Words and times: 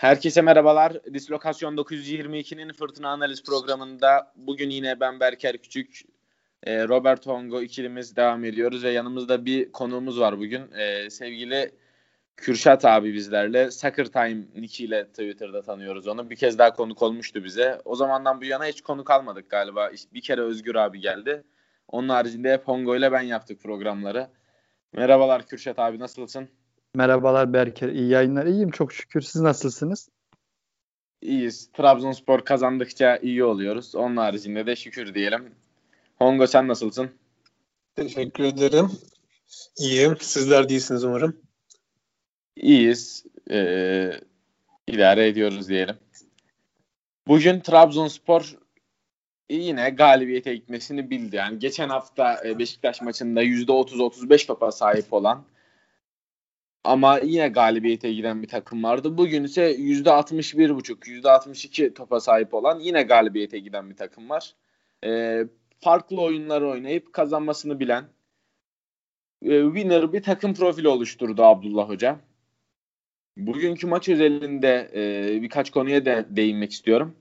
Herkese 0.00 0.42
merhabalar. 0.42 1.04
Dislokasyon 1.14 1.76
922'nin 1.76 2.72
fırtına 2.72 3.08
analiz 3.08 3.42
programında 3.42 4.32
bugün 4.36 4.70
yine 4.70 5.00
ben 5.00 5.20
Berker 5.20 5.58
Küçük, 5.58 6.00
e, 6.62 6.88
Robert 6.88 7.26
Hongo 7.26 7.62
ikilimiz 7.62 8.16
devam 8.16 8.44
ediyoruz 8.44 8.84
ve 8.84 8.90
yanımızda 8.90 9.44
bir 9.44 9.72
konuğumuz 9.72 10.20
var 10.20 10.38
bugün. 10.38 10.72
E, 10.72 11.10
sevgili 11.10 11.72
Kürşat 12.36 12.84
abi 12.84 13.14
bizlerle. 13.14 13.70
Soccer 13.70 14.04
Time 14.04 14.42
Nick 14.56 14.84
ile 14.84 15.06
Twitter'da 15.06 15.62
tanıyoruz 15.62 16.08
onu. 16.08 16.30
Bir 16.30 16.36
kez 16.36 16.58
daha 16.58 16.72
konuk 16.72 17.02
olmuştu 17.02 17.44
bize. 17.44 17.80
O 17.84 17.96
zamandan 17.96 18.40
bu 18.40 18.44
yana 18.44 18.64
hiç 18.64 18.80
konuk 18.80 19.10
almadık 19.10 19.50
galiba. 19.50 19.90
Bir 20.14 20.20
kere 20.20 20.40
Özgür 20.40 20.74
abi 20.74 21.00
geldi. 21.00 21.44
Onun 21.88 22.08
haricinde 22.08 22.52
hep 22.52 22.68
Hongo 22.68 22.96
ile 22.96 23.12
ben 23.12 23.22
yaptık 23.22 23.60
programları. 23.62 24.30
Merhabalar 24.92 25.46
Kürşat 25.46 25.78
abi 25.78 25.98
nasılsın? 25.98 26.48
Merhabalar 26.94 27.52
Berker. 27.52 27.88
İyi 27.88 28.08
yayınlar. 28.08 28.46
İyiyim 28.46 28.70
çok 28.70 28.92
şükür. 28.92 29.20
Siz 29.20 29.42
nasılsınız? 29.42 30.08
İyiyiz. 31.22 31.70
Trabzonspor 31.72 32.40
kazandıkça 32.44 33.16
iyi 33.16 33.44
oluyoruz. 33.44 33.94
Onun 33.94 34.16
haricinde 34.16 34.66
de 34.66 34.76
şükür 34.76 35.14
diyelim. 35.14 35.54
Hongo 36.18 36.46
sen 36.46 36.68
nasılsın? 36.68 37.10
Teşekkür 37.96 38.44
ederim. 38.44 38.90
İyiyim. 39.78 40.16
Sizler 40.20 40.68
değilsiniz 40.68 41.04
umarım. 41.04 41.36
İyiyiz. 42.56 43.24
Ee, 43.50 44.20
idare 44.86 45.28
ediyoruz 45.28 45.68
diyelim. 45.68 45.96
Bugün 47.26 47.60
Trabzonspor 47.60 48.58
yine 49.50 49.90
galibiyete 49.90 50.54
gitmesini 50.54 51.10
bildi. 51.10 51.36
Yani 51.36 51.58
geçen 51.58 51.88
hafta 51.88 52.44
e, 52.44 52.58
Beşiktaş 52.58 53.02
maçında 53.02 53.42
%30-35 53.42 54.46
topa 54.46 54.72
sahip 54.72 55.12
olan 55.12 55.44
ama 56.84 57.18
yine 57.18 57.48
galibiyete 57.48 58.12
giden 58.12 58.42
bir 58.42 58.48
takım 58.48 58.84
vardı. 58.84 59.18
Bugün 59.18 59.44
ise 59.44 59.76
%61,5, 59.76 61.08
%62 61.22 61.94
topa 61.94 62.20
sahip 62.20 62.54
olan 62.54 62.80
yine 62.80 63.02
galibiyete 63.02 63.58
giden 63.58 63.90
bir 63.90 63.96
takım 63.96 64.30
var. 64.30 64.54
E, 65.04 65.42
farklı 65.80 66.20
oyunlar 66.20 66.62
oynayıp 66.62 67.12
kazanmasını 67.12 67.80
bilen 67.80 68.04
e, 69.42 69.62
winner 69.64 70.12
bir 70.12 70.22
takım 70.22 70.54
profili 70.54 70.88
oluşturdu 70.88 71.42
Abdullah 71.42 71.88
Hoca. 71.88 72.20
Bugünkü 73.36 73.86
maç 73.86 74.08
özelinde 74.08 74.90
e, 74.94 75.42
birkaç 75.42 75.70
konuya 75.70 76.04
da 76.04 76.36
değinmek 76.36 76.72
istiyorum. 76.72 77.16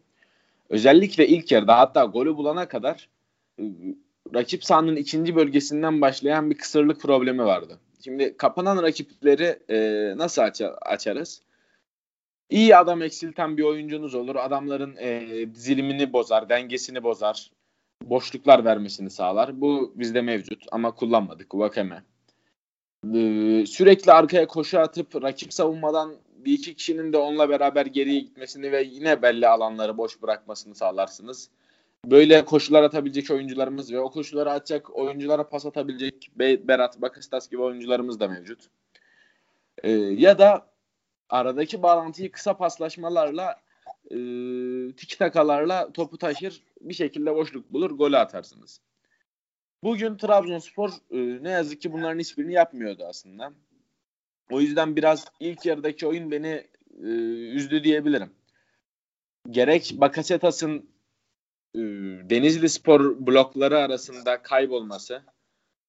Özellikle 0.69 1.27
ilk 1.27 1.51
yarıda 1.51 1.77
hatta 1.77 2.05
golü 2.05 2.37
bulana 2.37 2.67
kadar 2.67 3.09
e, 3.59 3.63
rakip 4.33 4.63
sahanın 4.65 4.95
ikinci 4.95 5.35
bölgesinden 5.35 6.01
başlayan 6.01 6.49
bir 6.51 6.57
kısırlık 6.57 7.01
problemi 7.01 7.45
vardı. 7.45 7.79
Şimdi 8.03 8.37
kapanan 8.37 8.83
rakipleri 8.83 9.59
e, 9.69 9.77
nasıl 10.17 10.41
aç 10.41 10.61
açarız? 10.81 11.41
İyi 12.49 12.75
adam 12.75 13.01
eksilten 13.01 13.57
bir 13.57 13.63
oyuncunuz 13.63 14.15
olur. 14.15 14.35
Adamların 14.35 14.95
e, 14.95 15.45
dizilimini 15.55 16.13
bozar, 16.13 16.49
dengesini 16.49 17.03
bozar. 17.03 17.51
Boşluklar 18.03 18.65
vermesini 18.65 19.09
sağlar. 19.09 19.61
Bu 19.61 19.93
bizde 19.95 20.21
mevcut 20.21 20.65
ama 20.71 20.91
kullanmadık. 20.91 21.55
Vakeme. 21.55 22.03
Ee, 23.15 23.65
sürekli 23.67 24.11
arkaya 24.11 24.47
koşu 24.47 24.79
atıp 24.79 25.23
rakip 25.23 25.53
savunmadan 25.53 26.15
bir 26.35 26.53
iki 26.53 26.75
kişinin 26.75 27.13
de 27.13 27.17
onunla 27.17 27.49
beraber 27.49 27.85
geriye 27.85 28.19
gitmesini 28.19 28.71
ve 28.71 28.81
yine 28.81 29.21
belli 29.21 29.47
alanları 29.47 29.97
boş 29.97 30.21
bırakmasını 30.21 30.75
sağlarsınız. 30.75 31.49
Böyle 32.05 32.45
koşular 32.45 32.83
atabilecek 32.83 33.31
oyuncularımız 33.31 33.93
ve 33.93 33.99
o 33.99 34.11
koşuları 34.11 34.51
atacak 34.51 34.95
oyunculara 34.95 35.49
pas 35.49 35.65
atabilecek 35.65 36.31
Berat, 36.35 37.01
Bakıstas 37.01 37.49
gibi 37.49 37.61
oyuncularımız 37.61 38.19
da 38.19 38.27
mevcut. 38.27 38.67
Ee, 39.83 39.91
ya 39.91 40.39
da 40.39 40.69
aradaki 41.29 41.83
bağlantıyı 41.83 42.31
kısa 42.31 42.57
paslaşmalarla 42.57 43.61
e, 44.11 44.15
tiki 44.97 45.17
takalarla 45.17 45.91
topu 45.93 46.17
taşır 46.17 46.63
bir 46.81 46.93
şekilde 46.93 47.35
boşluk 47.35 47.73
bulur 47.73 47.91
golü 47.91 48.17
atarsınız. 48.17 48.81
Bugün 49.83 50.17
Trabzonspor 50.17 50.89
e, 50.89 51.43
ne 51.43 51.49
yazık 51.49 51.81
ki 51.81 51.93
bunların 51.93 52.19
hiçbirini 52.19 52.53
yapmıyordu 52.53 53.05
aslında. 53.09 53.53
O 54.51 54.61
yüzden 54.61 54.95
biraz 54.95 55.25
ilk 55.39 55.65
yarıdaki 55.65 56.07
oyun 56.07 56.31
beni 56.31 56.67
e, 57.03 57.07
üzdü 57.53 57.83
diyebilirim. 57.83 58.31
Gerek 59.49 59.93
Bakasetas'ın 59.93 60.77
e, 60.77 60.81
Denizli 61.75 62.69
Spor 62.69 63.27
blokları 63.27 63.77
arasında 63.77 64.41
kaybolması, 64.41 65.21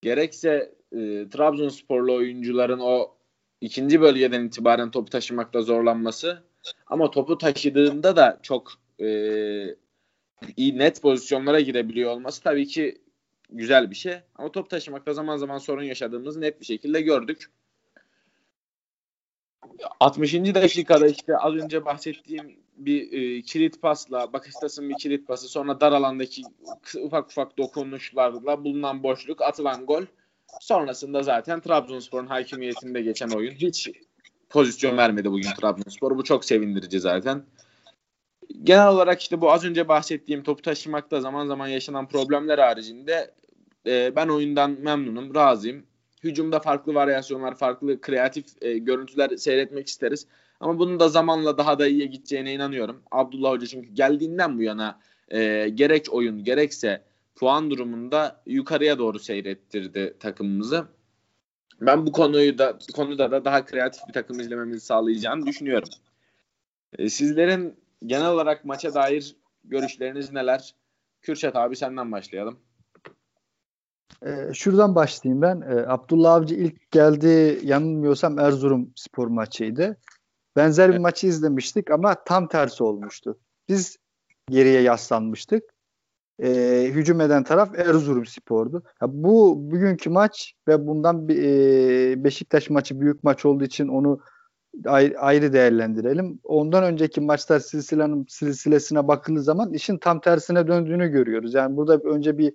gerekse 0.00 0.74
e, 0.92 1.28
Trabzonsporlu 1.28 2.14
oyuncuların 2.14 2.78
o 2.78 3.14
ikinci 3.60 4.00
bölgeden 4.00 4.44
itibaren 4.44 4.90
topu 4.90 5.10
taşımakta 5.10 5.62
zorlanması 5.62 6.42
ama 6.86 7.10
topu 7.10 7.38
taşıdığında 7.38 8.16
da 8.16 8.38
çok 8.42 8.72
e, 9.00 9.06
iyi 10.56 10.78
net 10.78 11.02
pozisyonlara 11.02 11.60
girebiliyor 11.60 12.10
olması 12.10 12.42
tabii 12.42 12.66
ki 12.66 13.02
güzel 13.50 13.90
bir 13.90 13.96
şey. 13.96 14.14
Ama 14.34 14.52
top 14.52 14.70
taşımakta 14.70 15.12
zaman 15.12 15.36
zaman 15.36 15.58
sorun 15.58 15.82
yaşadığımız 15.82 16.36
net 16.36 16.60
bir 16.60 16.66
şekilde 16.66 17.00
gördük. 17.00 17.50
60. 20.00 20.34
dakikada 20.34 21.06
işte 21.08 21.36
az 21.36 21.54
önce 21.54 21.84
bahsettiğim 21.84 22.60
bir 22.86 23.12
e, 23.12 23.42
kilit 23.42 23.82
pasla, 23.82 24.32
Bakıştas'ın 24.32 24.88
bir 24.88 24.94
kilit 24.94 25.26
pası, 25.28 25.48
sonra 25.48 25.80
dar 25.80 25.92
alandaki 25.92 26.42
ufak 27.02 27.30
ufak 27.30 27.58
dokunuşlarla 27.58 28.64
bulunan 28.64 29.02
boşluk, 29.02 29.42
atılan 29.42 29.86
gol. 29.86 30.02
Sonrasında 30.60 31.22
zaten 31.22 31.60
Trabzonspor'un 31.60 32.26
hakimiyetinde 32.26 33.02
geçen 33.02 33.28
oyun 33.28 33.50
hiç 33.50 33.90
pozisyon 34.48 34.96
vermedi 34.96 35.30
bugün 35.30 35.50
Trabzonspor. 35.60 36.18
Bu 36.18 36.24
çok 36.24 36.44
sevindirici 36.44 37.00
zaten. 37.00 37.44
Genel 38.62 38.88
olarak 38.88 39.20
işte 39.20 39.40
bu 39.40 39.52
az 39.52 39.64
önce 39.64 39.88
bahsettiğim 39.88 40.42
topu 40.42 40.62
taşımakta 40.62 41.20
zaman 41.20 41.46
zaman 41.46 41.68
yaşanan 41.68 42.08
problemler 42.08 42.58
haricinde 42.58 43.34
e, 43.86 44.16
ben 44.16 44.28
oyundan 44.28 44.70
memnunum, 44.80 45.34
razıyım. 45.34 45.86
Hücumda 46.24 46.60
farklı 46.60 46.94
varyasyonlar, 46.94 47.54
farklı 47.54 48.00
kreatif 48.00 48.62
e, 48.62 48.78
görüntüler 48.78 49.36
seyretmek 49.36 49.88
isteriz. 49.88 50.26
Ama 50.60 50.78
bunun 50.78 51.00
da 51.00 51.08
zamanla 51.08 51.58
daha 51.58 51.78
da 51.78 51.86
iyiye 51.86 52.06
gideceğine 52.06 52.54
inanıyorum. 52.54 53.02
Abdullah 53.10 53.50
Hoca 53.50 53.66
çünkü 53.66 53.88
geldiğinden 53.88 54.58
bu 54.58 54.62
yana 54.62 55.00
e, 55.28 55.68
gerek 55.68 56.06
oyun 56.10 56.44
gerekse 56.44 57.02
puan 57.36 57.70
durumunda 57.70 58.42
yukarıya 58.46 58.98
doğru 58.98 59.18
seyrettirdi 59.18 60.16
takımımızı. 60.20 60.86
Ben 61.80 62.06
bu 62.06 62.12
konuyu 62.12 62.58
da 62.58 62.78
konuda 62.94 63.30
da 63.30 63.44
daha 63.44 63.64
kreatif 63.64 64.02
bir 64.08 64.12
takım 64.12 64.40
izlememizi 64.40 64.80
sağlayacağını 64.80 65.46
düşünüyorum. 65.46 65.88
E, 66.98 67.08
sizlerin 67.08 67.76
genel 68.06 68.30
olarak 68.30 68.64
maça 68.64 68.94
dair 68.94 69.36
görüşleriniz 69.64 70.32
neler? 70.32 70.74
Kürşat 71.22 71.56
abi 71.56 71.76
senden 71.76 72.12
başlayalım. 72.12 72.58
Ee, 74.26 74.54
şuradan 74.54 74.94
başlayayım 74.94 75.42
ben. 75.42 75.60
Ee, 75.60 75.86
Abdullah 75.86 76.34
Avcı 76.34 76.54
ilk 76.54 76.90
geldi 76.90 77.60
yanılmıyorsam 77.64 78.38
Erzurum 78.38 78.92
spor 78.96 79.26
maçıydı. 79.26 79.96
Benzer 80.56 80.88
bir 80.88 80.92
evet. 80.92 81.02
maçı 81.02 81.26
izlemiştik 81.26 81.90
ama 81.90 82.24
tam 82.24 82.48
tersi 82.48 82.84
olmuştu. 82.84 83.38
Biz 83.68 83.96
geriye 84.50 84.80
yaslanmıştık. 84.80 85.62
Ee, 86.42 86.90
hücum 86.94 87.20
eden 87.20 87.44
taraf 87.44 87.78
Erzurum 87.78 88.26
Spor'du. 88.26 88.82
Ya 89.02 89.08
bu 89.10 89.56
bugünkü 89.70 90.10
maç 90.10 90.54
ve 90.68 90.86
bundan 90.86 91.28
bir 91.28 91.42
e, 91.42 92.24
Beşiktaş 92.24 92.70
maçı 92.70 93.00
büyük 93.00 93.24
maç 93.24 93.44
olduğu 93.44 93.64
için 93.64 93.88
onu 93.88 94.20
ayrı, 94.86 95.18
ayrı 95.18 95.52
değerlendirelim. 95.52 96.40
Ondan 96.44 96.84
önceki 96.84 97.20
maçlar 97.20 97.60
silsilenin 97.60 98.26
silsilesine 98.28 99.08
bakıldığı 99.08 99.42
zaman 99.42 99.72
işin 99.72 99.98
tam 99.98 100.20
tersine 100.20 100.66
döndüğünü 100.66 101.08
görüyoruz. 101.08 101.54
Yani 101.54 101.76
burada 101.76 101.96
önce 101.96 102.38
bir 102.38 102.54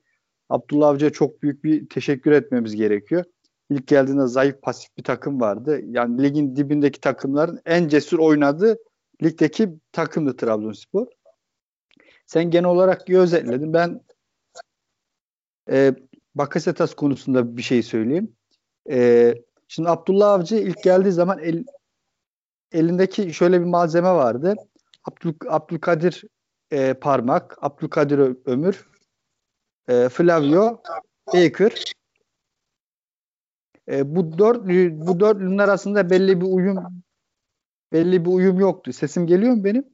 Abdullah 0.50 0.88
Avcı'ya 0.88 1.12
çok 1.12 1.42
büyük 1.42 1.64
bir 1.64 1.90
teşekkür 1.90 2.32
etmemiz 2.32 2.76
gerekiyor. 2.76 3.24
İlk 3.70 3.88
geldiğinde 3.88 4.28
zayıf 4.28 4.62
pasif 4.62 4.98
bir 4.98 5.04
takım 5.04 5.42
vardı. 5.42 5.82
Yani 5.86 6.24
ligin 6.24 6.56
dibindeki 6.56 7.00
takımların 7.00 7.62
en 7.66 7.88
cesur 7.88 8.20
oynadığı 8.20 8.78
ligdeki 9.24 9.70
takımdı 9.92 10.38
Trabzonspor. 10.38 11.08
Sen 12.26 12.52
genel 12.52 12.70
olarak 12.70 13.10
iyi 13.10 13.18
özetledin. 13.18 13.74
Ben 13.74 14.02
e, 15.70 15.96
Bakasetas 16.36 16.94
konusunda 16.94 17.58
bir 17.58 17.62
şey 17.62 17.84
söyleyeyim. 17.84 18.36
E, 18.90 19.34
şimdi 19.68 19.90
Abdullah 19.90 20.32
Avcı 20.32 20.56
ilk 20.56 20.84
geldiği 20.84 21.12
zaman 21.12 21.40
el, 21.40 21.64
elindeki 22.72 23.34
şöyle 23.34 23.60
bir 23.60 23.66
malzeme 23.66 24.12
vardı. 24.12 24.56
Abdül, 25.04 25.34
Abdülkadir 25.48 26.24
e, 26.72 26.94
Parmak, 26.94 27.58
Abdülkadir 27.62 28.38
Ömür 28.46 28.90
e, 29.88 30.10
Flavio, 30.10 30.82
Baker. 31.34 31.84
E, 33.92 34.16
bu 34.16 34.38
dört 34.38 34.64
bu 35.08 35.20
dörtlünün 35.20 35.58
arasında 35.58 36.10
belli 36.10 36.42
bir 36.42 36.46
uyum 36.46 37.04
belli 37.94 38.26
bir 38.26 38.30
uyum 38.30 38.60
yoktu. 38.60 38.94
Sesim 38.94 39.28
geliyor 39.28 39.54
mu 39.54 39.64
benim? 39.64 39.86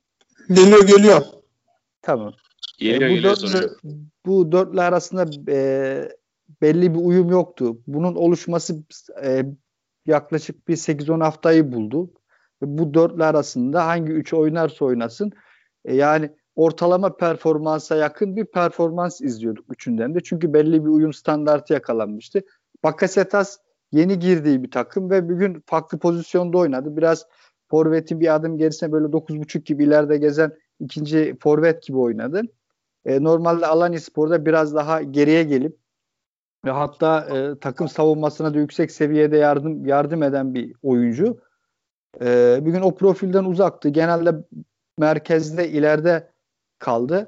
Geliyor 0.47 0.87
geliyor. 0.87 1.21
Tamam. 2.01 2.33
Geliyor, 2.79 3.09
e, 3.09 3.17
bu, 3.17 3.23
dörtlü, 3.23 3.69
bu 4.25 4.51
dörtlü 4.51 4.81
arasında 4.81 5.51
e, 5.51 6.09
belli 6.61 6.93
bir 6.93 6.99
uyum 6.99 7.29
yoktu. 7.29 7.77
Bunun 7.87 8.15
oluşması 8.15 8.83
e, 9.23 9.45
yaklaşık 10.05 10.67
bir 10.67 10.75
8-10 10.75 11.23
haftayı 11.23 11.71
buldu. 11.71 12.13
bu 12.61 12.93
dörtlü 12.93 13.23
arasında 13.23 13.87
hangi 13.87 14.11
üç 14.11 14.33
oynarsa 14.33 14.85
oynasın 14.85 15.31
e, 15.85 15.95
yani 15.95 16.29
ortalama 16.55 17.17
performansa 17.17 17.95
yakın 17.95 18.35
bir 18.35 18.45
performans 18.45 19.21
izliyorduk 19.21 19.65
üçünden 19.69 20.15
de. 20.15 20.19
Çünkü 20.23 20.53
belli 20.53 20.85
bir 20.85 20.89
uyum 20.89 21.13
standartı 21.13 21.73
yakalanmıştı. 21.73 22.41
Bakasetas 22.83 23.57
yeni 23.91 24.19
girdiği 24.19 24.63
bir 24.63 24.71
takım 24.71 25.09
ve 25.09 25.29
bugün 25.29 25.63
farklı 25.65 25.99
pozisyonda 25.99 26.57
oynadı. 26.57 26.97
Biraz 26.97 27.25
forvetin 27.69 28.19
bir 28.19 28.35
adım 28.35 28.57
gerisine 28.57 28.91
böyle 28.91 29.05
9.5 29.05 29.63
gibi 29.63 29.83
ileride 29.83 30.17
gezen 30.17 30.57
ikinci 30.79 31.35
forvet 31.39 31.83
gibi 31.83 31.97
oynadı. 31.97 32.41
E, 33.05 33.23
normalde 33.23 33.67
Alanya 33.67 33.99
Spor'da 33.99 34.45
biraz 34.45 34.75
daha 34.75 35.01
geriye 35.01 35.43
gelip 35.43 35.77
ve 36.65 36.71
hatta 36.71 37.19
e, 37.19 37.59
takım 37.59 37.87
savunmasına 37.89 38.53
da 38.53 38.59
yüksek 38.59 38.91
seviyede 38.91 39.37
yardım 39.37 39.85
yardım 39.85 40.23
eden 40.23 40.53
bir 40.53 40.73
oyuncu. 40.83 41.41
E, 42.21 42.59
bugün 42.61 42.81
o 42.81 42.95
profilden 42.95 43.43
uzaktı. 43.43 43.89
Genelde 43.89 44.35
merkezde 44.97 45.69
ileride 45.69 46.31
kaldı. 46.79 47.27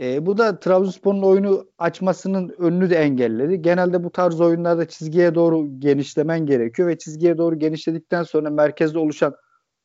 E, 0.00 0.26
bu 0.26 0.38
da 0.38 0.60
Trabzonspor'un 0.60 1.22
oyunu 1.22 1.70
açmasının 1.78 2.54
önünü 2.58 2.90
de 2.90 2.96
engelledi. 2.96 3.62
Genelde 3.62 4.04
bu 4.04 4.10
tarz 4.10 4.40
oyunlarda 4.40 4.88
çizgiye 4.88 5.34
doğru 5.34 5.80
genişlemen 5.80 6.46
gerekiyor 6.46 6.88
ve 6.88 6.98
çizgiye 6.98 7.38
doğru 7.38 7.58
genişledikten 7.58 8.22
sonra 8.22 8.50
merkezde 8.50 8.98
oluşan 8.98 9.36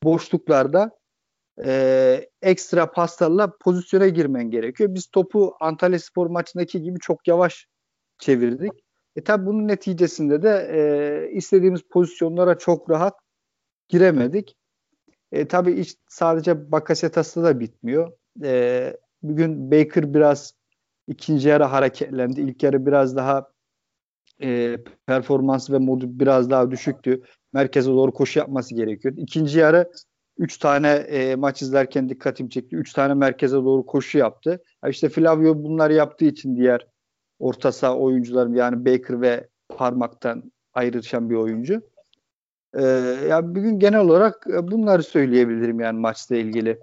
boşluklarda 0.03 0.91
e, 1.65 2.29
ekstra 2.41 2.91
paslarla 2.91 3.57
pozisyona 3.57 4.07
girmen 4.07 4.49
gerekiyor. 4.49 4.93
Biz 4.93 5.07
topu 5.07 5.55
Antalya 5.59 5.99
Spor 5.99 6.27
maçındaki 6.27 6.81
gibi 6.81 6.99
çok 6.99 7.27
yavaş 7.27 7.67
çevirdik. 8.19 8.71
E 9.15 9.23
tabi 9.23 9.45
bunun 9.45 9.67
neticesinde 9.67 10.43
de 10.43 10.69
e, 10.71 11.31
istediğimiz 11.31 11.81
pozisyonlara 11.81 12.57
çok 12.57 12.89
rahat 12.89 13.15
giremedik. 13.89 14.55
E, 15.31 15.47
tabii 15.47 15.71
iş 15.71 15.95
sadece 16.09 16.71
Bakasetas'ta 16.71 17.43
da 17.43 17.59
bitmiyor. 17.59 18.11
E, 18.43 18.97
bugün 19.29 19.71
Baker 19.71 20.13
biraz 20.13 20.53
ikinci 21.07 21.49
yarı 21.49 21.63
hareketlendi. 21.63 22.41
İlk 22.41 22.63
yarı 22.63 22.85
biraz 22.85 23.15
daha 23.15 23.47
e, 24.41 24.77
performans 25.07 25.69
ve 25.69 25.77
modu 25.77 26.19
biraz 26.19 26.49
daha 26.49 26.71
düşüktü. 26.71 27.21
Merkeze 27.53 27.91
doğru 27.91 28.13
koşu 28.13 28.39
yapması 28.39 28.75
gerekiyor. 28.75 29.13
İkinci 29.17 29.59
yarı 29.59 29.91
3 30.37 30.57
tane 30.57 30.89
e, 30.89 31.35
maç 31.35 31.61
izlerken 31.61 32.09
dikkatim 32.09 32.49
çekti. 32.49 32.75
3 32.75 32.93
tane 32.93 33.13
merkeze 33.13 33.55
doğru 33.55 33.85
koşu 33.85 34.17
yaptı. 34.17 34.63
Ya 34.83 34.89
işte 34.89 35.09
Flavio 35.09 35.63
bunları 35.63 35.93
yaptığı 35.93 36.25
için 36.25 36.55
diğer 36.55 36.87
orta 37.39 37.71
saha 37.71 37.97
oyuncularım 37.97 38.55
yani 38.55 38.85
Baker 38.85 39.21
ve 39.21 39.47
parmaktan 39.69 40.51
ayrışan 40.73 41.29
bir 41.29 41.35
oyuncu. 41.35 41.81
Ee, 42.73 42.83
ya 43.29 43.55
bugün 43.55 43.79
genel 43.79 43.99
olarak 43.99 44.47
e, 44.53 44.67
bunları 44.71 45.03
söyleyebilirim 45.03 45.79
yani 45.79 45.99
maçla 45.99 46.35
ilgili. 46.35 46.79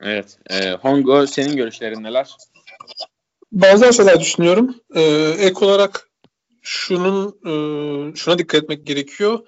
Evet. 0.00 0.38
E, 0.50 0.70
Hongo 0.70 1.26
senin 1.26 1.56
görüşlerin 1.56 2.02
neler? 2.02 2.36
Bazı 3.52 3.92
şeyler 3.92 4.20
düşünüyorum. 4.20 4.76
Ee, 4.94 5.34
ek 5.38 5.64
olarak 5.64 6.10
şunun 6.62 7.28
e, 7.28 7.52
şuna 8.16 8.38
dikkat 8.38 8.62
etmek 8.62 8.86
gerekiyor. 8.86 9.38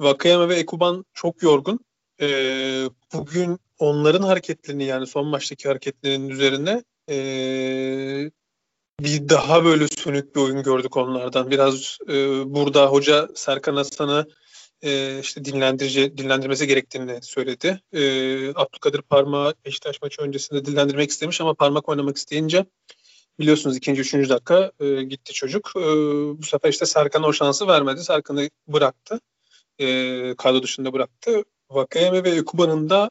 Vakayama 0.00 0.48
ve 0.48 0.56
Ekuban 0.56 1.04
çok 1.14 1.42
yorgun. 1.42 1.80
Ee, 2.20 2.84
bugün 3.12 3.58
onların 3.78 4.22
hareketlerini 4.22 4.84
yani 4.84 5.06
son 5.06 5.26
maçtaki 5.26 5.68
hareketlerinin 5.68 6.28
üzerine 6.28 6.84
e, 7.10 7.16
bir 9.00 9.28
daha 9.28 9.64
böyle 9.64 9.88
sönük 9.88 10.36
bir 10.36 10.40
oyun 10.40 10.62
gördük 10.62 10.96
onlardan. 10.96 11.50
Biraz 11.50 11.98
e, 12.08 12.14
burada 12.54 12.86
hoca 12.86 13.28
Serkan 13.34 13.76
Aslan'ı 13.76 14.26
e, 14.84 15.20
işte 15.20 15.44
dinlendirici 15.44 16.18
dinlendirmesi 16.18 16.66
gerektiğini 16.66 17.22
söyledi. 17.22 17.80
E, 17.92 18.00
Abdülkadir 18.48 19.02
Parmağı 19.02 19.54
Beşiktaş 19.64 20.02
maçı 20.02 20.22
öncesinde 20.22 20.64
dinlendirmek 20.64 21.10
istemiş 21.10 21.40
ama 21.40 21.54
parmak 21.54 21.88
oynamak 21.88 22.16
isteyince 22.16 22.66
biliyorsunuz 23.40 23.76
ikinci, 23.76 24.00
üçüncü 24.00 24.28
dakika 24.28 24.72
e, 24.80 25.02
gitti 25.02 25.32
çocuk. 25.32 25.72
E, 25.76 25.80
bu 26.38 26.42
sefer 26.42 26.70
işte 26.70 26.86
Serkan'a 26.86 27.26
o 27.26 27.32
şansı 27.32 27.66
vermedi. 27.66 28.04
Serkan'ı 28.04 28.50
bıraktı. 28.68 29.20
E, 29.78 29.86
kadro 30.38 30.62
dışında 30.62 30.92
bıraktı. 30.92 31.44
Vakayeme 31.70 32.24
ve 32.24 32.30
Ekuba'nın 32.30 32.90
da 32.90 33.10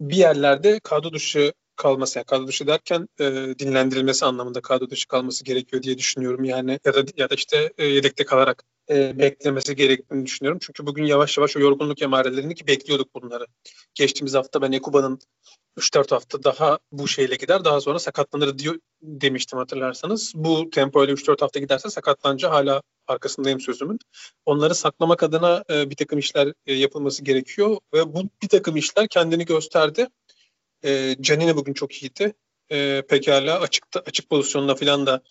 bir 0.00 0.16
yerlerde 0.16 0.80
kadro 0.80 1.12
dışı 1.12 1.52
kalması 1.78 2.18
yani 2.18 2.26
kadro 2.26 2.46
dışı 2.46 2.66
derken 2.66 3.08
e, 3.20 3.24
dinlendirilmesi 3.58 4.24
anlamında 4.24 4.60
kadro 4.60 4.90
dışı 4.90 5.08
kalması 5.08 5.44
gerekiyor 5.44 5.82
diye 5.82 5.98
düşünüyorum 5.98 6.44
yani 6.44 6.80
ya 6.84 6.94
da 6.94 7.04
ya 7.16 7.30
da 7.30 7.34
işte 7.34 7.72
e, 7.78 7.84
yedekte 7.84 8.24
kalarak 8.24 8.64
e, 8.90 9.18
beklemesi 9.18 9.76
gerektiğini 9.76 10.26
düşünüyorum. 10.26 10.58
Çünkü 10.62 10.86
bugün 10.86 11.04
yavaş 11.04 11.38
yavaş 11.38 11.56
o 11.56 11.60
yorgunluk 11.60 12.02
emarelerini 12.02 12.54
ki 12.54 12.66
bekliyorduk 12.66 13.14
bunları. 13.14 13.46
Geçtiğimiz 13.94 14.34
hafta 14.34 14.62
ben 14.62 14.72
Ekuba'nın 14.72 15.18
3-4 15.78 16.10
hafta 16.10 16.44
daha 16.44 16.78
bu 16.92 17.08
şeyle 17.08 17.36
gider 17.36 17.64
daha 17.64 17.80
sonra 17.80 17.98
sakatlanır 17.98 18.58
diyor 18.58 18.78
demiştim 19.02 19.58
hatırlarsanız. 19.58 20.32
Bu 20.34 20.70
tempo 20.70 21.04
ile 21.04 21.12
3-4 21.12 21.40
hafta 21.40 21.60
giderse 21.60 21.90
sakatlanınca 21.90 22.50
hala 22.50 22.82
arkasındayım 23.06 23.60
sözümün. 23.60 23.98
Onları 24.46 24.74
saklamak 24.74 25.22
adına 25.22 25.64
e, 25.70 25.90
bir 25.90 25.96
takım 25.96 26.18
işler 26.18 26.52
e, 26.66 26.74
yapılması 26.74 27.24
gerekiyor 27.24 27.76
ve 27.94 28.14
bu 28.14 28.22
bir 28.42 28.48
takım 28.48 28.76
işler 28.76 29.08
kendini 29.08 29.44
gösterdi. 29.44 30.08
E, 30.84 31.16
Canine 31.20 31.56
bugün 31.56 31.72
çok 31.72 32.02
iyiydi. 32.02 32.32
E, 32.70 33.02
pekala 33.08 33.60
açıkta, 33.60 34.00
açık 34.06 34.30
pozisyonda 34.30 34.74
falan 34.74 35.06
da 35.06 35.22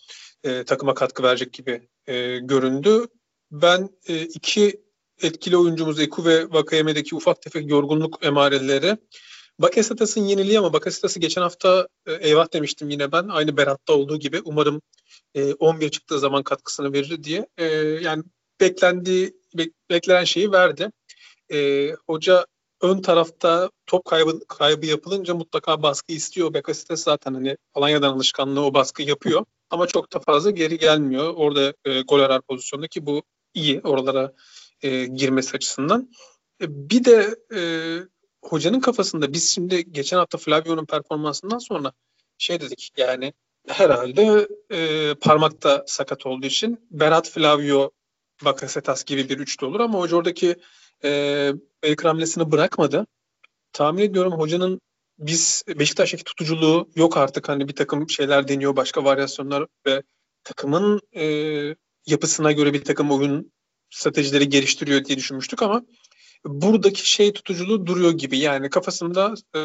e, 0.44 0.64
takıma 0.64 0.94
katkı 0.94 1.22
verecek 1.22 1.52
gibi 1.52 1.88
e, 2.06 2.38
göründü. 2.38 3.06
Ben 3.50 3.88
e, 4.08 4.22
iki 4.22 4.82
etkili 5.22 5.56
oyuncumuz 5.56 6.00
Eku 6.00 6.24
ve 6.24 6.50
Vakayeme'deki 6.50 7.14
ufak 7.14 7.42
tefek 7.42 7.70
yorgunluk 7.70 8.18
emareleri 8.22 8.96
Bakasetas'ın 9.58 10.20
yeniliği 10.20 10.58
ama 10.58 10.72
Bakasetas'ı 10.72 11.20
geçen 11.20 11.42
hafta 11.42 11.88
e, 12.06 12.12
eyvah 12.12 12.52
demiştim 12.52 12.90
yine 12.90 13.12
ben. 13.12 13.28
Aynı 13.28 13.56
Berat'ta 13.56 13.92
olduğu 13.92 14.18
gibi. 14.18 14.40
Umarım 14.44 14.82
e, 15.34 15.54
11 15.54 15.88
çıktığı 15.90 16.18
zaman 16.18 16.42
katkısını 16.42 16.92
verir 16.92 17.24
diye. 17.24 17.46
E, 17.56 17.64
yani 18.02 18.22
beklendiği, 18.60 19.36
bek, 19.54 19.72
beklenen 19.90 20.24
şeyi 20.24 20.52
verdi. 20.52 20.90
E, 21.52 21.90
hoca 22.06 22.46
ön 22.80 23.02
tarafta 23.02 23.70
top 23.86 24.04
kaybı, 24.04 24.40
kaybı 24.48 24.86
yapılınca 24.86 25.34
mutlaka 25.34 25.82
baskı 25.82 26.12
istiyor. 26.12 26.54
Bakasetas 26.54 27.02
zaten 27.02 27.34
hani 27.34 27.56
Alanya'dan 27.74 28.12
alışkanlığı 28.12 28.64
o 28.64 28.74
baskı 28.74 29.02
yapıyor. 29.02 29.44
Ama 29.70 29.86
çok 29.86 30.12
da 30.12 30.20
fazla 30.20 30.50
geri 30.50 30.78
gelmiyor. 30.78 31.34
Orada 31.36 31.74
e, 31.84 32.00
gol 32.00 32.20
arar 32.20 32.42
pozisyonda 32.42 32.88
ki 32.88 33.06
bu 33.06 33.22
iyi 33.54 33.80
oralara 33.80 34.32
e, 34.82 35.04
girmesi 35.04 35.56
açısından. 35.56 36.10
E, 36.62 36.90
bir 36.90 37.04
de 37.04 37.36
e, 37.54 37.60
hocanın 38.42 38.80
kafasında 38.80 39.32
biz 39.32 39.54
şimdi 39.54 39.92
geçen 39.92 40.16
hafta 40.16 40.38
Flavio'nun 40.38 40.86
performansından 40.86 41.58
sonra 41.58 41.92
şey 42.38 42.60
dedik 42.60 42.90
yani 42.96 43.32
herhalde 43.68 44.48
e, 44.70 45.14
parmakta 45.14 45.84
sakat 45.86 46.26
olduğu 46.26 46.46
için 46.46 46.86
Berat 46.90 47.30
Flavio 47.30 47.90
Bakasetas 48.44 49.04
gibi 49.04 49.28
bir 49.28 49.38
üçlü 49.38 49.66
olur 49.66 49.80
ama 49.80 49.98
hoca 49.98 50.16
oradaki 50.16 50.56
e, 51.04 51.52
el 51.82 51.96
kramlesini 51.96 52.52
bırakmadı. 52.52 53.06
Tahmin 53.72 54.02
ediyorum 54.02 54.32
hocanın 54.32 54.80
biz 55.18 55.64
Beşiktaş'taki 55.68 56.24
tutuculuğu 56.24 56.90
yok 56.96 57.16
artık 57.16 57.48
hani 57.48 57.68
bir 57.68 57.74
takım 57.74 58.10
şeyler 58.10 58.48
deniyor 58.48 58.76
başka 58.76 59.04
varyasyonlar 59.04 59.66
ve 59.86 60.02
takımın 60.44 61.00
e, 61.16 61.24
yapısına 62.06 62.52
göre 62.52 62.74
bir 62.74 62.84
takım 62.84 63.10
oyun 63.10 63.52
stratejileri 63.90 64.48
geliştiriyor 64.48 65.04
diye 65.04 65.18
düşünmüştük 65.18 65.62
ama 65.62 65.82
buradaki 66.44 67.10
şey 67.10 67.32
tutuculuğu 67.32 67.86
duruyor 67.86 68.12
gibi 68.12 68.38
yani 68.38 68.70
kafasında 68.70 69.34
e, 69.56 69.60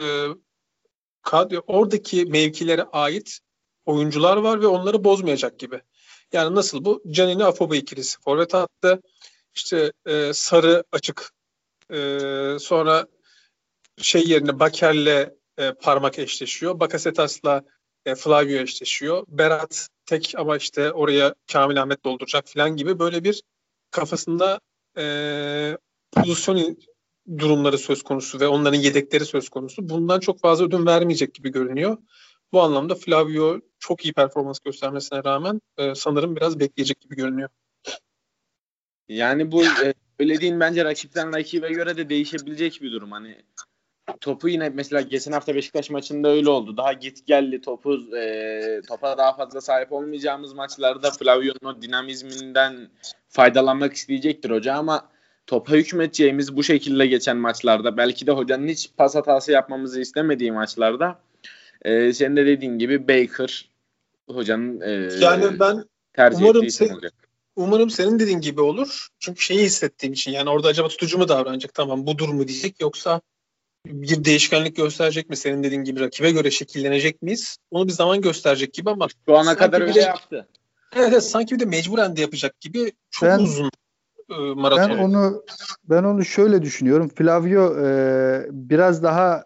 oradaki 1.67 2.25
mevkilere 2.25 2.83
ait 2.83 3.39
oyuncular 3.85 4.37
var 4.37 4.61
ve 4.61 4.67
onları 4.67 5.03
bozmayacak 5.03 5.59
gibi. 5.59 5.81
Yani 6.33 6.55
nasıl 6.55 6.85
bu? 6.85 7.03
Canini 7.11 7.45
Afoba 7.45 7.75
ikilisi. 7.75 8.21
Forvet 8.21 8.55
attı. 8.55 9.01
İşte 9.55 9.91
e, 10.05 10.33
sarı 10.33 10.83
açık. 10.91 11.31
E, 11.93 11.98
sonra 12.60 13.07
şey 13.98 14.27
yerine 14.27 14.60
Baker'le 14.60 15.29
e, 15.57 15.74
parmak 15.74 16.19
eşleşiyor. 16.19 16.79
Bakasetas'la 16.79 17.63
e, 18.05 18.15
Flavio 18.15 18.57
eşleşiyor. 18.57 19.25
Berat 19.27 19.88
tek 20.05 20.33
ama 20.38 20.57
işte 20.57 20.91
oraya 20.91 21.36
Kamil 21.51 21.81
Ahmet 21.81 22.05
dolduracak 22.05 22.48
falan 22.48 22.75
gibi 22.75 23.00
böyle 23.00 23.24
bir 23.24 23.43
kafasında 23.91 24.60
e, 24.98 25.77
pozisyon 26.12 26.77
durumları 27.38 27.77
söz 27.77 28.03
konusu 28.03 28.39
ve 28.39 28.48
onların 28.48 28.77
yedekleri 28.77 29.25
söz 29.25 29.50
konusu. 29.50 29.89
Bundan 29.89 30.19
çok 30.19 30.39
fazla 30.39 30.65
ödün 30.65 30.86
vermeyecek 30.86 31.33
gibi 31.33 31.51
görünüyor. 31.51 31.98
Bu 32.53 32.62
anlamda 32.62 32.95
Flavio 32.95 33.60
çok 33.79 34.05
iyi 34.05 34.13
performans 34.13 34.60
göstermesine 34.60 35.24
rağmen 35.24 35.62
e, 35.77 35.95
sanırım 35.95 36.36
biraz 36.36 36.60
bekleyecek 36.60 37.01
gibi 37.01 37.15
görünüyor. 37.15 37.50
Yani 39.10 39.51
bu 39.51 39.63
e, 39.63 39.93
söylediğin 40.19 40.60
bence 40.60 40.86
rakipten 40.86 41.36
rakibe 41.36 41.69
göre 41.69 41.98
de 41.98 42.10
değişebilecek 42.10 42.79
bir 42.81 42.91
durum. 42.91 43.12
Hani 43.12 43.38
topu 44.22 44.50
yine 44.50 44.69
mesela 44.69 45.01
geçen 45.01 45.31
hafta 45.31 45.55
Beşiktaş 45.55 45.89
maçında 45.89 46.29
öyle 46.29 46.50
oldu. 46.50 46.77
Daha 46.77 46.93
git 46.93 47.27
gelli 47.27 47.62
topu 47.62 48.15
e, 48.17 48.81
topa 48.88 49.17
daha 49.17 49.36
fazla 49.36 49.62
sahip 49.62 49.91
olmayacağımız 49.91 50.53
maçlarda 50.53 51.12
Flavio'nun 51.12 51.74
o 51.74 51.81
dinamizminden 51.81 52.89
faydalanmak 53.29 53.93
isteyecektir 53.93 54.50
hoca 54.50 54.74
ama 54.74 55.10
topa 55.48 55.74
hükmedeceğimiz 55.74 56.55
bu 56.55 56.63
şekilde 56.63 57.07
geçen 57.07 57.38
maçlarda 57.38 57.98
belki 57.98 58.27
de 58.27 58.31
hocanın 58.31 58.67
hiç 58.67 58.89
pas 58.98 59.15
hatası 59.15 59.51
yapmamızı 59.51 60.01
istemediği 60.01 60.51
maçlarda 60.51 61.19
e, 61.81 62.13
senin 62.13 62.36
de 62.36 62.45
dediğin 62.45 62.79
gibi 62.79 63.07
Baker 63.07 63.69
hocanın 64.29 64.81
e, 64.81 65.10
yani 65.19 65.60
ben 65.60 65.83
tercih 66.13 66.41
umarım 66.41 66.63
ettiği 66.63 66.72
sen, 66.72 67.00
umarım 67.55 67.89
senin 67.89 68.19
dediğin 68.19 68.41
gibi 68.41 68.62
olur. 68.62 69.07
Çünkü 69.19 69.41
şeyi 69.41 69.63
hissettiğim 69.63 70.13
için 70.13 70.31
yani 70.31 70.50
orada 70.50 70.67
acaba 70.67 70.88
tutucu 70.88 71.17
mu 71.17 71.27
davranacak 71.27 71.74
tamam 71.74 72.07
budur 72.07 72.29
mu 72.29 72.48
diyecek 72.48 72.81
yoksa 72.81 73.22
bir 73.86 74.25
değişkenlik 74.25 74.75
gösterecek 74.75 75.29
mi? 75.29 75.36
Senin 75.36 75.63
dediğin 75.63 75.83
gibi 75.83 76.00
rakibe 76.00 76.31
göre 76.31 76.51
şekillenecek 76.51 77.22
miyiz? 77.22 77.57
Onu 77.72 77.88
bir 77.88 77.93
zaman 77.93 78.22
gösterecek 78.22 78.74
gibi 78.74 78.89
ama 78.89 79.07
şu 79.25 79.38
ana 79.38 79.57
kadar 79.57 79.81
öyle 79.81 79.93
de, 79.93 80.00
yaptı. 80.00 80.48
Evet, 80.95 81.07
evet 81.10 81.24
sanki 81.24 81.55
bir 81.55 81.60
de 81.60 81.65
mecburen 81.65 82.15
de 82.15 82.22
yapacak 82.22 82.60
gibi 82.60 82.91
çok 83.12 83.29
Ben- 83.29 83.39
uzun 83.39 83.69
e, 84.29 84.33
maraton. 84.36 84.89
Ben 84.89 84.98
onu 84.98 85.43
ben 85.83 86.03
onu 86.03 86.25
şöyle 86.25 86.62
düşünüyorum. 86.62 87.10
Flavio 87.15 87.86
e, 87.86 88.48
biraz 88.51 89.03
daha 89.03 89.43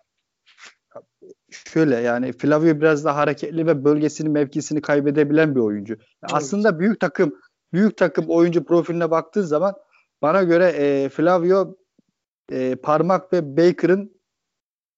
şöyle 1.50 1.96
yani 1.96 2.34
Flavio 2.34 2.82
biraz 2.82 3.06
daha 3.06 3.18
hareketli 3.18 3.68
ve 3.68 3.86
bölgesini 3.86 4.30
mevkisini 4.30 4.82
kaybedebilen 4.82 5.56
bir 5.56 5.60
oyuncu. 5.60 5.98
Aslında 6.22 6.80
büyük 6.80 7.00
takım 7.00 7.36
büyük 7.74 7.98
takım 7.98 8.26
oyuncu 8.30 8.66
profiline 8.66 9.12
baktığın 9.12 9.42
zaman 9.42 9.74
bana 10.22 10.44
göre 10.44 10.66
e, 10.66 11.10
Flavio 11.10 11.76
e, 12.52 12.76
Parmak 12.76 13.34
ve 13.34 13.58
Baker'ın 13.58 14.18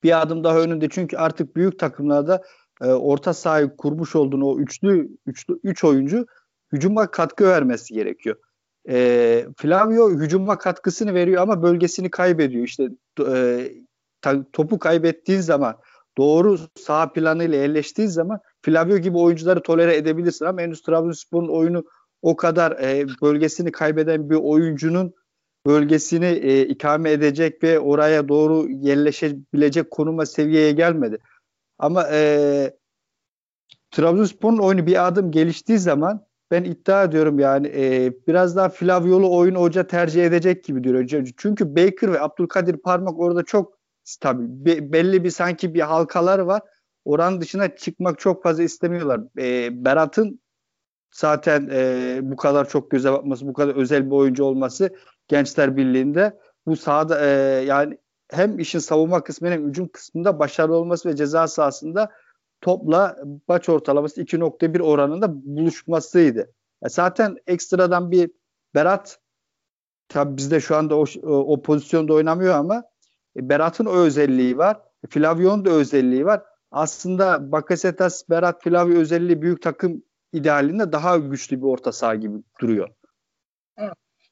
bir 0.03 0.21
adım 0.21 0.43
daha 0.43 0.59
önünde. 0.59 0.89
Çünkü 0.89 1.17
artık 1.17 1.55
büyük 1.55 1.79
takımlarda 1.79 2.43
e, 2.81 2.85
orta 2.85 3.33
sahayı 3.33 3.75
kurmuş 3.77 4.15
olduğunu 4.15 4.45
o 4.45 4.59
üçlü 4.59 5.09
üçlü 5.25 5.59
üç 5.63 5.83
oyuncu 5.83 6.25
hücuma 6.71 7.11
katkı 7.11 7.45
vermesi 7.45 7.93
gerekiyor. 7.93 8.35
E, 8.89 9.47
Flavio 9.57 10.11
hücuma 10.11 10.57
katkısını 10.57 11.13
veriyor 11.13 11.41
ama 11.41 11.63
bölgesini 11.63 12.11
kaybediyor. 12.11 12.63
İşte 12.63 12.89
e, 13.27 13.71
topu 14.53 14.79
kaybettiğin 14.79 15.41
zaman 15.41 15.77
doğru 16.17 16.57
sağ 16.75 17.11
planıyla 17.11 17.57
yerleştiğin 17.57 18.09
zaman 18.09 18.39
Flavio 18.61 18.97
gibi 18.97 19.17
oyuncuları 19.17 19.61
tolere 19.61 19.95
edebilirsin 19.95 20.45
ama 20.45 20.61
henüz 20.61 20.81
Trabzonspor'un 20.81 21.47
oyunu 21.47 21.83
o 22.21 22.35
kadar 22.35 22.71
e, 22.71 23.07
bölgesini 23.21 23.71
kaybeden 23.71 24.29
bir 24.29 24.35
oyuncunun 24.35 25.13
bölgesini 25.65 26.25
e, 26.25 26.61
ikame 26.61 27.11
edecek 27.11 27.63
ve 27.63 27.79
oraya 27.79 28.29
doğru 28.29 28.69
yerleşebilecek 28.69 29.91
konuma 29.91 30.25
seviyeye 30.25 30.71
gelmedi. 30.71 31.17
Ama 31.77 32.07
e, 32.11 32.71
Trabzonspor'un 33.91 34.57
oyunu 34.57 34.85
bir 34.85 35.07
adım 35.07 35.31
geliştiği 35.31 35.77
zaman 35.77 36.25
ben 36.51 36.63
iddia 36.63 37.03
ediyorum 37.03 37.39
yani 37.39 37.67
e, 37.67 38.13
biraz 38.27 38.55
daha 38.55 38.69
Flaviolu 38.69 39.37
oyunu 39.37 39.59
hoca 39.59 39.87
tercih 39.87 40.25
edecek 40.25 40.63
gibi 40.63 40.83
duruyor. 40.83 41.25
Çünkü 41.37 41.75
Baker 41.75 42.11
ve 42.11 42.21
Abdülkadir 42.21 42.77
Parmak 42.77 43.19
orada 43.19 43.43
çok 43.43 43.79
stabil. 44.03 44.45
Be- 44.65 44.93
belli 44.93 45.23
bir 45.23 45.29
sanki 45.29 45.73
bir 45.73 45.81
halkalar 45.81 46.39
var. 46.39 46.61
Oranın 47.05 47.41
dışına 47.41 47.75
çıkmak 47.75 48.19
çok 48.19 48.43
fazla 48.43 48.63
istemiyorlar. 48.63 49.21
E, 49.39 49.69
Berat'ın 49.85 50.39
zaten 51.11 51.69
e, 51.71 52.19
bu 52.21 52.35
kadar 52.35 52.69
çok 52.69 52.91
göze 52.91 53.11
batması, 53.11 53.47
bu 53.47 53.53
kadar 53.53 53.75
özel 53.75 54.05
bir 54.05 54.15
oyuncu 54.15 54.43
olması 54.43 54.95
Gençler 55.27 55.77
Birliği'nde 55.77 56.39
bu 56.65 56.75
sahada 56.75 57.25
e, 57.25 57.27
yani 57.65 57.97
hem 58.31 58.59
işin 58.59 58.79
savunma 58.79 59.23
kısmı 59.23 59.49
hem 59.49 59.67
hücum 59.67 59.87
kısmında 59.87 60.39
başarılı 60.39 60.75
olması 60.75 61.09
ve 61.09 61.15
ceza 61.15 61.47
sahasında 61.47 62.11
topla 62.61 63.17
maç 63.47 63.69
ortalaması 63.69 64.21
2.1 64.21 64.81
oranında 64.81 65.45
buluşmasıydı. 65.45 66.39
Ya 66.83 66.89
zaten 66.89 67.37
ekstradan 67.47 68.11
bir 68.11 68.31
Berat 68.75 69.19
tabi 70.07 70.37
bizde 70.37 70.59
şu 70.59 70.75
anda 70.75 70.95
o, 70.95 71.05
o 71.23 71.61
pozisyonda 71.61 72.13
oynamıyor 72.13 72.55
ama 72.55 72.83
e, 73.35 73.49
Berat'ın 73.49 73.85
o 73.85 73.93
özelliği 73.93 74.57
var. 74.57 74.77
Flavio'nun 75.09 75.65
da 75.65 75.69
özelliği 75.69 76.25
var. 76.25 76.43
Aslında 76.71 77.51
Bakasetas, 77.51 78.29
Berat, 78.29 78.63
Flavio 78.63 78.93
özelliği 78.93 79.41
büyük 79.41 79.61
takım 79.61 80.03
idealinde 80.33 80.91
daha 80.91 81.17
güçlü 81.17 81.57
bir 81.57 81.65
orta 81.65 81.91
saha 81.91 82.15
gibi 82.15 82.37
duruyor. 82.61 82.89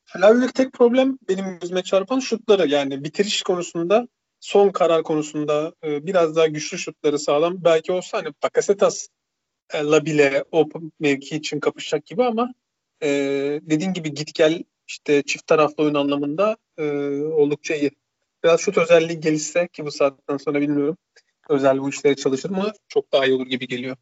Flavio'daki 0.07 0.53
tek 0.53 0.73
problem 0.73 1.17
benim 1.29 1.59
gözüme 1.59 1.83
çarpan 1.83 2.19
şutları. 2.19 2.67
Yani 2.67 3.03
bitiriş 3.03 3.41
konusunda 3.41 4.07
son 4.39 4.69
karar 4.69 5.03
konusunda 5.03 5.73
e, 5.83 6.05
biraz 6.05 6.35
daha 6.35 6.47
güçlü 6.47 6.77
şutları 6.77 7.19
sağlam. 7.19 7.63
Belki 7.63 7.91
olsa 7.91 8.17
hani 8.17 8.33
Bakasetas'la 8.43 10.05
bile 10.05 10.43
o 10.51 10.65
mevki 10.99 11.35
için 11.35 11.59
kapışacak 11.59 12.05
gibi 12.05 12.23
ama 12.23 12.53
e, 13.03 13.09
dediğin 13.63 13.93
gibi 13.93 14.13
git 14.13 14.33
gel 14.35 14.63
işte 14.87 15.23
çift 15.23 15.47
taraflı 15.47 15.83
oyun 15.83 15.93
anlamında 15.93 16.57
e, 16.77 16.83
oldukça 17.21 17.75
iyi. 17.75 17.91
Biraz 18.43 18.61
şut 18.61 18.77
özelliği 18.77 19.19
gelişse 19.19 19.67
ki 19.67 19.85
bu 19.85 19.91
saatten 19.91 20.37
sonra 20.37 20.61
bilmiyorum. 20.61 20.97
Özel 21.49 21.79
bu 21.79 21.89
işlere 21.89 22.15
çalışır 22.15 22.49
mı? 22.49 22.71
Çok 22.87 23.11
daha 23.11 23.25
iyi 23.25 23.35
olur 23.35 23.45
gibi 23.45 23.67
geliyor. 23.67 23.97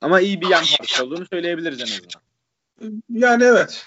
Ama 0.00 0.20
iyi 0.20 0.40
bir 0.40 0.46
yan 0.46 0.64
parça 0.78 1.04
olduğunu 1.04 1.26
söyleyebiliriz 1.26 1.80
en 1.80 1.84
azından. 1.84 3.02
Yani 3.08 3.44
evet. 3.44 3.86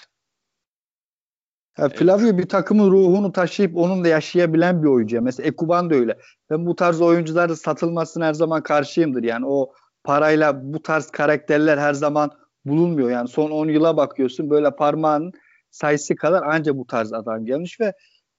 Ya 1.78 1.88
Flavio 1.88 2.38
bir 2.38 2.48
takımın 2.48 2.90
ruhunu 2.90 3.32
taşıyıp 3.32 3.76
onun 3.76 4.04
da 4.04 4.08
yaşayabilen 4.08 4.82
bir 4.82 4.88
oyuncu. 4.88 5.22
Mesela 5.22 5.46
Ekuban 5.46 5.90
da 5.90 5.94
öyle. 5.94 6.18
Ben 6.50 6.66
bu 6.66 6.76
tarz 6.76 7.00
oyuncuların 7.00 7.54
satılmasına 7.54 8.26
her 8.26 8.34
zaman 8.34 8.62
karşıyımdır. 8.62 9.22
Yani 9.22 9.46
o 9.46 9.72
parayla 10.04 10.72
bu 10.72 10.82
tarz 10.82 11.10
karakterler 11.10 11.78
her 11.78 11.94
zaman 11.94 12.30
bulunmuyor. 12.64 13.10
Yani 13.10 13.28
son 13.28 13.50
10 13.50 13.68
yıla 13.68 13.96
bakıyorsun 13.96 14.50
böyle 14.50 14.76
parmağın 14.76 15.32
sayısı 15.70 16.16
kadar 16.16 16.42
anca 16.42 16.76
bu 16.78 16.86
tarz 16.86 17.12
adam 17.12 17.46
gelmiş 17.46 17.80
ve 17.80 17.92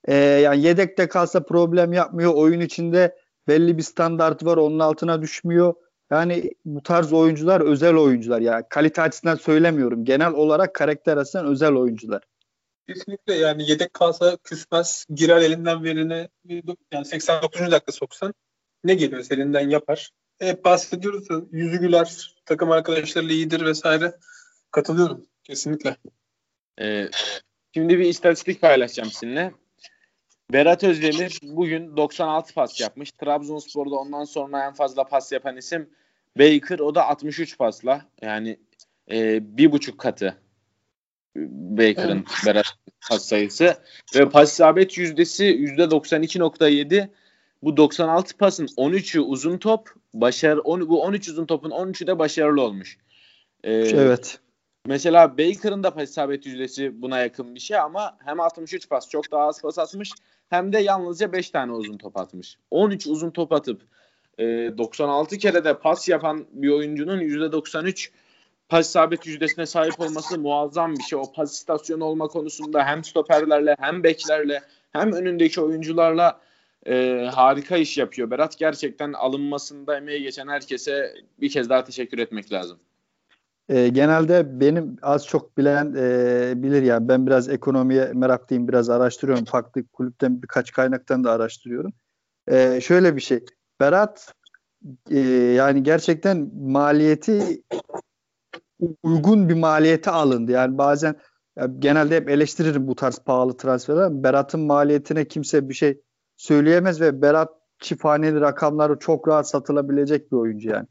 e, 0.07 0.15
yani 0.15 0.61
yedekte 0.61 1.07
kalsa 1.07 1.43
problem 1.43 1.93
yapmıyor. 1.93 2.33
Oyun 2.33 2.61
içinde 2.61 3.15
belli 3.47 3.77
bir 3.77 3.83
standart 3.83 4.45
var. 4.45 4.57
Onun 4.57 4.79
altına 4.79 5.21
düşmüyor. 5.21 5.73
Yani 6.11 6.51
bu 6.65 6.83
tarz 6.83 7.13
oyuncular 7.13 7.61
özel 7.61 7.95
oyuncular. 7.95 8.41
Yani 8.41 8.63
kalite 8.69 9.01
açısından 9.01 9.35
söylemiyorum. 9.35 10.05
Genel 10.05 10.31
olarak 10.31 10.73
karakter 10.73 11.17
açısından 11.17 11.45
özel 11.47 11.73
oyuncular. 11.73 12.23
Kesinlikle 12.87 13.33
yani 13.33 13.69
yedek 13.69 13.93
kalsa 13.93 14.37
küsmez. 14.43 15.05
Girer 15.09 15.41
elinden 15.41 15.83
verine 15.83 16.29
yani 16.91 17.05
89. 17.05 17.71
dakika 17.71 17.91
soksan 17.91 18.33
ne 18.83 18.93
geliyor 18.93 19.25
elinden 19.29 19.69
yapar. 19.69 20.11
Hep 20.39 20.65
bahsediyoruz 20.65 21.29
da 21.29 21.41
yüzü 21.51 21.79
güler, 21.79 22.35
takım 22.45 22.71
arkadaşlarıyla 22.71 23.35
iyidir 23.35 23.65
vesaire. 23.65 24.15
Katılıyorum 24.71 25.25
kesinlikle. 25.43 25.97
Ee, 26.81 27.09
şimdi 27.73 27.99
bir 27.99 28.05
istatistik 28.05 28.61
paylaşacağım 28.61 29.11
sizinle. 29.11 29.53
Berat 30.53 30.83
Özdemir 30.83 31.39
bugün 31.43 31.97
96 31.97 32.53
pas 32.53 32.81
yapmış. 32.81 33.11
Trabzonspor'da 33.11 33.95
ondan 33.95 34.23
sonra 34.23 34.65
en 34.65 34.73
fazla 34.73 35.03
pas 35.03 35.31
yapan 35.31 35.57
isim 35.57 35.89
Baker. 36.39 36.79
O 36.79 36.95
da 36.95 37.07
63 37.07 37.57
pasla. 37.57 38.05
Yani 38.21 38.59
e, 39.11 39.39
bir 39.57 39.71
buçuk 39.71 39.99
katı 39.99 40.37
Baker'ın 41.35 42.17
evet. 42.17 42.45
Berat 42.45 42.65
pas 43.09 43.25
sayısı. 43.25 43.77
Ve 44.15 44.29
pas 44.29 44.53
isabet 44.53 44.97
yüzdesi 44.97 45.45
%92.7. 45.45 47.09
Bu 47.63 47.77
96 47.77 48.37
pasın 48.37 48.65
13'ü 48.65 49.19
uzun 49.19 49.57
top. 49.57 49.89
Başarı, 50.13 50.61
on, 50.61 50.89
bu 50.89 51.01
13 51.01 51.29
uzun 51.29 51.45
topun 51.45 51.69
13'ü 51.69 52.07
de 52.07 52.19
başarılı 52.19 52.61
olmuş. 52.61 52.97
Ee, 53.63 53.73
evet. 53.73 54.39
Mesela 54.85 55.37
Baker'ın 55.37 55.83
da 55.83 55.93
pas 55.93 56.09
isabet 56.09 56.45
yüzdesi 56.45 57.01
buna 57.01 57.19
yakın 57.19 57.55
bir 57.55 57.59
şey 57.59 57.77
ama 57.77 58.17
hem 58.25 58.39
63 58.39 58.89
pas 58.89 59.09
çok 59.09 59.31
daha 59.31 59.47
az 59.47 59.61
pas 59.61 59.79
atmış 59.79 60.11
hem 60.49 60.73
de 60.73 60.79
yalnızca 60.79 61.31
5 61.31 61.49
tane 61.49 61.71
uzun 61.71 61.97
top 61.97 62.17
atmış. 62.17 62.57
13 62.71 63.07
uzun 63.07 63.29
top 63.29 63.51
atıp 63.51 63.81
e, 64.37 64.43
96 64.77 65.37
kere 65.37 65.63
de 65.63 65.79
pas 65.79 66.09
yapan 66.09 66.45
bir 66.51 66.69
oyuncunun 66.69 67.21
%93 67.21 68.09
pas 68.69 68.87
isabet 68.89 69.25
yüzdesine 69.25 69.65
sahip 69.65 69.99
olması 69.99 70.39
muazzam 70.39 70.95
bir 70.95 71.03
şey. 71.03 71.19
O 71.19 71.31
pas 71.31 71.53
istasyonu 71.53 72.03
olma 72.03 72.27
konusunda 72.27 72.85
hem 72.85 73.03
stoperlerle 73.03 73.75
hem 73.79 74.03
beklerle 74.03 74.61
hem 74.93 75.11
önündeki 75.11 75.61
oyuncularla 75.61 76.41
e, 76.87 77.25
harika 77.33 77.77
iş 77.77 77.97
yapıyor. 77.97 78.31
Berat 78.31 78.57
gerçekten 78.57 79.13
alınmasında 79.13 79.97
emeği 79.97 80.23
geçen 80.23 80.47
herkese 80.47 81.13
bir 81.41 81.49
kez 81.49 81.69
daha 81.69 81.83
teşekkür 81.83 82.17
etmek 82.17 82.51
lazım. 82.51 82.79
E, 83.69 83.87
genelde 83.87 84.59
benim 84.59 84.95
az 85.01 85.27
çok 85.27 85.57
bilen 85.57 85.93
e, 85.97 86.63
bilir 86.63 86.81
yani 86.81 87.07
ben 87.07 87.27
biraz 87.27 87.49
ekonomiye 87.49 88.11
meraklıyım 88.13 88.67
biraz 88.67 88.89
araştırıyorum 88.89 89.45
farklı 89.45 89.87
kulüpten 89.87 90.41
birkaç 90.41 90.71
kaynaktan 90.71 91.23
da 91.23 91.31
araştırıyorum. 91.31 91.93
E, 92.47 92.81
şöyle 92.81 93.15
bir 93.15 93.21
şey 93.21 93.45
Berat 93.79 94.33
e, 95.11 95.19
yani 95.29 95.83
gerçekten 95.83 96.51
maliyeti 96.55 97.63
uygun 99.03 99.49
bir 99.49 99.53
maliyete 99.53 100.11
alındı 100.11 100.51
yani 100.51 100.77
bazen 100.77 101.15
ya 101.57 101.67
genelde 101.79 102.15
hep 102.15 102.29
eleştiririm 102.29 102.87
bu 102.87 102.95
tarz 102.95 103.19
pahalı 103.19 103.57
transferler. 103.57 104.23
Berat'ın 104.23 104.59
maliyetine 104.59 105.27
kimse 105.27 105.69
bir 105.69 105.73
şey 105.73 106.01
söyleyemez 106.37 107.01
ve 107.01 107.21
Berat 107.21 107.49
çifthaneli 107.79 108.41
rakamları 108.41 108.99
çok 108.99 109.27
rahat 109.27 109.49
satılabilecek 109.49 110.31
bir 110.31 110.37
oyuncu 110.37 110.69
yani. 110.69 110.87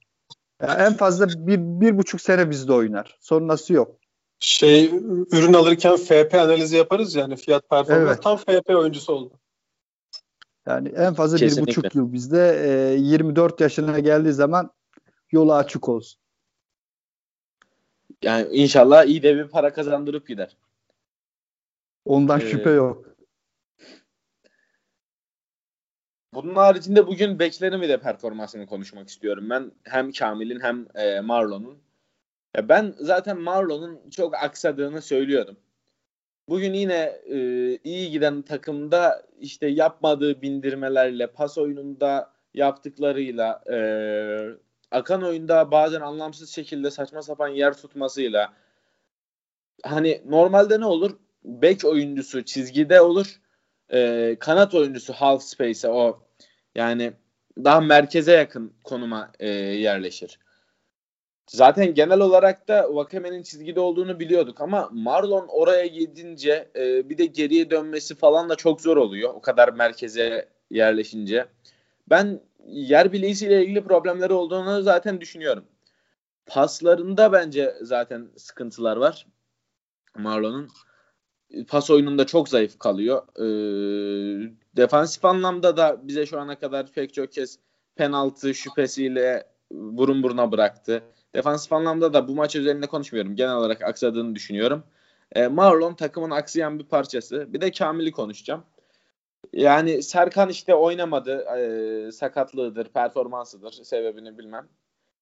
Yani 0.63 0.83
en 0.83 0.95
fazla 0.95 1.29
bir, 1.29 1.59
bir 1.59 1.99
buçuk 1.99 2.21
sene 2.21 2.51
bizde 2.51 2.73
oynar. 2.73 3.19
Sonrası 3.21 3.73
yok. 3.73 3.97
Şey 4.39 4.91
ürün 5.33 5.53
alırken 5.53 5.97
FP 5.97 6.35
analizi 6.35 6.77
yaparız 6.77 7.15
yani 7.15 7.37
fiyat 7.37 7.71
performans 7.71 8.09
evet. 8.09 8.23
tam 8.23 8.37
FP 8.37 8.71
oyuncusu 8.71 9.13
oldu. 9.13 9.41
Yani 10.67 10.89
en 10.89 11.15
fazla 11.15 11.37
Kesinlikle. 11.37 11.73
bir 11.73 11.77
buçuk 11.77 11.95
yıl 11.95 12.13
bizde 12.13 12.63
e, 12.95 12.97
24 12.99 13.61
yaşına 13.61 13.99
geldiği 13.99 14.33
zaman 14.33 14.71
yolu 15.33 15.55
açık 15.55 15.89
olsun. 15.89 16.21
Yani 18.23 18.49
inşallah 18.53 19.05
iyi 19.05 19.23
de 19.23 19.37
bir 19.37 19.49
para 19.49 19.73
kazandırıp 19.73 20.29
gider. 20.29 20.57
Ondan 22.05 22.41
ee, 22.41 22.51
şüphe 22.51 22.71
yok. 22.71 23.14
Bunun 26.35 26.55
haricinde 26.55 27.07
bugün 27.07 27.39
beklerin 27.39 27.83
bir 27.83 27.89
de 27.89 28.01
performansını 28.01 28.67
konuşmak 28.67 29.09
istiyorum. 29.09 29.51
Ben 29.51 29.73
hem 29.85 30.13
Kamil'in 30.13 30.61
hem 30.61 30.87
e, 30.95 31.21
Marlon'un. 31.21 31.79
Ya 32.57 32.69
ben 32.69 32.95
zaten 32.99 33.41
Marlon'un 33.41 34.11
çok 34.11 34.35
aksadığını 34.35 35.03
söylüyordum. 35.03 35.57
Bugün 36.49 36.73
yine 36.73 37.21
e, 37.27 37.39
iyi 37.85 38.11
giden 38.11 38.43
takımda 38.43 39.27
işte 39.41 39.67
yapmadığı 39.67 40.43
bindirmelerle, 40.43 41.27
pas 41.27 41.59
oyununda 41.59 42.33
yaptıklarıyla, 42.55 43.63
e, 43.73 43.79
akan 44.91 45.23
oyunda 45.23 45.71
bazen 45.71 46.01
anlamsız 46.01 46.51
şekilde 46.51 46.91
saçma 46.91 47.23
sapan 47.23 47.49
yer 47.49 47.77
tutmasıyla 47.77 48.53
hani 49.83 50.23
normalde 50.27 50.81
ne 50.81 50.87
olur? 50.87 51.17
Bek 51.45 51.85
oyuncusu 51.85 52.45
çizgide 52.45 53.01
olur. 53.01 53.41
E, 53.93 54.37
kanat 54.41 54.75
oyuncusu 54.75 55.13
half 55.13 55.43
space'e 55.43 55.91
o 55.91 56.24
yani 56.75 57.13
daha 57.65 57.81
merkeze 57.81 58.33
yakın 58.33 58.73
konuma 58.85 59.33
e, 59.41 59.49
yerleşir. 59.49 60.39
Zaten 61.47 61.95
genel 61.95 62.21
olarak 62.21 62.69
da 62.69 62.87
Wakame'nin 62.87 63.43
çizgide 63.43 63.81
olduğunu 63.81 64.21
biliyorduk 64.21 64.61
ama 64.61 64.89
Marlon 64.93 65.47
oraya 65.49 65.87
gidince 65.87 66.69
e, 66.77 67.09
bir 67.09 67.19
de 67.19 67.27
geriye 67.27 67.71
dönmesi 67.71 68.15
falan 68.15 68.49
da 68.49 68.57
çok 68.57 68.81
zor 68.81 68.97
oluyor. 68.97 69.35
O 69.35 69.41
kadar 69.41 69.69
merkeze 69.69 70.49
yerleşince. 70.71 71.47
Ben 72.11 72.41
yer 72.67 73.13
bileğiyle 73.13 73.65
ilgili 73.65 73.85
problemleri 73.85 74.33
olduğunu 74.33 74.83
zaten 74.83 75.21
düşünüyorum. 75.21 75.65
Paslarında 76.47 77.33
bence 77.33 77.75
zaten 77.83 78.29
sıkıntılar 78.37 78.97
var. 78.97 79.27
Marlon'un 80.19 80.69
pas 81.69 81.91
oyununda 81.91 82.27
çok 82.27 82.49
zayıf 82.49 82.79
kalıyor. 82.79 83.23
Ee, 83.39 84.53
defansif 84.77 85.25
anlamda 85.25 85.77
da 85.77 86.09
bize 86.09 86.27
şu 86.27 86.41
ana 86.41 86.59
kadar 86.59 86.93
pek 86.93 87.15
çok 87.15 87.33
kez 87.33 87.59
penaltı 87.97 88.55
şüphesiyle 88.55 89.47
burun 89.71 90.23
buruna 90.23 90.53
bıraktı. 90.53 91.03
Defansif 91.35 91.73
anlamda 91.73 92.13
da 92.13 92.29
bu 92.29 92.35
maç 92.35 92.57
üzerinde 92.57 92.87
konuşmuyorum. 92.87 93.37
Genel 93.37 93.55
olarak 93.55 93.83
aksadığını 93.83 94.35
düşünüyorum. 94.35 94.85
E, 95.33 95.47
Marlon 95.47 95.95
takımın 95.95 96.31
aksayan 96.31 96.79
bir 96.79 96.85
parçası. 96.85 97.53
Bir 97.53 97.61
de 97.61 97.71
Kamil'i 97.71 98.13
konuşacağım. 98.13 98.65
Yani 99.53 100.03
Serkan 100.03 100.49
işte 100.49 100.75
oynamadı. 100.75 101.45
E, 101.59 102.13
sakatlığıdır, 102.13 102.89
performansıdır. 102.89 103.73
Sebebini 103.73 104.39
bilmem. 104.39 104.69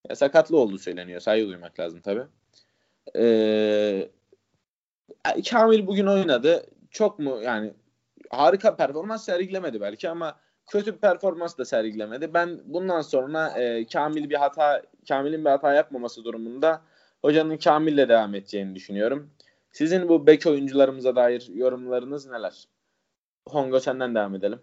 Ya, 0.09 0.17
sakatlı 0.17 0.59
olduğu 0.59 0.79
söyleniyor. 0.79 1.21
Saygı 1.21 1.49
duymak 1.49 1.81
lazım 1.81 2.01
tabii. 2.01 2.27
E, 3.17 4.11
Kamil 5.51 5.87
bugün 5.87 6.07
oynadı. 6.07 6.67
Çok 6.91 7.19
mu 7.19 7.43
yani 7.43 7.73
harika 8.33 8.77
performans 8.77 9.25
sergilemedi 9.25 9.81
belki 9.81 10.11
ama 10.11 10.37
kötü 10.71 10.95
bir 10.95 10.99
performans 10.99 11.59
da 11.59 11.65
sergilemedi. 11.65 12.35
Ben 12.35 12.61
bundan 12.65 13.03
sonra 13.03 13.49
e, 13.49 13.87
Kamil 13.87 14.31
bir 14.31 14.35
hata 14.35 14.83
Kamil'in 15.09 15.45
bir 15.45 15.51
hata 15.51 15.75
yapmaması 15.75 16.25
durumunda 16.25 16.83
hocanın 17.23 17.57
Kamil'le 17.57 18.09
devam 18.09 18.35
edeceğini 18.35 18.75
düşünüyorum. 18.75 19.31
Sizin 19.73 20.09
bu 20.09 20.27
bek 20.27 20.47
oyuncularımıza 20.47 21.17
dair 21.17 21.49
yorumlarınız 21.55 22.27
neler? 22.27 22.69
Hongo 23.49 23.81
senden 23.81 24.15
devam 24.15 24.35
edelim. 24.35 24.61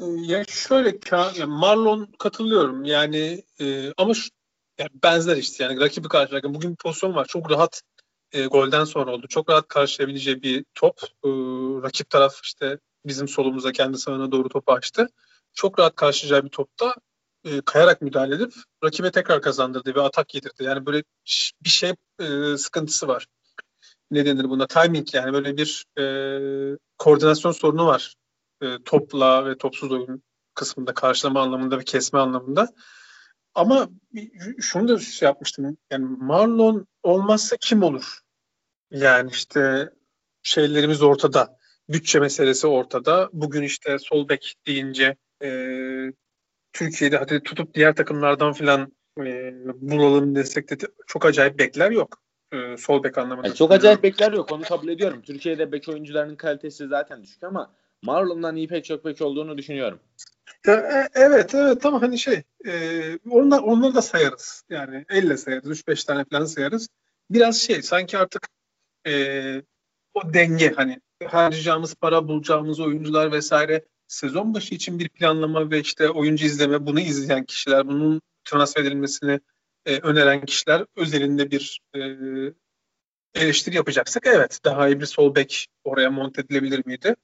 Ya 0.00 0.44
şöyle 0.44 0.98
Marlon 1.46 2.08
katılıyorum 2.18 2.84
yani 2.84 3.42
e, 3.60 3.92
ama 3.96 4.14
şu, 4.14 4.30
yani 4.78 4.90
benzer 5.02 5.36
işte 5.36 5.64
yani 5.64 5.80
rakibi 5.80 6.08
karşılarken 6.08 6.54
bugün 6.54 6.70
bir 6.70 6.76
pozisyon 6.76 7.14
var 7.14 7.24
çok 7.24 7.50
rahat 7.50 7.82
e, 8.32 8.46
golden 8.46 8.84
sonra 8.84 9.10
oldu. 9.12 9.26
Çok 9.28 9.50
rahat 9.50 9.68
karşılayabileceği 9.68 10.42
bir 10.42 10.64
top. 10.74 11.00
E, 11.24 11.28
rakip 11.82 12.10
taraf 12.10 12.40
işte 12.42 12.78
bizim 13.04 13.28
solumuza 13.28 13.72
kendi 13.72 13.98
sağına 13.98 14.32
doğru 14.32 14.48
topu 14.48 14.72
açtı. 14.72 15.08
Çok 15.54 15.78
rahat 15.78 15.96
karşılayacağı 15.96 16.44
bir 16.44 16.50
topta 16.50 16.94
e, 17.44 17.60
kayarak 17.60 18.02
müdahale 18.02 18.34
edip 18.34 18.52
rakibe 18.84 19.10
tekrar 19.10 19.42
kazandırdı 19.42 19.94
ve 19.94 20.00
atak 20.00 20.28
getirdi 20.28 20.64
yani 20.64 20.86
böyle 20.86 21.02
bir 21.64 21.70
şey 21.70 21.92
e, 22.20 22.56
sıkıntısı 22.56 23.08
var. 23.08 23.26
Ne 24.10 24.26
denir 24.26 24.44
buna? 24.44 24.66
Timing 24.66 25.14
yani 25.14 25.32
böyle 25.32 25.56
bir 25.56 25.84
e, 25.98 26.04
koordinasyon 26.98 27.52
sorunu 27.52 27.86
var 27.86 28.14
e, 28.62 28.66
topla 28.84 29.46
ve 29.46 29.58
topsuz 29.58 29.92
oyun 29.92 30.22
kısmında 30.54 30.94
karşılama 30.94 31.42
anlamında 31.42 31.78
ve 31.78 31.84
kesme 31.84 32.18
anlamında. 32.18 32.68
Ama 33.54 33.88
şunu 34.60 34.88
da 34.88 34.98
şey 34.98 35.26
yapmıştım. 35.26 35.76
Yani 35.90 36.04
Marlon 36.18 36.86
olmazsa 37.02 37.56
kim 37.60 37.82
olur? 37.82 38.18
Yani 38.90 39.30
işte 39.30 39.90
şeylerimiz 40.42 41.02
ortada. 41.02 41.58
Bütçe 41.88 42.20
meselesi 42.20 42.66
ortada. 42.66 43.30
Bugün 43.32 43.62
işte 43.62 43.98
sol 43.98 44.28
bek 44.28 44.54
deyince 44.66 45.16
e, 45.42 45.48
Türkiye'de 46.72 47.16
hadi 47.16 47.42
tutup 47.42 47.74
diğer 47.74 47.94
takımlardan 47.94 48.52
filan 48.52 48.92
e, 49.20 49.54
bulalım 49.74 50.34
desek 50.34 50.70
de 50.70 50.76
çok 51.06 51.26
acayip 51.26 51.58
bekler 51.58 51.90
yok 51.90 52.22
e, 52.52 52.76
sol 52.76 53.02
bek 53.02 53.18
anlamında. 53.18 53.46
Yani 53.46 53.56
çok 53.56 53.72
acayip 53.72 54.02
bekler 54.02 54.32
yok 54.32 54.52
onu 54.52 54.62
kabul 54.62 54.88
ediyorum. 54.88 55.22
Türkiye'de 55.22 55.72
bek 55.72 55.88
oyuncularının 55.88 56.36
kalitesi 56.36 56.86
zaten 56.86 57.22
düşük 57.22 57.44
ama 57.44 57.74
Marlon'dan 58.02 58.56
iyi 58.56 58.68
pek 58.68 58.84
çok 58.84 59.04
bek 59.04 59.22
olduğunu 59.22 59.58
düşünüyorum. 59.58 60.00
Ya, 60.66 60.74
e, 60.74 61.08
evet 61.14 61.54
evet 61.54 61.86
ama 61.86 62.02
hani 62.02 62.18
şey 62.18 62.42
e, 62.66 62.72
onlar, 63.30 63.58
onları 63.62 63.94
da 63.94 64.02
sayarız. 64.02 64.64
Yani 64.68 65.04
elle 65.08 65.36
sayarız. 65.36 65.80
3-5 65.80 66.06
tane 66.06 66.24
falan 66.24 66.44
sayarız. 66.44 66.88
Biraz 67.30 67.60
şey 67.60 67.82
sanki 67.82 68.18
artık 68.18 68.48
e, 69.06 69.62
o 70.14 70.34
denge 70.34 70.72
hani 70.76 71.00
harcayacağımız 71.26 71.94
para 71.94 72.28
bulacağımız 72.28 72.80
oyuncular 72.80 73.32
vesaire 73.32 73.84
sezon 74.08 74.54
başı 74.54 74.74
için 74.74 74.98
bir 74.98 75.08
planlama 75.08 75.70
ve 75.70 75.80
işte 75.80 76.10
oyuncu 76.10 76.46
izleme 76.46 76.86
bunu 76.86 77.00
izleyen 77.00 77.44
kişiler 77.44 77.88
bunun 77.88 78.22
transfer 78.44 78.82
edilmesini 78.82 79.40
e, 79.86 79.98
öneren 79.98 80.44
kişiler 80.44 80.86
özelinde 80.96 81.50
bir 81.50 81.80
e, 81.94 82.00
eleştiri 83.34 83.76
yapacaksak 83.76 84.26
evet 84.26 84.60
daha 84.64 84.88
iyi 84.88 85.00
bir 85.00 85.06
sol 85.06 85.34
bek 85.34 85.66
oraya 85.84 86.10
monte 86.10 86.40
edilebilir 86.40 86.86
miydi? 86.86 87.14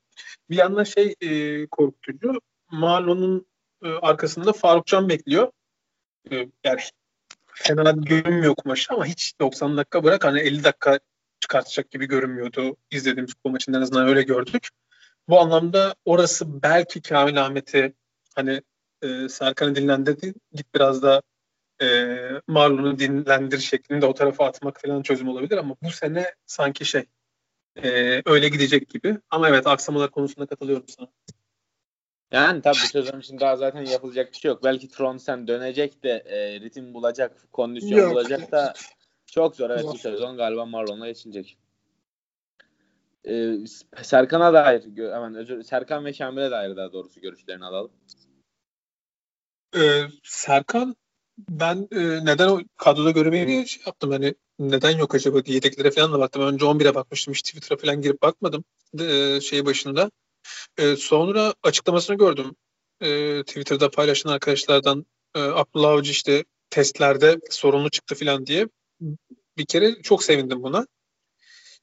Bir 0.51 0.57
yandan 0.57 0.85
şey 0.85 1.15
e, 1.21 1.67
korkutucu 1.67 2.41
Marlon'un 2.75 3.47
e, 3.83 3.89
arkasında 3.89 4.53
Faruk 4.53 4.87
Can 4.87 5.09
bekliyor. 5.09 5.53
E, 6.31 6.37
yani 6.65 6.81
fena 7.47 7.91
görünmüyor 7.91 8.55
kumaşı 8.55 8.95
ama 8.95 9.07
hiç 9.07 9.41
90 9.41 9.77
dakika 9.77 10.05
bırak 10.05 10.25
hani 10.25 10.41
50 10.41 10.65
dakika 10.65 10.99
çıkartacak 11.41 11.91
gibi 11.91 12.07
görünmüyordu. 12.07 12.77
İzlediğimiz 12.91 13.31
futbol 13.31 13.51
maçında 13.51 13.79
en 13.79 13.83
azından 13.83 14.09
öyle 14.09 14.23
gördük. 14.23 14.69
Bu 15.29 15.41
anlamda 15.41 15.95
orası 16.05 16.63
belki 16.63 17.03
Kamil 17.03 17.45
Ahmet'i 17.45 17.95
hani 18.35 18.63
e, 19.03 19.29
Serkan'ı 19.29 19.75
dinlendirdi. 19.75 20.35
Git 20.53 20.75
biraz 20.75 21.03
da 21.03 21.23
e, 21.83 21.87
Marlon'u 22.47 22.99
dinlendir 22.99 23.59
şeklinde 23.59 24.07
o 24.07 24.15
tarafa 24.15 24.47
atmak 24.47 24.81
falan 24.81 25.03
çözüm 25.03 25.29
olabilir 25.29 25.59
ama 25.59 25.77
bu 25.83 25.91
sene 25.91 26.35
sanki 26.47 26.85
şey 26.85 27.05
e, 27.83 28.23
öyle 28.27 28.49
gidecek 28.49 28.89
gibi. 28.89 29.19
Ama 29.31 29.49
evet 29.49 29.67
aksamalar 29.67 30.11
konusunda 30.11 30.47
katılıyorum 30.47 30.89
sana. 30.89 31.09
Yani 32.35 32.63
tabii 32.63 32.77
bu 32.85 32.89
sezon 32.89 33.21
için 33.21 33.41
daha 33.41 33.57
zaten 33.57 33.85
yapılacak 33.85 34.33
bir 34.33 34.37
şey 34.37 34.49
yok. 34.49 34.65
Belki 34.65 34.89
Tronsen 34.89 35.49
dönecek 35.49 36.03
de 36.03 36.11
e, 36.27 36.61
ritim 36.61 36.95
bulacak, 36.95 37.53
kondisyon 37.53 37.99
yok. 37.99 38.13
bulacak 38.13 38.53
da 38.53 38.73
çok 39.27 39.57
zor. 39.57 39.71
Evet 39.71 39.85
yok. 39.85 39.95
bu 39.95 39.99
sezon 39.99 40.37
galiba 40.37 40.67
Marlon'la 40.67 41.07
geçilecek. 41.07 41.59
Ee, 43.29 43.55
Serkan'a 44.03 44.55
dair 44.55 44.83
hemen 44.97 45.35
özür 45.35 45.63
Serkan 45.63 46.05
ve 46.05 46.13
Kamil'e 46.13 46.51
dair 46.51 46.77
daha 46.77 46.93
doğrusu 46.93 47.21
görüşlerini 47.21 47.65
alalım. 47.65 47.91
Ee, 49.77 50.03
Serkan 50.23 50.97
ben 51.39 51.89
e, 51.93 52.25
neden 52.25 52.49
o 52.49 52.61
kadroda 52.77 53.11
göremeyeni 53.11 53.69
şey 53.69 53.83
yaptım 53.87 54.11
hani 54.11 54.35
neden 54.59 54.99
yok 54.99 55.15
acaba 55.15 55.45
diye 55.45 55.55
yedeklere 55.55 55.91
falan 55.91 56.13
da 56.13 56.19
baktım. 56.19 56.43
Önce 56.43 56.65
11'e 56.65 56.95
bakmıştım. 56.95 57.35
Hiç 57.35 57.43
Twitter'a 57.43 57.79
falan 57.79 58.03
girip 58.03 58.23
bakmadım 58.23 58.65
e, 59.01 59.41
şey 59.41 59.67
başında. 59.67 60.11
E, 60.79 60.97
sonra 60.97 61.55
açıklamasını 61.63 62.17
gördüm. 62.17 62.57
E, 63.01 63.43
Twitter'da 63.43 63.91
paylaşan 63.91 64.31
arkadaşlardan 64.31 65.07
e, 65.35 65.41
Abdullah 65.41 65.91
Avcı 65.91 66.11
işte 66.11 66.45
testlerde 66.71 67.39
sorunlu 67.51 67.91
çıktı 67.91 68.15
falan 68.15 68.47
diye. 68.47 68.69
Bir 69.59 69.67
kere 69.67 70.03
çok 70.03 70.25
sevindim 70.25 70.63
buna. 70.63 70.87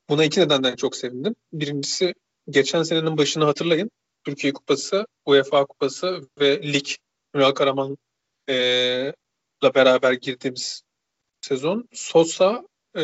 Buna 0.10 0.26
iki 0.26 0.40
nedenden 0.40 0.76
çok 0.76 0.96
sevindim. 0.96 1.36
Birincisi 1.54 2.14
geçen 2.50 2.84
senenin 2.84 3.18
başını 3.18 3.46
hatırlayın. 3.46 3.92
Türkiye 4.24 4.54
Kupası, 4.54 5.08
UEFA 5.26 5.66
Kupası 5.66 6.30
ve 6.40 6.74
Lig. 6.74 6.88
Ünal 7.36 7.52
Karaman 7.52 7.98
e, 8.50 9.14
beraber 9.76 10.14
girdiğimiz 10.14 10.84
sezon 11.42 11.88
Sosa 11.94 12.64
e, 12.98 13.04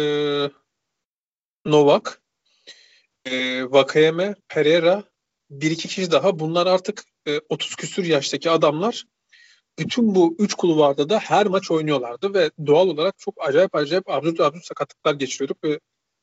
Novak, 1.65 2.22
e, 3.26 3.63
Vakayeme, 3.63 4.36
Pereira, 4.48 5.04
bir 5.50 5.72
iki 5.72 5.88
kişi 5.88 6.12
daha. 6.12 6.40
Bunlar 6.40 6.68
artık 6.68 7.04
e, 7.28 7.40
30 7.50 7.76
küsür 7.76 8.04
yaştaki 8.06 8.50
adamlar. 8.50 9.06
Bütün 9.80 10.16
bu 10.16 10.36
üç 10.40 10.54
kulvarda 10.54 11.10
da 11.10 11.20
her 11.20 11.48
maç 11.48 11.72
oynuyorlardı 11.72 12.34
ve 12.34 12.52
doğal 12.68 12.88
olarak 12.88 13.18
çok 13.18 13.48
acayip 13.48 13.76
acayip 13.76 14.10
absürt 14.10 14.40
absürt 14.40 14.66
sakatlıklar 14.66 15.14
geçiriyorduk 15.14 15.64
ve 15.64 15.80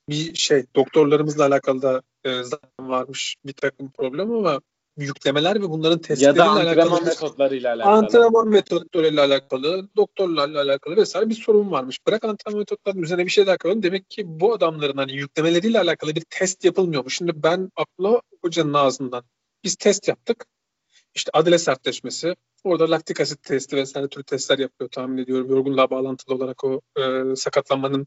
bir 0.09 0.35
şey 0.35 0.65
doktorlarımızla 0.77 1.47
alakalı 1.47 1.83
da 1.83 2.03
e, 2.25 2.43
zaten 2.43 2.89
varmış 2.89 3.37
bir 3.45 3.53
takım 3.53 3.91
problem 3.91 4.33
ama 4.33 4.61
yüklemeler 4.97 5.63
ve 5.63 5.71
bunların 5.71 5.99
testleriyle 5.99 6.41
ya 6.41 6.47
da 6.47 6.51
antrenman 6.51 6.87
alakalı 6.87 7.05
metotlarıyla 7.05 7.75
alakalı. 7.75 7.93
antrenman 7.93 8.49
metotlarıyla 8.49 9.25
alakalı, 9.25 9.89
doktorlarla 9.97 10.61
alakalı 10.63 10.97
vesaire 10.97 11.29
bir 11.29 11.35
sorun 11.35 11.71
varmış. 11.71 12.07
Bırak 12.07 12.25
antrenman 12.25 12.59
metotlarının 12.59 13.03
üzerine 13.03 13.25
bir 13.25 13.31
şey 13.31 13.47
daha 13.47 13.57
koyalım. 13.57 13.83
Demek 13.83 14.11
ki 14.11 14.23
bu 14.27 14.53
adamların 14.55 14.97
hani 14.97 15.13
yüklemeleriyle 15.13 15.81
alakalı 15.81 16.15
bir 16.15 16.25
test 16.31 16.65
yapılmıyormuş. 16.65 17.17
Şimdi 17.17 17.33
ben 17.43 17.71
akla 17.77 18.21
hocanın 18.43 18.75
ağzından 18.75 19.25
biz 19.65 19.77
test 19.77 20.09
yaptık. 20.09 20.47
İşte 21.15 21.31
adile 21.35 21.59
sertleşmesi, 21.59 22.35
orada 22.65 22.91
laktik 22.91 23.21
asit 23.21 23.43
testi 23.43 23.77
vesaire 23.77 24.09
türü 24.09 24.25
testler 24.25 24.59
yapıyor 24.59 24.91
tahmin 24.91 25.19
ediyorum. 25.19 25.51
Yorgunluğa 25.51 25.91
bağlantılı 25.91 26.35
olarak 26.35 26.65
o 26.65 26.81
e, 26.99 27.37
sakatlanmanın 27.37 28.07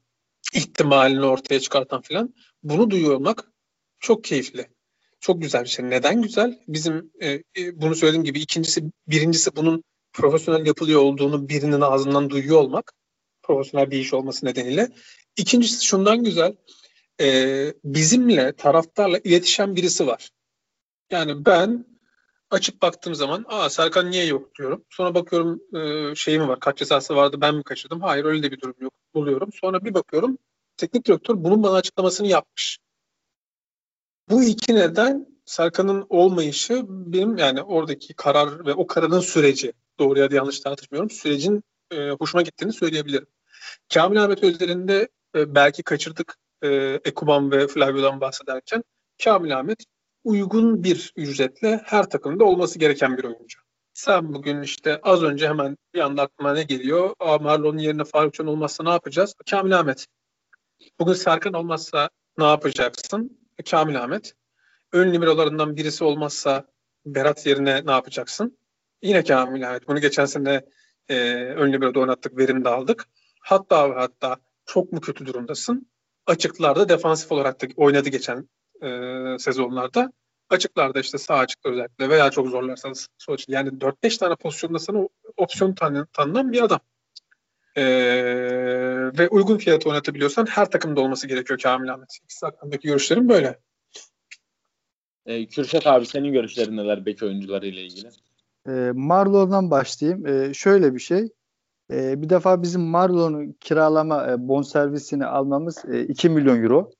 ihtimalini 0.54 1.26
ortaya 1.26 1.60
çıkartan 1.60 2.02
filan. 2.02 2.34
Bunu 2.64 2.90
duyuyor 2.90 3.16
olmak 3.16 3.52
çok 4.00 4.24
keyifli. 4.24 4.77
Çok 5.20 5.42
güzel 5.42 5.64
bir 5.64 5.70
şey. 5.70 5.90
Neden 5.90 6.22
güzel? 6.22 6.60
Bizim 6.68 7.12
e, 7.22 7.32
e, 7.32 7.42
bunu 7.82 7.96
söylediğim 7.96 8.24
gibi 8.24 8.40
ikincisi, 8.40 8.84
birincisi 9.08 9.56
bunun 9.56 9.84
profesyonel 10.14 10.66
yapılıyor 10.66 11.02
olduğunu 11.02 11.50
birinin 11.50 11.82
ağzından 11.82 12.30
duyuyor 12.30 12.58
olmak. 12.58 12.94
Profesyonel 13.44 13.92
bir 13.92 14.00
iş 14.00 14.14
olması 14.14 14.46
nedeniyle. 14.46 14.90
İkincisi 15.38 15.86
şundan 15.86 16.24
güzel. 16.24 16.56
E, 17.22 17.74
bizimle, 17.84 18.54
taraftarla 18.54 19.18
iletişen 19.18 19.76
birisi 19.76 20.08
var. 20.08 20.30
Yani 21.12 21.46
ben 21.46 21.86
açıp 22.50 22.82
baktığım 22.82 23.16
zaman 23.16 23.46
aa 23.48 23.70
Serkan 23.70 24.12
niye 24.12 24.26
yok 24.26 24.56
diyorum. 24.56 24.86
Sonra 24.90 25.16
bakıyorum 25.16 25.62
e, 25.76 26.16
şey 26.16 26.40
mi 26.40 26.48
var 26.48 26.60
kaç 26.60 26.78
cezası 26.78 27.16
vardı 27.16 27.38
ben 27.42 27.56
mi 27.56 27.64
kaçırdım? 27.64 28.02
Hayır 28.02 28.26
öyle 28.26 28.44
de 28.44 28.52
bir 28.52 28.62
durum 28.62 28.76
yok 28.82 28.94
buluyorum. 29.14 29.50
Sonra 29.54 29.86
bir 29.86 29.94
bakıyorum 29.94 30.38
teknik 30.78 31.06
direktör 31.06 31.36
bunun 31.44 31.64
bana 31.64 31.76
açıklamasını 31.76 32.28
yapmış. 32.28 32.80
Bu 34.30 34.44
iki 34.44 34.76
neden 34.76 35.28
Serkan'ın 35.46 36.06
olmayışı 36.10 36.82
benim 36.88 37.38
yani 37.38 37.62
oradaki 37.62 38.14
karar 38.14 38.66
ve 38.66 38.74
o 38.74 38.88
kararın 38.88 39.20
süreci 39.20 39.74
doğru 40.00 40.20
ya 40.20 40.32
da 40.32 40.36
yanlış 40.36 40.60
tartışmıyorum. 40.60 41.10
Sürecin 41.10 41.64
e, 41.92 42.10
hoşuma 42.10 42.42
gittiğini 42.42 42.74
söyleyebilirim. 42.74 43.28
Kamil 43.94 44.24
Ahmet 44.24 44.44
Özler'inde 44.44 45.08
e, 45.36 45.56
belki 45.56 45.84
kaçırdık 45.84 46.36
e, 46.62 47.00
Ekuban 47.06 47.52
ve 47.52 47.68
Flavio'dan 47.68 48.22
bahsederken 48.22 48.84
Kamil 49.24 49.58
Ahmet 49.58 49.84
uygun 50.24 50.84
bir 50.84 51.14
ücretle 51.16 51.82
her 51.86 52.10
takımda 52.10 52.44
olması 52.44 52.80
gereken 52.80 53.18
bir 53.18 53.24
oyuncu. 53.24 53.60
Sen 53.94 54.34
bugün 54.34 54.62
işte 54.62 55.00
az 55.04 55.24
önce 55.24 55.48
hemen 55.48 55.78
bir 55.94 56.00
anda 56.00 56.22
aklıma 56.22 56.54
ne 56.54 56.64
geliyor? 56.64 57.16
Aa, 57.20 57.38
Marlon'un 57.38 57.78
yerine 57.78 58.04
Faruk 58.04 58.34
Can 58.34 58.48
olmazsa 58.48 58.84
ne 58.84 58.90
yapacağız? 58.90 59.36
Kamil 59.50 59.80
Ahmet. 59.80 60.08
Bugün 61.00 61.14
Serkan 61.14 61.54
olmazsa 61.54 62.10
ne 62.38 62.46
yapacaksın? 62.46 63.47
Kamil 63.64 64.04
Ahmet. 64.04 64.34
Ön 64.92 65.14
liberalarından 65.14 65.76
birisi 65.76 66.04
olmazsa 66.04 66.68
Berat 67.06 67.46
yerine 67.46 67.86
ne 67.86 67.92
yapacaksın? 67.92 68.58
Yine 69.02 69.24
Kamil 69.24 69.70
Ahmet. 69.70 69.88
Bunu 69.88 70.02
geçen 70.02 70.26
sene 70.26 70.66
e, 71.10 71.16
ön 71.34 71.74
libero'da 71.74 72.00
oynattık, 72.00 72.38
verim 72.38 72.66
de 72.66 72.70
aldık. 72.70 73.06
Hatta 73.42 73.96
hatta 73.96 74.38
çok 74.66 74.92
mu 74.92 75.02
kötü 75.02 75.26
durumdasın? 75.26 75.90
Açıklarda 76.26 76.90
defansif 76.90 77.32
olarak 77.32 77.62
da 77.62 77.68
oynadı 77.76 78.10
geçen 78.10 78.50
e, 78.82 78.90
sezonlarda. 79.40 80.12
Açıklarda 80.50 81.00
işte 81.00 81.18
sağ 81.18 81.36
açıkta 81.36 81.70
özellikle 81.70 82.10
veya 82.10 82.32
çok 82.32 82.48
zorlarsanız 82.48 83.08
sol 83.18 83.34
açık. 83.34 83.50
Yani 83.50 83.70
4-5 83.70 84.20
tane 84.20 84.36
pozisyonda 84.36 84.80
sana 84.80 85.08
opsiyon 85.38 85.74
tan 85.74 86.08
tanınan 86.14 86.52
bir 86.52 86.62
adam. 86.64 86.80
Ee, 87.78 87.82
ve 89.20 89.30
uygun 89.30 89.58
fiyatı 89.58 89.90
oynatabiliyorsan 89.90 90.46
her 90.46 90.72
takımda 90.72 91.02
olması 91.02 91.28
gerekiyor 91.28 91.60
Kamil 91.60 91.94
Ahmet. 91.94 92.18
İkisi 92.24 92.46
hakkındaki 92.46 92.88
görüşlerim 92.88 93.30
böyle. 93.30 93.60
Ee, 95.26 95.48
Kürşat 95.48 95.88
abi 95.88 96.06
senin 96.06 96.34
görüşlerin 96.34 96.78
neler 96.78 97.06
bek 97.06 97.24
oyuncuları 97.24 97.68
ile 97.68 97.82
ilgili? 97.82 98.10
Ee, 98.68 98.92
Marlon'dan 98.94 99.72
başlayayım. 99.72 100.28
Ee, 100.28 100.54
şöyle 100.54 100.94
bir 100.94 101.00
şey. 101.00 101.30
Ee, 101.92 102.22
bir 102.22 102.30
defa 102.30 102.62
bizim 102.64 102.82
Marlon'u 102.82 103.54
kiralama 103.60 104.32
e, 104.32 104.48
bonservisini 104.48 105.26
almamız 105.26 105.86
e, 105.86 106.02
2 106.02 106.30
milyon 106.30 106.64
euro. 106.64 106.92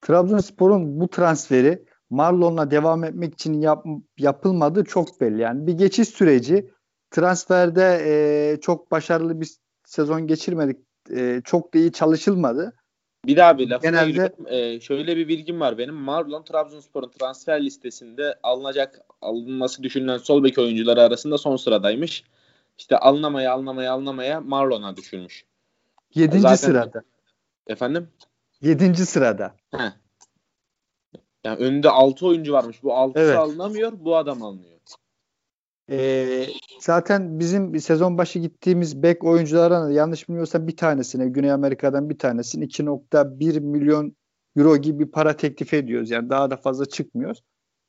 Trabzonspor'un 0.00 1.00
bu 1.00 1.08
transferi 1.08 1.84
Marlon'la 2.10 2.70
devam 2.70 3.04
etmek 3.04 3.34
için 3.34 3.60
yap, 3.60 3.84
yapılmadığı 4.18 4.84
çok 4.84 5.20
belli. 5.20 5.40
Yani 5.42 5.66
bir 5.66 5.72
geçiş 5.72 6.08
süreci 6.08 6.70
transferde 7.10 8.02
e, 8.04 8.60
çok 8.60 8.90
başarılı 8.90 9.40
bir 9.40 9.56
sezon 9.84 10.26
geçirmedik. 10.26 10.85
E, 11.10 11.40
çok 11.44 11.74
da 11.74 11.78
iyi 11.78 11.92
çalışılmadı. 11.92 12.72
Bir 13.26 13.36
daha 13.36 13.58
bir 13.58 13.70
lafına 13.70 13.90
Genelde- 13.90 14.10
giriyorum. 14.10 14.46
Ee, 14.48 14.80
şöyle 14.80 15.16
bir 15.16 15.28
bilgim 15.28 15.60
var 15.60 15.78
benim. 15.78 15.94
Marlon 15.94 16.42
Trabzonspor'un 16.42 17.08
transfer 17.08 17.64
listesinde 17.64 18.38
alınacak, 18.42 19.00
alınması 19.20 19.82
düşünülen 19.82 20.18
sol 20.18 20.44
bek 20.44 20.58
oyuncuları 20.58 21.02
arasında 21.02 21.38
son 21.38 21.56
sıradaymış. 21.56 22.24
İşte 22.78 22.98
alınamaya 22.98 23.52
alınamaya 23.52 23.92
alınamaya 23.92 24.40
Marlon'a 24.40 24.96
düşürmüş. 24.96 25.44
7. 26.14 26.40
Zaten- 26.40 26.54
sırada. 26.56 27.02
Efendim? 27.66 28.08
7. 28.60 29.06
sırada. 29.06 29.54
Heh. 29.76 29.92
Yani 31.44 31.56
önünde 31.58 31.90
6 31.90 32.26
oyuncu 32.26 32.52
varmış. 32.52 32.82
Bu 32.82 32.92
6'sı 32.92 33.24
Evet. 33.24 33.36
alınamıyor, 33.36 33.92
bu 33.96 34.16
adam 34.16 34.42
alınıyor. 34.42 34.75
Ee, 35.90 36.46
zaten 36.80 37.38
bizim 37.38 37.80
sezon 37.80 38.18
başı 38.18 38.38
gittiğimiz 38.38 39.02
bek 39.02 39.24
oyunculardan 39.24 39.90
yanlış 39.90 40.28
bilmiyorsam 40.28 40.66
bir 40.66 40.76
tanesine 40.76 41.28
Güney 41.28 41.52
Amerika'dan 41.52 42.10
bir 42.10 42.18
tanesine 42.18 42.64
2.1 42.64 43.60
milyon 43.60 44.16
euro 44.56 44.76
gibi 44.76 44.98
bir 45.06 45.10
para 45.10 45.36
teklif 45.36 45.74
ediyoruz. 45.74 46.10
Yani 46.10 46.30
daha 46.30 46.50
da 46.50 46.56
fazla 46.56 46.86
çıkmıyoruz. 46.86 47.42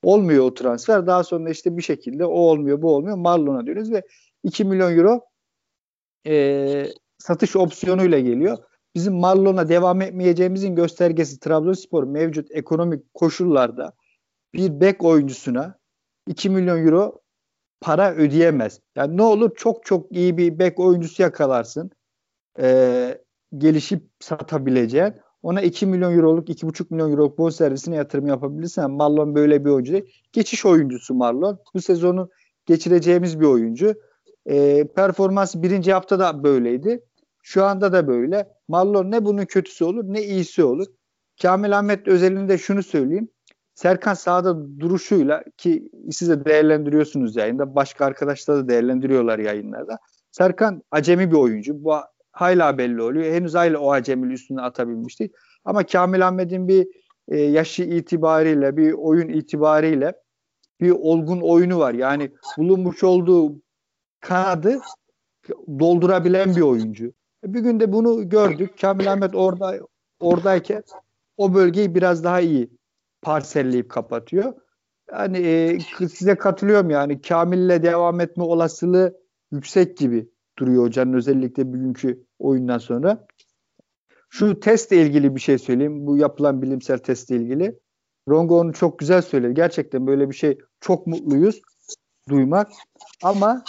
Olmuyor 0.03 0.43
o 0.43 0.53
transfer. 0.53 1.07
Daha 1.07 1.23
sonra 1.23 1.49
işte 1.49 1.77
bir 1.77 1.81
şekilde 1.81 2.25
o 2.25 2.29
olmuyor 2.29 2.81
bu 2.81 2.95
olmuyor. 2.95 3.17
Marlon'a 3.17 3.65
diyoruz 3.65 3.91
ve 3.91 4.01
2 4.43 4.65
milyon 4.65 4.97
euro 4.97 5.21
e, 6.27 6.85
satış 7.17 7.55
opsiyonuyla 7.55 8.19
geliyor. 8.19 8.57
Bizim 8.95 9.13
Marlon'a 9.13 9.69
devam 9.69 10.01
etmeyeceğimizin 10.01 10.75
göstergesi 10.75 11.39
Trabzonspor 11.39 12.03
mevcut 12.03 12.47
ekonomik 12.51 13.13
koşullarda 13.13 13.93
bir 14.53 14.81
bek 14.81 15.03
oyuncusuna 15.03 15.79
2 16.27 16.49
milyon 16.49 16.85
euro 16.85 17.21
para 17.81 18.13
ödeyemez. 18.13 18.79
Yani 18.95 19.17
ne 19.17 19.23
olur 19.23 19.55
çok 19.55 19.85
çok 19.85 20.11
iyi 20.11 20.37
bir 20.37 20.59
bek 20.59 20.79
oyuncusu 20.79 21.21
yakalarsın. 21.21 21.91
Ee, 22.59 23.21
gelişip 23.57 24.03
satabileceğin. 24.19 25.13
Ona 25.43 25.61
2 25.61 25.85
milyon 25.85 26.17
euroluk, 26.17 26.49
2,5 26.49 26.85
milyon 26.89 27.11
euroluk 27.11 27.37
bonservisine 27.37 27.95
yatırım 27.95 28.27
yapabilirsen 28.27 28.91
Marlon 28.91 29.35
böyle 29.35 29.65
bir 29.65 29.69
oyuncu 29.69 29.93
değil. 29.93 30.05
Geçiş 30.33 30.65
oyuncusu 30.65 31.13
Marlon. 31.13 31.59
Bu 31.73 31.81
sezonu 31.81 32.29
geçireceğimiz 32.65 33.39
bir 33.39 33.45
oyuncu. 33.45 33.93
Ee, 34.49 34.87
performansı 34.95 35.63
birinci 35.63 35.93
haftada 35.93 36.43
böyleydi. 36.43 37.03
Şu 37.43 37.63
anda 37.63 37.93
da 37.93 38.07
böyle. 38.07 38.47
Marlon 38.67 39.11
ne 39.11 39.25
bunun 39.25 39.45
kötüsü 39.45 39.85
olur 39.85 40.03
ne 40.07 40.23
iyisi 40.23 40.63
olur. 40.63 40.87
Kamil 41.41 41.79
Ahmet 41.79 42.07
özelinde 42.07 42.57
şunu 42.57 42.83
söyleyeyim. 42.83 43.29
Serkan 43.77 44.13
sahada 44.13 44.79
duruşuyla 44.79 45.43
ki 45.57 45.89
siz 46.11 46.29
de 46.29 46.45
değerlendiriyorsunuz 46.45 47.35
yayında. 47.35 47.75
Başka 47.75 48.05
arkadaşlar 48.05 48.57
da 48.57 48.69
değerlendiriyorlar 48.69 49.39
yayınlarda. 49.39 49.97
Serkan 50.31 50.81
acemi 50.91 51.31
bir 51.31 51.35
oyuncu. 51.35 51.83
Bu 51.83 51.95
hala 52.31 52.77
belli 52.77 53.01
oluyor. 53.01 53.33
Henüz 53.33 53.55
hala 53.55 53.79
o 53.79 53.91
acemili 53.91 54.33
üstüne 54.33 54.61
atabilmiş. 54.61 55.17
Ama 55.65 55.83
Kamil 55.83 56.27
Ahmet'in 56.27 56.67
bir 56.67 56.87
e, 57.27 57.37
yaşı 57.37 57.83
itibariyle, 57.83 58.77
bir 58.77 58.93
oyun 58.93 59.29
itibariyle 59.29 60.13
bir 60.81 60.91
olgun 60.91 61.41
oyunu 61.41 61.79
var. 61.79 61.93
Yani 61.93 62.31
bulunmuş 62.57 63.03
olduğu 63.03 63.55
kanadı 64.19 64.79
doldurabilen 65.79 66.55
bir 66.55 66.61
oyuncu. 66.61 67.13
Bir 67.43 67.59
gün 67.59 67.79
de 67.79 67.91
bunu 67.93 68.29
gördük. 68.29 68.81
Kamil 68.81 69.11
Ahmet 69.11 69.35
orada 69.35 69.79
oradayken 70.19 70.83
o 71.37 71.53
bölgeyi 71.53 71.95
biraz 71.95 72.23
daha 72.23 72.41
iyi 72.41 72.76
parselleyip 73.27 73.89
kapatıyor. 73.89 74.53
Yani 75.11 75.37
e, 75.37 75.79
size 76.09 76.35
katılıyorum 76.35 76.89
yani 76.89 77.21
Kamil'le 77.21 77.83
devam 77.83 78.19
etme 78.19 78.43
olasılığı 78.43 79.17
yüksek 79.51 79.97
gibi 79.97 80.29
duruyor 80.59 80.83
hocanın 80.83 81.13
özellikle 81.13 81.67
bugünkü 81.67 82.25
oyundan 82.39 82.77
sonra. 82.77 83.27
Şu 84.29 84.59
testle 84.59 85.01
ilgili 85.01 85.35
bir 85.35 85.39
şey 85.39 85.57
söyleyeyim. 85.57 86.07
Bu 86.07 86.17
yapılan 86.17 86.61
bilimsel 86.61 86.97
testle 86.97 87.35
ilgili. 87.35 87.79
Rongo 88.29 88.59
onu 88.59 88.73
çok 88.73 88.99
güzel 88.99 89.21
söyledi. 89.21 89.53
Gerçekten 89.53 90.07
böyle 90.07 90.29
bir 90.29 90.35
şey 90.35 90.57
çok 90.81 91.07
mutluyuz 91.07 91.61
duymak. 92.29 92.71
Ama 93.23 93.63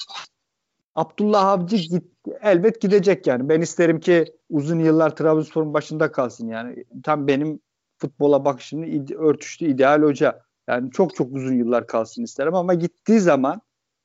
Abdullah 0.94 1.46
Avcı 1.46 1.76
git, 1.76 2.04
elbet 2.42 2.80
gidecek 2.80 3.26
yani. 3.26 3.48
Ben 3.48 3.60
isterim 3.60 4.00
ki 4.00 4.24
uzun 4.50 4.78
yıllar 4.78 5.16
Trabzonspor'un 5.16 5.74
başında 5.74 6.12
kalsın 6.12 6.48
yani. 6.48 6.84
Tam 7.02 7.26
benim 7.26 7.60
futbola 7.98 8.44
bakışını 8.44 8.86
ide- 8.86 9.16
örtüştü 9.16 9.64
ideal 9.64 10.02
hoca. 10.02 10.42
Yani 10.68 10.90
çok 10.90 11.16
çok 11.16 11.32
uzun 11.32 11.54
yıllar 11.54 11.86
kalsın 11.86 12.22
isterim 12.22 12.54
ama 12.54 12.74
gittiği 12.74 13.20
zaman 13.20 13.60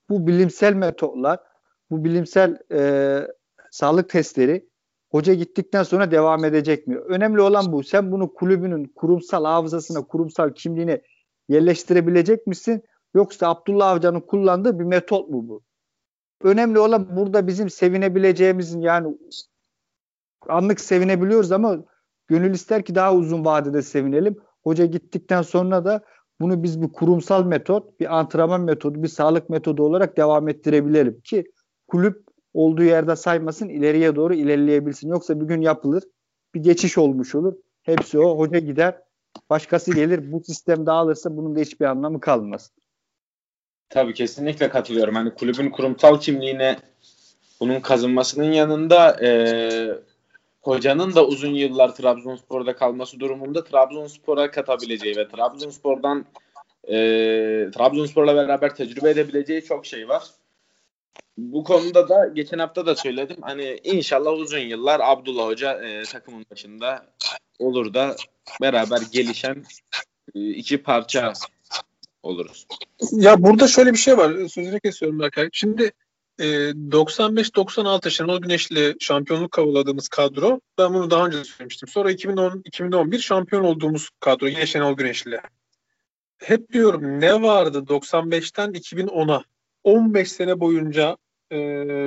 bu 0.09 0.27
bilimsel 0.27 0.73
metotlar, 0.73 1.39
bu 1.91 2.03
bilimsel 2.03 2.57
e, 2.71 3.21
sağlık 3.71 4.09
testleri 4.09 4.69
hoca 5.11 5.33
gittikten 5.33 5.83
sonra 5.83 6.11
devam 6.11 6.45
edecek 6.45 6.87
mi? 6.87 6.97
Önemli 6.97 7.41
olan 7.41 7.71
bu. 7.71 7.83
Sen 7.83 8.11
bunu 8.11 8.33
kulübünün 8.33 8.85
kurumsal 8.95 9.45
hafızasına, 9.45 10.01
kurumsal 10.01 10.49
kimliğine 10.53 11.01
yerleştirebilecek 11.49 12.47
misin? 12.47 12.83
Yoksa 13.13 13.47
Abdullah 13.47 13.89
Avcı'nın 13.89 14.19
kullandığı 14.21 14.79
bir 14.79 14.83
metot 14.83 15.29
mu 15.29 15.47
bu? 15.47 15.63
Önemli 16.43 16.79
olan 16.79 17.15
burada 17.15 17.47
bizim 17.47 17.69
sevinebileceğimizin 17.69 18.81
yani 18.81 19.17
anlık 20.49 20.79
sevinebiliyoruz 20.79 21.51
ama 21.51 21.83
gönül 22.33 22.53
ister 22.53 22.85
ki 22.85 22.95
daha 22.95 23.15
uzun 23.15 23.45
vadede 23.45 23.81
sevinelim. 23.81 24.37
Hoca 24.63 24.85
gittikten 24.85 25.41
sonra 25.41 25.85
da 25.85 26.03
bunu 26.41 26.63
biz 26.63 26.81
bir 26.81 26.91
kurumsal 26.93 27.45
metot, 27.45 27.99
bir 27.99 28.19
antrenman 28.19 28.61
metodu, 28.61 29.03
bir 29.03 29.07
sağlık 29.07 29.49
metodu 29.49 29.83
olarak 29.83 30.17
devam 30.17 30.49
ettirebilelim 30.49 31.21
ki 31.21 31.43
kulüp 31.87 32.23
olduğu 32.53 32.83
yerde 32.83 33.15
saymasın, 33.15 33.69
ileriye 33.69 34.15
doğru 34.15 34.33
ilerleyebilsin. 34.33 35.09
Yoksa 35.09 35.41
bir 35.41 35.45
gün 35.45 35.61
yapılır, 35.61 36.03
bir 36.55 36.63
geçiş 36.63 36.97
olmuş 36.97 37.35
olur. 37.35 37.53
Hepsi 37.83 38.19
o. 38.19 38.37
Hoca 38.37 38.59
gider, 38.59 38.97
başkası 39.49 39.95
gelir. 39.95 40.31
Bu 40.31 40.43
sistem 40.43 40.85
dağılırsa 40.85 41.37
bunun 41.37 41.55
da 41.55 41.59
hiçbir 41.59 41.85
anlamı 41.85 42.19
kalmaz. 42.19 42.71
Tabii 43.89 44.13
kesinlikle 44.13 44.69
katılıyorum. 44.69 45.15
Hani 45.15 45.33
kulübün 45.33 45.69
kurumsal 45.69 46.19
kimliğine 46.19 46.77
bunun 47.59 47.79
kazınmasının 47.79 48.51
yanında 48.51 49.25
e, 49.25 49.29
hocanın 50.63 51.15
da 51.15 51.25
uzun 51.25 51.53
yıllar 51.53 51.95
Trabzonspor'da 51.95 52.75
kalması 52.75 53.19
durumunda 53.19 53.63
Trabzonspor'a 53.63 54.51
katabileceği 54.51 55.15
ve 55.17 55.27
Trabzonspor'dan 55.27 56.25
e, 56.83 56.95
Trabzonspor'la 57.75 58.35
beraber 58.35 58.75
tecrübe 58.75 59.09
edebileceği 59.09 59.63
çok 59.63 59.85
şey 59.85 60.09
var. 60.09 60.23
Bu 61.37 61.63
konuda 61.63 62.09
da 62.09 62.27
geçen 62.27 62.59
hafta 62.59 62.85
da 62.85 62.95
söyledim. 62.95 63.37
Hani 63.41 63.79
inşallah 63.83 64.31
uzun 64.31 64.59
yıllar 64.59 64.99
Abdullah 65.03 65.45
Hoca 65.45 65.83
e, 65.83 66.03
takımın 66.03 66.45
başında 66.51 67.05
olur 67.59 67.93
da 67.93 68.15
beraber 68.61 69.01
gelişen 69.11 69.63
e, 70.35 70.49
iki 70.49 70.83
parça 70.83 71.33
oluruz. 72.23 72.67
Ya 73.11 73.43
burada 73.43 73.67
şöyle 73.67 73.93
bir 73.93 73.97
şey 73.97 74.17
var. 74.17 74.47
Sözünü 74.47 74.79
kesiyorum 74.79 75.19
Berkay. 75.19 75.49
Şimdi 75.53 75.91
e, 76.39 76.45
95-96 76.45 78.11
Şenol 78.11 78.41
Güneş'le 78.41 78.95
şampiyonluk 78.99 79.51
kavladığımız 79.51 80.07
kadro. 80.07 80.59
Ben 80.77 80.93
bunu 80.93 81.11
daha 81.11 81.25
önce 81.25 81.43
söylemiştim. 81.43 81.89
Sonra 81.89 82.11
2010-2011 82.11 83.19
şampiyon 83.19 83.63
olduğumuz 83.63 84.09
kadro. 84.19 84.47
Yine 84.47 84.65
Şenol 84.65 84.97
Güneş'le. 84.97 85.39
Hep 86.37 86.71
diyorum 86.71 87.19
ne 87.19 87.41
vardı 87.41 87.77
95'ten 87.87 88.71
2010'a? 88.71 89.43
15 89.83 90.31
sene 90.31 90.59
boyunca 90.59 91.17
e, 91.51 91.57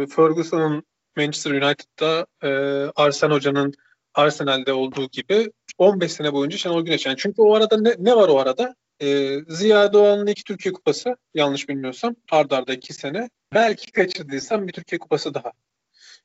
Ferguson'ın 0.06 0.82
Manchester 1.16 1.50
United'da 1.50 2.26
e, 2.42 2.50
Arsene 2.96 3.34
Hoca'nın 3.34 3.74
Arsenal'de 4.14 4.72
olduğu 4.72 5.08
gibi 5.08 5.52
15 5.78 6.12
sene 6.12 6.32
boyunca 6.32 6.58
Şenol 6.58 6.84
Güneş. 6.84 7.06
Yani 7.06 7.16
çünkü 7.18 7.42
o 7.42 7.54
arada 7.54 7.80
ne, 7.80 7.94
ne 7.98 8.16
var 8.16 8.28
o 8.28 8.38
arada? 8.38 8.74
E, 9.02 9.38
Ziya 9.48 9.92
Doğan'ın 9.92 10.26
iki 10.26 10.44
Türkiye 10.44 10.72
Kupası 10.72 11.16
yanlış 11.34 11.68
bilmiyorsam 11.68 12.16
ardarda 12.30 12.56
arda 12.56 12.74
iki 12.74 12.92
sene. 12.92 13.30
Belki 13.54 13.92
kaçırdıysam 13.92 14.68
bir 14.68 14.72
Türkiye 14.72 14.98
Kupası 14.98 15.34
daha. 15.34 15.52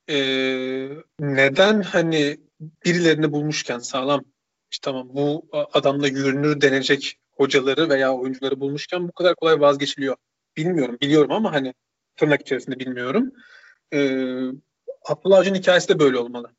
E, 0.09 0.17
neden 1.19 1.81
hani 1.81 2.37
birilerini 2.85 3.31
bulmuşken 3.31 3.79
sağlam 3.79 4.25
işte 4.71 4.85
tamam 4.85 5.09
bu 5.13 5.49
adamla 5.73 6.07
yürünür 6.07 6.61
denecek 6.61 7.17
hocaları 7.31 7.89
veya 7.89 8.13
oyuncuları 8.13 8.59
bulmuşken 8.59 9.07
bu 9.07 9.11
kadar 9.11 9.35
kolay 9.35 9.59
vazgeçiliyor. 9.59 10.15
Bilmiyorum 10.57 10.97
biliyorum 11.01 11.31
ama 11.31 11.53
hani 11.53 11.73
tırnak 12.15 12.41
içerisinde 12.41 12.79
bilmiyorum. 12.79 13.31
Ee, 13.93 13.97
Abdullah 15.09 15.37
Avcı'nın 15.37 15.57
hikayesi 15.57 15.89
de 15.89 15.99
böyle 15.99 16.17
olmalı. 16.17 16.51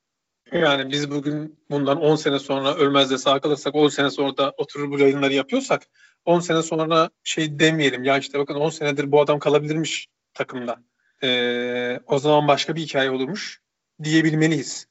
Yani 0.53 0.93
biz 0.93 1.11
bugün 1.11 1.59
bundan 1.71 2.01
10 2.01 2.17
sene 2.17 2.38
sonra 2.38 2.75
ölmez 2.75 3.11
de 3.11 3.19
sağ 3.19 3.41
kalırsak 3.41 3.75
10 3.75 3.88
sene 3.88 4.11
sonra 4.11 4.37
da 4.37 4.55
oturur 4.57 4.91
bu 4.91 4.99
yayınları 4.99 5.35
yapıyorsak 5.35 5.83
10 6.25 6.41
sene 6.41 6.62
sonra 6.62 7.11
şey 7.25 7.59
demeyelim 7.59 8.05
ya 8.05 8.19
işte 8.19 8.38
bakın 8.38 8.55
10 8.55 8.71
senedir 8.71 9.12
bu 9.12 9.21
adam 9.21 9.38
kalabilirmiş 9.38 10.09
takımda. 10.35 10.83
Ee, 11.23 12.01
o 12.07 12.19
zaman 12.19 12.49
başka 12.49 12.77
bir 12.77 12.81
hikaye 12.81 13.11
olurmuş 13.11 13.61
diyebilmeliyiz. 14.03 14.87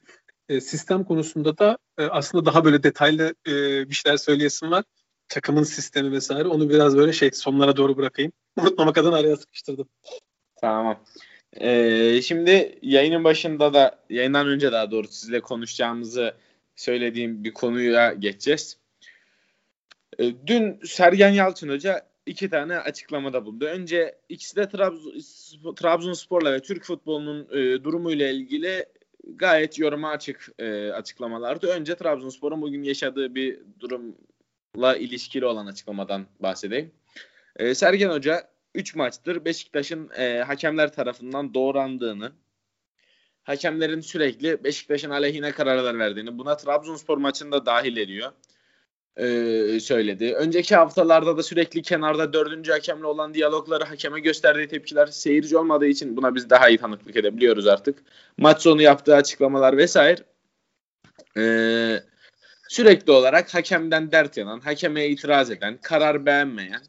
Ee, 0.48 0.60
sistem 0.60 1.04
konusunda 1.04 1.58
da 1.58 1.78
e, 1.98 2.04
aslında 2.04 2.44
daha 2.44 2.64
böyle 2.64 2.82
detaylı 2.82 3.34
e, 3.46 3.52
bir 3.90 3.94
şeyler 3.94 4.16
söyleyesim 4.16 4.70
var. 4.70 4.84
Takımın 5.28 5.62
sistemi 5.62 6.12
vesaire 6.12 6.48
onu 6.48 6.68
biraz 6.68 6.96
böyle 6.96 7.12
şey 7.12 7.30
sonlara 7.32 7.76
doğru 7.76 7.96
bırakayım. 7.96 8.32
Unutmamak 8.60 8.98
adına 8.98 9.16
araya 9.16 9.36
sıkıştırdım. 9.36 9.88
Tamam. 10.60 11.04
Ee, 11.60 12.20
şimdi 12.22 12.78
yayının 12.82 13.24
başında 13.24 13.74
da 13.74 13.98
yayından 14.10 14.48
önce 14.48 14.72
daha 14.72 14.90
doğrusu 14.90 15.12
sizle 15.12 15.40
konuşacağımızı 15.40 16.34
söylediğim 16.76 17.44
bir 17.44 17.52
konuya 17.52 18.12
geçeceğiz. 18.12 18.78
Ee, 20.18 20.32
dün 20.46 20.80
Sergen 20.84 21.30
Yalçın 21.30 21.68
Hoca 21.68 22.06
iki 22.26 22.50
tane 22.50 22.78
açıklamada 22.78 23.46
bulundu. 23.46 23.64
Önce 23.64 24.18
ikisi 24.28 24.56
de 24.56 24.68
Trabzon, 24.68 25.74
Trabzonspor'la 25.74 26.52
ve 26.52 26.60
Türk 26.60 26.84
futbolunun 26.84 27.48
e, 27.50 27.84
durumuyla 27.84 28.28
ilgili 28.28 28.86
gayet 29.26 29.78
yoruma 29.78 30.10
açık 30.10 30.48
e, 30.58 30.92
açıklamalardı. 30.92 31.66
Önce 31.66 31.96
Trabzonspor'un 31.96 32.62
bugün 32.62 32.82
yaşadığı 32.82 33.34
bir 33.34 33.58
durumla 33.80 34.96
ilişkili 34.96 35.46
olan 35.46 35.66
açıklamadan 35.66 36.26
bahsedeyim. 36.40 36.90
E, 37.56 37.74
Sergen 37.74 38.10
Hoca 38.10 38.48
3 38.74 38.94
maçtır 38.94 39.44
Beşiktaş'ın 39.44 40.10
e, 40.16 40.42
hakemler 40.42 40.92
tarafından 40.92 41.54
doğrandığını, 41.54 42.32
hakemlerin 43.42 44.00
sürekli 44.00 44.64
Beşiktaş'ın 44.64 45.10
aleyhine 45.10 45.52
kararlar 45.52 45.98
verdiğini, 45.98 46.38
buna 46.38 46.56
Trabzonspor 46.56 47.18
maçında 47.18 47.66
dahil 47.66 47.96
ediyor 47.96 48.32
e, 49.16 49.80
söyledi. 49.80 50.34
Önceki 50.34 50.76
haftalarda 50.76 51.36
da 51.36 51.42
sürekli 51.42 51.82
kenarda 51.82 52.32
dördüncü 52.32 52.72
hakemle 52.72 53.06
olan 53.06 53.34
diyalogları 53.34 53.84
hakeme 53.84 54.20
gösterdiği 54.20 54.68
tepkiler 54.68 55.06
seyirci 55.06 55.56
olmadığı 55.56 55.86
için 55.86 56.16
buna 56.16 56.34
biz 56.34 56.50
daha 56.50 56.68
iyi 56.68 56.78
tanıklık 56.78 57.16
edebiliyoruz 57.16 57.66
artık. 57.66 57.98
Maç 58.38 58.62
sonu 58.62 58.82
yaptığı 58.82 59.16
açıklamalar 59.16 59.76
vesaire. 59.76 60.22
E, 61.36 61.44
sürekli 62.68 63.12
olarak 63.12 63.54
hakemden 63.54 64.12
dert 64.12 64.36
yanan, 64.36 64.60
hakeme 64.60 65.06
itiraz 65.08 65.50
eden, 65.50 65.78
karar 65.82 66.26
beğenmeyen 66.26 66.82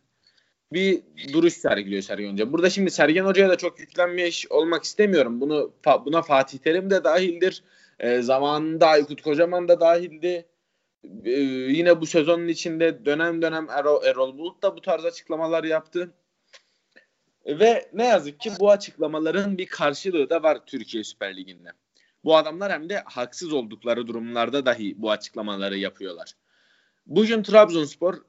bir 0.73 1.03
duruş 1.33 1.53
sergiliyor 1.53 2.01
Sergen 2.01 2.33
Hoca. 2.33 2.53
Burada 2.53 2.69
şimdi 2.69 2.91
Sergen 2.91 3.25
Hoca'ya 3.25 3.49
da 3.49 3.55
çok 3.55 3.79
yüklenmiş 3.79 4.47
olmak 4.51 4.83
istemiyorum. 4.83 5.41
Bunu 5.41 5.73
buna 6.05 6.21
Fatih 6.21 6.57
Terim 6.57 6.89
de 6.89 7.03
dahildir. 7.03 7.63
E, 7.99 8.21
zamanında 8.21 8.87
Aykut 8.87 9.21
Kocaman 9.21 9.67
da 9.67 9.79
dahildi. 9.79 10.45
E, 11.25 11.31
yine 11.71 12.01
bu 12.01 12.05
sezonun 12.05 12.47
içinde 12.47 13.05
dönem 13.05 13.41
dönem 13.41 13.67
Erol, 13.69 14.03
Erol 14.03 14.37
Bulut 14.37 14.63
da 14.63 14.75
bu 14.75 14.81
tarz 14.81 15.05
açıklamalar 15.05 15.63
yaptı. 15.63 16.13
Ve 17.45 17.89
ne 17.93 18.05
yazık 18.05 18.39
ki 18.39 18.51
bu 18.59 18.71
açıklamaların 18.71 19.57
bir 19.57 19.65
karşılığı 19.65 20.29
da 20.29 20.43
var 20.43 20.59
Türkiye 20.65 21.03
Süper 21.03 21.37
Ligi'nde. 21.37 21.69
Bu 22.23 22.37
adamlar 22.37 22.71
hem 22.71 22.89
de 22.89 23.03
haksız 23.05 23.53
oldukları 23.53 24.07
durumlarda 24.07 24.65
dahi 24.65 24.93
bu 24.97 25.11
açıklamaları 25.11 25.77
yapıyorlar. 25.77 26.33
Bugün 27.05 27.43
Trabzonspor 27.43 28.21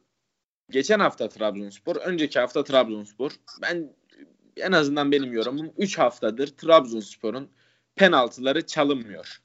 geçen 0.70 1.00
hafta 1.00 1.28
Trabzonspor, 1.28 1.96
önceki 1.96 2.40
hafta 2.40 2.64
Trabzonspor. 2.64 3.32
Ben 3.62 3.92
en 4.56 4.72
azından 4.72 5.12
benim 5.12 5.32
yorumum 5.32 5.72
3 5.76 5.98
haftadır 5.98 6.46
Trabzonspor'un 6.46 7.50
penaltıları 7.96 8.66
çalınmıyor. 8.66 9.42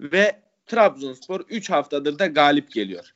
Ve 0.00 0.42
Trabzonspor 0.66 1.40
3 1.40 1.70
haftadır 1.70 2.18
da 2.18 2.26
galip 2.26 2.72
geliyor. 2.72 3.14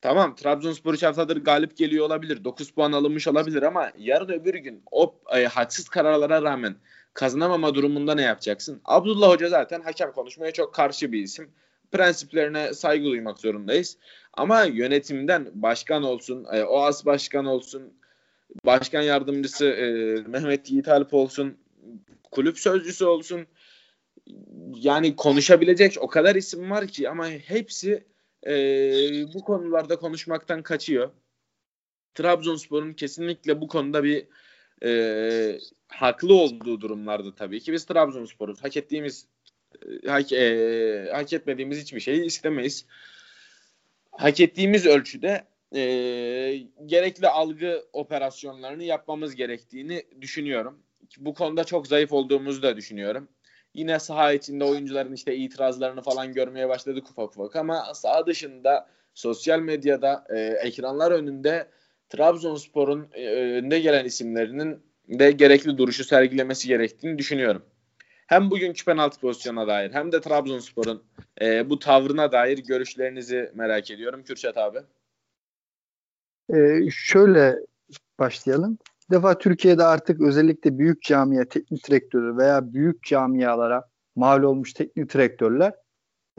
Tamam 0.00 0.36
Trabzonspor 0.36 0.94
3 0.94 1.02
haftadır 1.02 1.36
galip 1.36 1.76
geliyor 1.76 2.06
olabilir. 2.06 2.44
9 2.44 2.70
puan 2.70 2.92
alınmış 2.92 3.28
olabilir 3.28 3.62
ama 3.62 3.92
yarın 3.98 4.28
öbür 4.28 4.54
gün 4.54 4.82
o 4.90 5.14
e, 5.36 5.46
haksız 5.46 5.88
kararlara 5.88 6.42
rağmen 6.42 6.76
kazanamama 7.14 7.74
durumunda 7.74 8.14
ne 8.14 8.22
yapacaksın? 8.22 8.80
Abdullah 8.84 9.28
Hoca 9.28 9.48
zaten 9.48 9.80
hakem 9.80 10.12
konuşmaya 10.12 10.52
çok 10.52 10.74
karşı 10.74 11.12
bir 11.12 11.22
isim. 11.22 11.50
Prensiplerine 11.92 12.74
saygı 12.74 13.04
duymak 13.04 13.38
zorundayız. 13.38 13.96
Ama 14.34 14.62
yönetimden 14.64 15.50
başkan 15.54 16.02
olsun, 16.02 16.46
e, 16.52 16.64
OAS 16.64 17.04
başkan 17.04 17.46
olsun, 17.46 17.92
başkan 18.66 19.02
yardımcısı 19.02 19.66
e, 19.66 19.84
Mehmet 20.28 20.70
Yiğit 20.70 20.88
Alp 20.88 21.14
olsun, 21.14 21.58
kulüp 22.30 22.58
sözcüsü 22.58 23.04
olsun. 23.04 23.46
Yani 24.74 25.16
konuşabilecek 25.16 25.96
o 26.00 26.08
kadar 26.08 26.34
isim 26.34 26.70
var 26.70 26.86
ki 26.86 27.08
ama 27.08 27.28
hepsi 27.28 28.04
e, 28.46 28.54
bu 29.34 29.44
konularda 29.44 29.96
konuşmaktan 29.96 30.62
kaçıyor. 30.62 31.10
Trabzonspor'un 32.14 32.92
kesinlikle 32.92 33.60
bu 33.60 33.68
konuda 33.68 34.04
bir 34.04 34.26
e, 34.84 35.58
haklı 35.88 36.34
olduğu 36.34 36.80
durumlarda 36.80 37.34
tabii 37.34 37.60
ki 37.60 37.72
biz 37.72 37.84
Trabzonspor'uz. 37.84 38.64
Hak 38.64 38.76
ettiğimiz 38.76 39.26
hak, 40.06 40.32
e, 40.32 41.08
hak 41.12 41.32
etmediğimiz 41.32 41.80
hiçbir 41.80 42.00
şeyi 42.00 42.24
istemeyiz. 42.24 42.86
hak 44.12 44.40
ettiğimiz 44.40 44.86
ölçüde 44.86 45.44
e, 45.74 45.82
gerekli 46.86 47.28
algı 47.28 47.84
operasyonlarını 47.92 48.84
yapmamız 48.84 49.34
gerektiğini 49.34 50.02
düşünüyorum. 50.20 50.78
Bu 51.18 51.34
konuda 51.34 51.64
çok 51.64 51.86
zayıf 51.86 52.12
olduğumuzu 52.12 52.62
da 52.62 52.76
düşünüyorum. 52.76 53.28
Yine 53.74 53.98
saha 53.98 54.32
içinde 54.32 54.64
oyuncuların 54.64 55.12
işte 55.12 55.36
itirazlarını 55.36 56.02
falan 56.02 56.32
görmeye 56.32 56.68
başladık 56.68 57.10
ufak 57.10 57.30
ufak 57.30 57.56
ama 57.56 57.94
saha 57.94 58.26
dışında 58.26 58.88
sosyal 59.14 59.60
medyada 59.60 60.24
e, 60.30 60.38
ekranlar 60.40 61.12
önünde 61.12 61.68
Trabzonspor'un 62.08 63.08
e, 63.12 63.28
önde 63.30 63.80
gelen 63.80 64.04
isimlerinin 64.04 64.82
de 65.08 65.30
gerekli 65.30 65.78
duruşu 65.78 66.04
sergilemesi 66.04 66.68
gerektiğini 66.68 67.18
düşünüyorum. 67.18 67.62
Hem 68.32 68.50
bugünkü 68.50 68.84
penaltı 68.84 69.20
pozisyonuna 69.20 69.66
dair 69.66 69.90
hem 69.90 70.12
de 70.12 70.20
Trabzonspor'un 70.20 71.02
e, 71.42 71.70
bu 71.70 71.78
tavrına 71.78 72.32
dair 72.32 72.58
görüşlerinizi 72.58 73.50
merak 73.54 73.90
ediyorum. 73.90 74.22
Kürşat 74.22 74.56
abi. 74.56 74.78
Ee, 76.54 76.80
şöyle 76.90 77.58
başlayalım. 78.18 78.78
Bir 79.10 79.16
defa 79.16 79.38
Türkiye'de 79.38 79.84
artık 79.84 80.20
özellikle 80.20 80.78
büyük 80.78 81.02
camiye 81.02 81.48
teknik 81.48 81.86
direktörü 81.86 82.36
veya 82.36 82.72
büyük 82.72 83.02
camialara 83.02 83.88
mal 84.16 84.42
olmuş 84.42 84.72
teknik 84.72 85.14
direktörler 85.14 85.72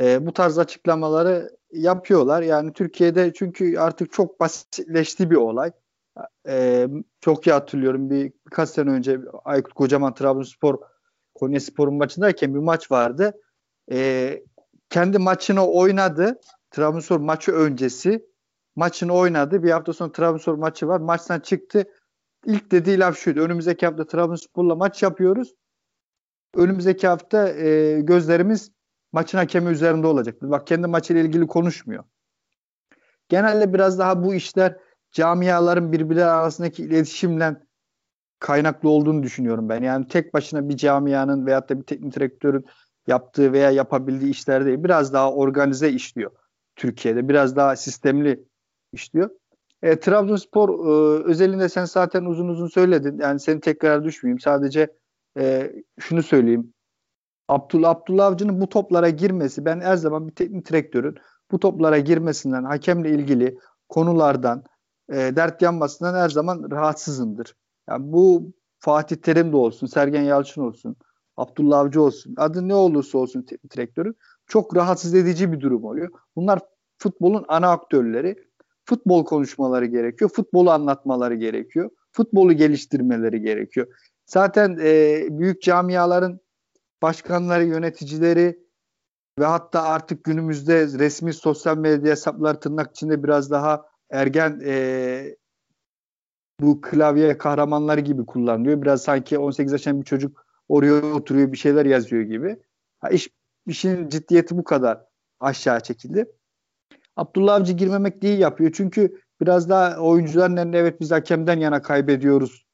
e, 0.02 0.26
bu 0.26 0.34
tarz 0.34 0.60
açıklamaları 0.60 1.50
yapıyorlar. 1.72 2.42
Yani 2.42 2.74
Türkiye'de 2.74 3.34
çünkü 3.34 3.78
artık 3.78 4.12
çok 4.14 4.40
basitleşti 4.40 5.32
bir 5.32 5.36
olay. 5.36 5.72
E, 6.48 6.88
çok 7.22 7.48
iyi 7.48 7.52
hatırlıyorum 7.52 8.10
bir 8.10 8.32
birkaç 8.46 8.70
sene 8.70 8.90
önce 8.90 9.20
Aykut 9.46 9.74
Kocaman 9.74 10.14
Trabzonspor 10.14 10.93
Konya 11.36 11.60
Spor'un 11.60 11.96
maçındayken 11.96 12.54
bir 12.54 12.60
maç 12.60 12.92
vardı. 12.92 13.34
E, 13.92 14.40
kendi 14.90 15.18
maçını 15.18 15.68
oynadı. 15.68 16.40
Trabzonspor 16.72 17.20
maçı 17.20 17.52
öncesi 17.52 18.26
maçını 18.76 19.14
oynadı. 19.14 19.64
Bir 19.64 19.72
hafta 19.72 19.94
sonra 19.94 20.12
Trabzonspor 20.12 20.56
maçı 20.56 20.88
var. 20.88 21.00
Maçtan 21.00 21.40
çıktı. 21.40 21.86
İlk 22.46 22.72
dediği 22.72 23.00
laf 23.00 23.18
şuydu. 23.18 23.42
Önümüzdeki 23.42 23.86
hafta 23.86 24.08
Trabzonspor'la 24.08 24.76
maç 24.76 25.04
yapıyoruz. 25.04 25.54
Önümüzdeki 26.56 27.08
hafta 27.08 27.50
e, 27.50 28.02
gözlerimiz 28.02 28.72
maçın 29.12 29.38
hakemi 29.38 29.72
üzerinde 29.72 30.08
olacak. 30.08 30.42
Bak 30.42 30.68
kendi 30.68 30.88
maçıyla 30.88 31.22
ilgili 31.22 31.48
konuşmuyor. 31.48 32.04
Genelde 33.30 33.74
biraz 33.74 34.00
daha 34.00 34.24
bu 34.24 34.34
işler 34.34 34.78
camiaların 35.12 35.92
birbirleri 35.92 36.26
arasındaki 36.26 36.84
iletişimle 36.84 37.56
kaynaklı 38.44 38.90
olduğunu 38.90 39.24
düşünüyorum 39.24 39.70
ben. 39.70 39.84
Yani 39.84 40.08
tek 40.08 40.34
başına 40.34 40.70
bir 40.70 40.78
camianın 40.78 41.46
veyahut 41.46 41.70
da 41.70 41.80
bir 41.80 41.84
teknik 41.84 42.16
direktörün 42.16 42.66
yaptığı 43.08 43.54
veya 43.54 43.72
yapabildiği 43.72 44.32
işler 44.32 44.66
değil. 44.66 44.84
Biraz 44.84 45.14
daha 45.14 45.34
organize 45.34 45.90
işliyor 45.90 46.32
Türkiye'de. 46.76 47.30
Biraz 47.30 47.56
daha 47.56 47.76
sistemli 47.76 48.44
işliyor. 48.94 49.30
E, 49.82 50.00
Trabzonspor 50.00 50.70
e, 50.70 51.24
özelinde 51.24 51.70
sen 51.70 51.86
zaten 51.86 52.26
uzun 52.26 52.48
uzun 52.48 52.68
söyledin. 52.68 53.20
Yani 53.20 53.40
seni 53.40 53.60
tekrar 53.60 54.04
düşmeyeyim. 54.04 54.40
Sadece 54.40 54.88
e, 55.38 55.72
şunu 56.00 56.24
söyleyeyim. 56.24 56.74
Abdullah 57.48 57.90
Abdullah 57.90 58.26
Avcı'nın 58.26 58.62
bu 58.62 58.70
toplara 58.70 59.10
girmesi 59.10 59.66
ben 59.66 59.80
her 59.80 59.96
zaman 59.96 60.28
bir 60.28 60.36
teknik 60.36 60.70
direktörün 60.70 61.16
bu 61.52 61.60
toplara 61.60 62.00
girmesinden 62.00 62.64
hakemle 62.64 63.10
ilgili 63.10 63.58
konulardan 63.90 64.64
e, 65.10 65.16
dert 65.16 65.62
yanmasından 65.62 66.16
her 66.16 66.30
zaman 66.30 66.72
rahatsızımdır. 66.72 67.56
Yani 67.90 68.14
bu 68.14 68.54
Fatih 68.80 69.16
Terim 69.16 69.52
de 69.52 69.56
olsun, 69.56 69.88
Sergen 69.88 70.22
Yalçın 70.22 70.62
olsun, 70.62 70.96
Abdullah 71.38 71.80
Avcı 71.80 72.02
olsun, 72.02 72.34
adı 72.38 72.68
ne 72.68 72.76
olursa 72.76 73.18
olsun 73.18 73.46
direktörün 73.74 74.16
çok 74.48 74.76
rahatsız 74.76 75.14
edici 75.14 75.52
bir 75.52 75.60
durum 75.60 75.84
oluyor. 75.84 76.10
Bunlar 76.36 76.60
futbolun 76.98 77.46
ana 77.48 77.72
aktörleri. 77.72 78.36
Futbol 78.86 79.26
konuşmaları 79.26 79.86
gerekiyor, 79.86 80.32
futbolu 80.34 80.72
anlatmaları 80.72 81.36
gerekiyor, 81.36 81.90
futbolu 82.12 82.54
geliştirmeleri 82.54 83.42
gerekiyor. 83.42 83.88
Zaten 84.26 84.78
e, 84.82 85.26
büyük 85.30 85.62
camiaların 85.62 86.40
başkanları, 87.02 87.64
yöneticileri 87.64 88.60
ve 89.40 89.46
hatta 89.46 89.84
artık 89.84 90.24
günümüzde 90.24 90.86
resmi 90.86 91.34
sosyal 91.34 91.78
medya 91.78 92.12
hesapları 92.12 92.60
tırnak 92.60 92.92
içinde 92.92 93.24
biraz 93.24 93.52
daha 93.52 93.86
ergen 94.10 94.62
e, 94.66 95.36
bu 96.64 96.82
klavye 96.82 97.38
kahramanları 97.38 98.02
gibi 98.02 98.26
kullanılıyor. 98.26 98.82
Biraz 98.82 99.02
sanki 99.02 99.38
18 99.38 99.72
yaşında 99.72 100.00
bir 100.00 100.06
çocuk 100.06 100.46
oraya 100.70 100.94
oturuyor 100.94 101.52
bir 101.52 101.58
şeyler 101.58 101.86
yazıyor 101.86 102.24
gibi. 102.24 102.60
Ha, 103.00 103.10
iş, 103.10 103.30
işin 103.68 104.10
ciddiyeti 104.10 104.58
bu 104.58 104.64
kadar 104.64 105.06
aşağı 105.40 105.80
çekildi. 105.80 106.26
Abdullah 107.16 107.56
Avcı 107.56 107.74
girmemek 107.74 108.22
değil 108.22 108.40
yapıyor. 108.40 108.72
Çünkü 108.76 109.22
biraz 109.42 109.70
daha 109.70 109.98
oyuncuların 109.98 110.74
evet 110.74 111.02
biz 111.02 111.12
hakemden 111.12 111.60
yana 111.60 111.82
kaybediyoruz 111.82 112.66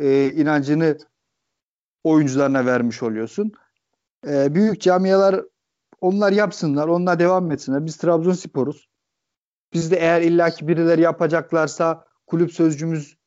e, 0.00 0.32
inancını 0.32 0.98
oyuncularına 2.04 2.66
vermiş 2.66 3.02
oluyorsun. 3.02 3.52
E, 4.28 4.54
büyük 4.54 4.80
camialar 4.80 5.44
onlar 6.00 6.32
yapsınlar, 6.32 6.88
onlar 6.88 7.18
devam 7.18 7.50
etsinler. 7.50 7.86
Biz 7.86 7.96
Trabzonspor'uz. 7.96 8.88
Biz 9.72 9.90
de 9.90 9.96
eğer 9.96 10.22
illaki 10.22 10.68
birileri 10.68 11.00
yapacaklarsa 11.00 12.04
kulüp 12.26 12.52
sözcümüz 12.52 13.21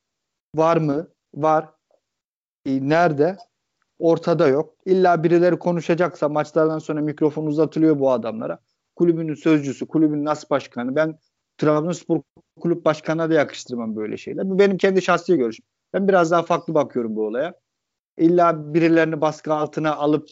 var 0.57 0.77
mı? 0.77 1.07
Var. 1.33 1.69
E, 2.65 2.89
nerede? 2.89 3.37
Ortada 3.99 4.47
yok. 4.47 4.75
İlla 4.85 5.23
birileri 5.23 5.59
konuşacaksa 5.59 6.29
maçlardan 6.29 6.79
sonra 6.79 7.01
mikrofon 7.01 7.45
uzatılıyor 7.45 7.99
bu 7.99 8.11
adamlara. 8.11 8.59
Kulübünün 8.95 9.33
sözcüsü, 9.33 9.87
kulübün 9.87 10.25
nas 10.25 10.49
başkanı. 10.49 10.95
Ben 10.95 11.19
Trabzonspor 11.57 12.21
kulüp 12.59 12.85
başkanına 12.85 13.29
da 13.29 13.33
yakıştırmam 13.33 13.95
böyle 13.95 14.17
şeyler. 14.17 14.49
Bu 14.49 14.59
benim 14.59 14.77
kendi 14.77 15.01
şahsi 15.01 15.37
görüşüm. 15.37 15.65
Ben 15.93 16.07
biraz 16.07 16.31
daha 16.31 16.43
farklı 16.43 16.73
bakıyorum 16.73 17.15
bu 17.15 17.25
olaya. 17.25 17.53
İlla 18.17 18.73
birilerini 18.73 19.21
baskı 19.21 19.53
altına 19.53 19.95
alıp 19.95 20.29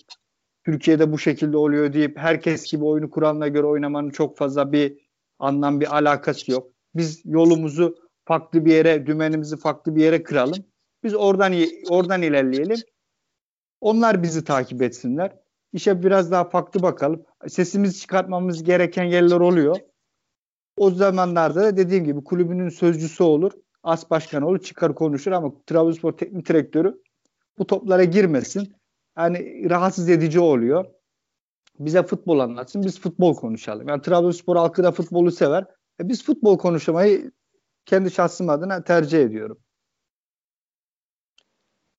Türkiye'de 0.65 1.12
bu 1.12 1.19
şekilde 1.19 1.57
oluyor 1.57 1.93
deyip 1.93 2.17
herkes 2.17 2.71
gibi 2.71 2.86
oyunu 2.86 3.09
kuranla 3.09 3.47
göre 3.47 3.67
oynamanın 3.67 4.09
çok 4.09 4.38
fazla 4.38 4.71
bir 4.71 4.97
anlam 5.39 5.81
bir 5.81 5.95
alakası 5.95 6.51
yok. 6.51 6.67
Biz 6.95 7.21
yolumuzu 7.25 7.95
farklı 8.25 8.65
bir 8.65 8.73
yere, 8.73 9.05
dümenimizi 9.05 9.57
farklı 9.57 9.95
bir 9.95 10.03
yere 10.03 10.23
kıralım. 10.23 10.65
Biz 11.03 11.15
oradan 11.15 11.53
oradan 11.89 12.21
ilerleyelim. 12.21 12.77
Onlar 13.81 14.23
bizi 14.23 14.43
takip 14.43 14.81
etsinler. 14.81 15.36
İşe 15.73 16.03
biraz 16.03 16.31
daha 16.31 16.49
farklı 16.49 16.81
bakalım. 16.81 17.23
Sesimizi 17.47 17.99
çıkartmamız 17.99 18.63
gereken 18.63 19.03
yerler 19.03 19.39
oluyor. 19.39 19.77
O 20.77 20.91
zamanlarda 20.91 21.63
da 21.63 21.77
dediğim 21.77 22.05
gibi 22.05 22.23
kulübünün 22.23 22.69
sözcüsü 22.69 23.23
olur. 23.23 23.51
As 23.83 24.09
başkanı 24.09 24.47
olur 24.47 24.59
çıkar 24.59 24.95
konuşur 24.95 25.31
ama 25.31 25.53
Trabzonspor 25.65 26.12
teknik 26.17 26.49
direktörü 26.49 27.01
bu 27.57 27.67
toplara 27.67 28.03
girmesin. 28.03 28.73
Yani 29.17 29.69
rahatsız 29.69 30.09
edici 30.09 30.39
oluyor. 30.39 30.86
Bize 31.79 32.03
futbol 32.03 32.39
anlatsın. 32.39 32.83
Biz 32.83 32.99
futbol 32.99 33.36
konuşalım. 33.36 33.88
Yani 33.88 34.01
Trabzonspor 34.01 34.55
halkı 34.55 34.83
da 34.83 34.91
futbolu 34.91 35.31
sever. 35.31 35.65
E 36.01 36.09
biz 36.09 36.23
futbol 36.23 36.57
konuşmayı 36.57 37.31
kendi 37.86 38.12
şahsım 38.12 38.50
adına 38.50 38.84
tercih 38.84 39.19
ediyorum. 39.19 39.60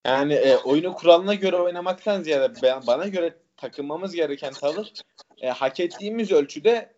Yani 0.06 0.34
e, 0.34 0.56
oyunu 0.56 0.94
kuralına 0.94 1.34
göre 1.34 1.56
oynamaktan 1.56 2.22
ziyade 2.22 2.62
ben, 2.62 2.86
bana 2.86 3.08
göre 3.08 3.34
takılmamız 3.56 4.14
gereken 4.14 4.52
tavır 4.52 4.92
e, 5.40 5.48
hak 5.48 5.80
ettiğimiz 5.80 6.32
ölçüde 6.32 6.94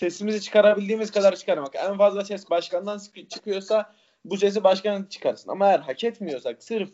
sesimizi 0.00 0.40
çıkarabildiğimiz 0.40 1.10
kadar 1.10 1.36
çıkarmak. 1.36 1.74
En 1.74 1.98
fazla 1.98 2.24
ses 2.24 2.50
başkandan 2.50 3.00
çıkıyorsa 3.28 3.94
bu 4.24 4.36
sesi 4.36 4.64
başkan 4.64 5.04
çıkarsın. 5.04 5.50
Ama 5.50 5.66
eğer 5.66 5.78
hak 5.78 6.04
etmiyorsak 6.04 6.62
sırf 6.62 6.90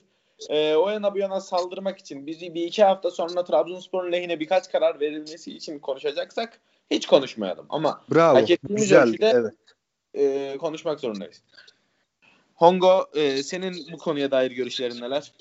e, 0.48 0.74
o 0.74 0.90
yana 0.90 1.14
bu 1.14 1.18
yana 1.18 1.40
saldırmak 1.40 1.98
için 1.98 2.26
bizi 2.26 2.54
bir 2.54 2.62
iki 2.62 2.84
hafta 2.84 3.10
sonra 3.10 3.44
Trabzonspor'un 3.44 4.12
lehine 4.12 4.40
birkaç 4.40 4.72
karar 4.72 5.00
verilmesi 5.00 5.56
için 5.56 5.78
konuşacaksak 5.78 6.60
hiç 6.90 7.06
konuşmayalım. 7.06 7.66
Ama 7.68 8.04
Bravo, 8.14 8.36
hak 8.36 8.50
ettiğimiz 8.50 8.82
güzel, 8.82 9.02
ölçüde 9.02 9.32
evet. 9.34 9.54
E, 10.14 10.56
konuşmak 10.60 11.00
zorundayız. 11.00 11.42
Hongo 12.54 13.06
e, 13.14 13.42
senin 13.42 13.92
bu 13.92 13.98
konuya 13.98 14.30
dair 14.30 14.50
görüşlerin 14.50 15.00
neler? 15.00 15.32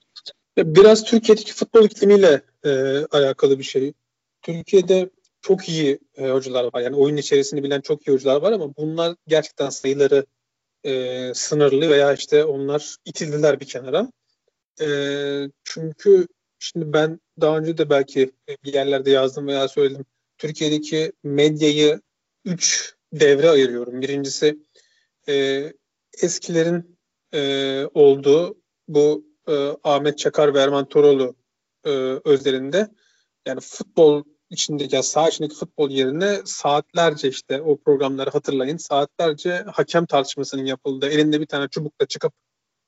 Biraz 0.57 1.03
Türkiye'deki 1.03 1.53
futbol 1.53 1.85
iklimiyle 1.85 2.41
e, 2.65 2.69
alakalı 3.11 3.59
bir 3.59 3.63
şey. 3.63 3.93
Türkiye'de 4.41 5.09
çok 5.41 5.69
iyi 5.69 5.99
e, 6.15 6.29
hocalar 6.29 6.63
var. 6.73 6.81
Yani 6.81 6.95
oyun 6.95 7.17
içerisini 7.17 7.63
bilen 7.63 7.81
çok 7.81 8.07
iyi 8.07 8.11
hocalar 8.11 8.41
var 8.41 8.51
ama 8.51 8.75
bunlar 8.77 9.15
gerçekten 9.27 9.69
sayıları 9.69 10.25
e, 10.83 11.33
sınırlı 11.33 11.89
veya 11.89 12.13
işte 12.13 12.45
onlar 12.45 12.95
itildiler 13.05 13.59
bir 13.59 13.65
kenara. 13.65 14.11
E, 14.81 14.87
çünkü 15.63 16.27
şimdi 16.59 16.93
ben 16.93 17.19
daha 17.41 17.57
önce 17.57 17.77
de 17.77 17.89
belki 17.89 18.31
bir 18.63 18.73
yerlerde 18.73 19.11
yazdım 19.11 19.47
veya 19.47 19.67
söyledim. 19.67 20.05
Türkiye'deki 20.37 21.11
medyayı 21.23 22.01
üç 22.45 22.95
devre 23.13 23.49
ayırıyorum. 23.49 24.01
Birincisi 24.01 24.59
e, 25.29 25.65
eskilerin 26.21 26.99
e, 27.33 27.85
olduğu 27.93 28.57
bu 28.87 29.25
e, 29.47 29.53
Ahmet 29.83 30.17
Çakar 30.17 30.53
ve 30.53 30.59
Erman 30.59 30.89
Toroğlu 30.89 31.35
e, 31.85 31.89
özlerinde 32.25 32.87
yani 33.47 33.59
futbol 33.59 34.23
içindeki 34.49 34.95
ya 34.95 35.03
sağ 35.03 35.29
içindeki 35.29 35.55
futbol 35.55 35.89
yerine 35.89 36.41
saatlerce 36.45 37.29
işte 37.29 37.61
o 37.61 37.77
programları 37.77 38.29
hatırlayın. 38.29 38.77
Saatlerce 38.77 39.65
hakem 39.73 40.05
tartışmasının 40.05 40.65
yapıldığı 40.65 41.09
elinde 41.09 41.41
bir 41.41 41.45
tane 41.45 41.67
çubukla 41.67 42.05
çıkıp 42.05 42.33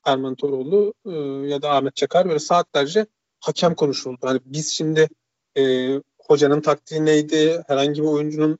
Erman 0.05 0.35
Toroğlu 0.35 0.93
e, 1.05 1.11
ya 1.49 1.61
da 1.61 1.71
Ahmet 1.71 1.95
Çakar 1.95 2.27
böyle 2.27 2.39
saatlerce 2.39 3.05
hakem 3.39 3.75
konuşuldu. 3.75 4.19
Hani 4.21 4.39
biz 4.45 4.71
şimdi 4.73 5.09
e, 5.57 5.93
hocanın 6.19 6.61
taktiği 6.61 7.05
neydi? 7.05 7.63
Herhangi 7.67 8.01
bir 8.01 8.07
oyuncunun 8.07 8.59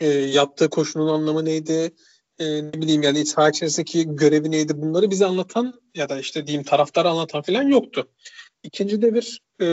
e, 0.00 0.06
yaptığı 0.08 0.70
koşunun 0.70 1.08
anlamı 1.08 1.44
neydi? 1.44 1.94
E, 2.38 2.64
ne 2.64 2.72
bileyim 2.72 3.02
yani 3.02 3.26
saha 3.26 3.48
içerisindeki 3.48 4.06
görevi 4.16 4.50
neydi? 4.50 4.72
Bunları 4.82 5.10
bize 5.10 5.26
anlatan 5.26 5.80
ya 5.94 6.08
da 6.08 6.20
işte 6.20 6.46
diyeyim 6.46 6.64
taraftar 6.64 7.04
anlatan 7.04 7.42
falan 7.42 7.62
yoktu. 7.62 8.08
İkinci 8.62 9.02
devir 9.02 9.40
e, 9.60 9.66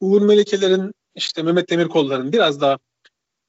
Uğur 0.00 0.22
Melekeler'in 0.22 0.92
işte 1.14 1.42
Mehmet 1.42 1.70
Demirkol'ların 1.70 2.32
biraz 2.32 2.60
daha 2.60 2.78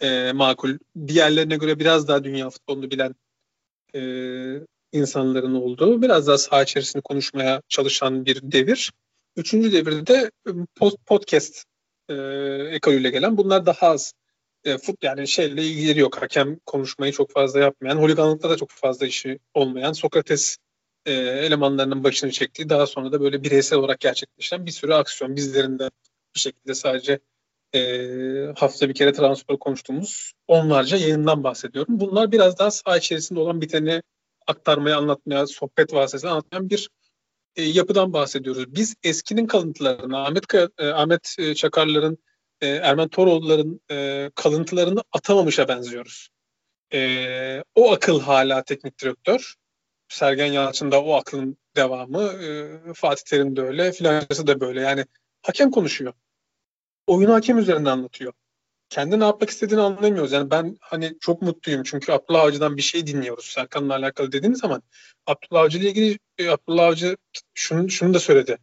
e, 0.01 0.31
makul, 0.31 0.77
diğerlerine 1.07 1.55
göre 1.55 1.79
biraz 1.79 2.07
daha 2.07 2.23
dünya 2.23 2.49
futbolunu 2.49 2.91
bilen 2.91 3.15
e, 3.95 4.01
insanların 4.91 5.55
olduğu, 5.55 6.01
biraz 6.01 6.27
daha 6.27 6.37
saha 6.37 6.63
içerisinde 6.63 7.01
konuşmaya 7.01 7.61
çalışan 7.69 8.25
bir 8.25 8.51
devir. 8.51 8.91
Üçüncü 9.35 9.71
devirde 9.71 10.31
post 10.75 10.97
podcast 11.05 11.63
e, 12.09 12.13
ekolüyle 12.71 13.09
gelen 13.09 13.37
bunlar 13.37 13.65
daha 13.65 13.87
az 13.87 14.13
e, 14.65 14.77
fut 14.77 15.03
yani 15.03 15.27
şeyle 15.27 15.63
ilgileri 15.63 15.99
yok. 15.99 16.21
Hakem 16.21 16.59
konuşmayı 16.65 17.11
çok 17.11 17.31
fazla 17.31 17.59
yapmayan, 17.59 17.97
holiganlıkta 17.97 18.49
da 18.49 18.57
çok 18.57 18.69
fazla 18.71 19.05
işi 19.05 19.39
olmayan 19.53 19.93
Sokrates 19.93 20.57
e, 21.05 21.13
elemanlarının 21.13 22.03
başını 22.03 22.31
çektiği 22.31 22.69
daha 22.69 22.87
sonra 22.87 23.11
da 23.11 23.21
böyle 23.21 23.43
bireysel 23.43 23.79
olarak 23.79 23.99
gerçekleşen 23.99 24.65
bir 24.65 24.71
sürü 24.71 24.93
aksiyon 24.93 25.35
bizlerin 25.35 25.79
de 25.79 25.89
bir 26.35 26.39
şekilde 26.39 26.73
sadece 26.75 27.19
e, 27.75 27.79
hafta 28.55 28.89
bir 28.89 28.93
kere 28.93 29.13
transfer 29.13 29.59
konuştuğumuz 29.59 30.33
onlarca 30.47 30.97
yayından 30.97 31.43
bahsediyorum. 31.43 31.99
Bunlar 31.99 32.31
biraz 32.31 32.59
daha 32.59 32.71
saha 32.71 32.97
içerisinde 32.97 33.39
olan 33.39 33.61
biteni 33.61 34.01
aktarmaya, 34.47 34.97
anlatmaya, 34.97 35.47
sohbet 35.47 35.93
vasıtasıyla 35.93 36.31
anlatmayan 36.31 36.69
bir 36.69 36.89
e, 37.55 37.63
yapıdan 37.63 38.13
bahsediyoruz. 38.13 38.75
Biz 38.75 38.95
eskinin 39.03 39.47
kalıntılarını, 39.47 40.17
Ahmet 40.17 40.43
e, 40.77 40.85
Ahmet 40.87 41.35
e, 41.39 41.55
Çakarların, 41.55 42.17
e, 42.63 42.67
Ermen 42.67 43.07
Toroğulların 43.07 43.81
e, 43.91 44.29
kalıntılarını 44.35 45.03
atamamışa 45.11 45.67
benziyoruz. 45.67 46.29
E, 46.93 47.63
o 47.75 47.91
akıl 47.91 48.21
hala 48.21 48.63
teknik 48.63 48.99
direktör. 48.99 49.53
Sergen 50.07 50.45
Yalçın 50.45 50.91
da 50.91 51.03
o 51.03 51.13
aklın 51.13 51.57
devamı. 51.75 52.23
E, 52.23 52.93
Fatih 52.93 53.23
Terim 53.23 53.55
de 53.55 53.61
öyle, 53.61 53.91
filancası 53.91 54.47
da 54.47 54.59
böyle. 54.59 54.81
Yani 54.81 55.05
hakem 55.41 55.71
konuşuyor. 55.71 56.13
Oyunu 57.07 57.33
hakem 57.33 57.57
üzerinde 57.57 57.89
anlatıyor 57.89 58.33
kendi 58.93 59.19
ne 59.19 59.23
yapmak 59.23 59.49
istediğini 59.49 59.81
anlayamıyoruz. 59.81 60.31
Yani 60.31 60.51
ben 60.51 60.77
hani 60.81 61.17
çok 61.19 61.41
mutluyum 61.41 61.83
çünkü 61.83 62.11
Abdullah 62.11 62.41
Avcı'dan 62.41 62.77
bir 62.77 62.81
şey 62.81 63.07
dinliyoruz 63.07 63.45
Serkan'la 63.45 63.95
alakalı 63.95 64.31
dediğiniz 64.31 64.59
zaman 64.59 64.83
Abdullah 65.27 65.61
Avcı 65.61 65.77
ile 65.77 65.89
ilgili 65.89 66.19
e, 66.37 66.49
Abdullah 66.49 66.85
Avcı 66.85 67.17
şunu, 67.53 67.89
şunu 67.89 68.13
da 68.13 68.19
söyledi. 68.19 68.57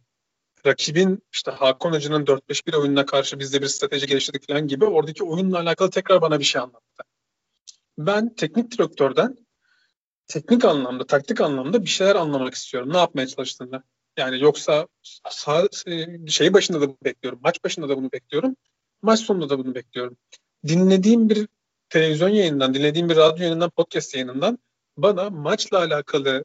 Rakibin 0.65 1.23
işte 1.33 1.51
Hakan 1.51 1.91
Hoca'nın 1.91 2.25
4-5-1 2.25 2.77
oyununa 2.77 3.05
karşı 3.05 3.39
biz 3.39 3.53
de 3.53 3.61
bir 3.61 3.67
strateji 3.67 4.07
geliştirdik 4.07 4.47
falan 4.47 4.67
gibi 4.67 4.85
oradaki 4.85 5.23
oyunla 5.23 5.59
alakalı 5.59 5.89
tekrar 5.89 6.21
bana 6.21 6.39
bir 6.39 6.45
şey 6.45 6.61
anlattı. 6.61 7.03
Ben 7.97 8.35
teknik 8.35 8.71
direktörden 8.71 9.37
teknik 10.27 10.65
anlamda, 10.65 11.05
taktik 11.05 11.41
anlamda 11.41 11.81
bir 11.81 11.89
şeyler 11.89 12.15
anlamak 12.15 12.53
istiyorum. 12.53 12.93
Ne 12.93 12.97
yapmaya 12.97 13.27
çalıştığını. 13.27 13.83
Yani 14.17 14.41
yoksa 14.41 14.87
sağ, 15.29 15.67
e, 15.87 16.27
şey 16.27 16.53
başında 16.53 16.81
da 16.81 16.87
bunu 16.87 16.97
bekliyorum. 17.03 17.39
Maç 17.43 17.63
başında 17.63 17.89
da 17.89 17.97
bunu 17.97 18.11
bekliyorum. 18.11 18.55
Maç 19.01 19.19
sonunda 19.19 19.49
da 19.49 19.59
bunu 19.59 19.75
bekliyorum. 19.75 20.17
Dinlediğim 20.67 21.29
bir 21.29 21.47
televizyon 21.89 22.29
yayınından, 22.29 22.73
dinlediğim 22.73 23.09
bir 23.09 23.15
radyo 23.15 23.43
yayınından, 23.43 23.69
podcast 23.69 24.15
yayınından 24.15 24.59
bana 24.97 25.29
maçla 25.29 25.77
alakalı 25.77 26.43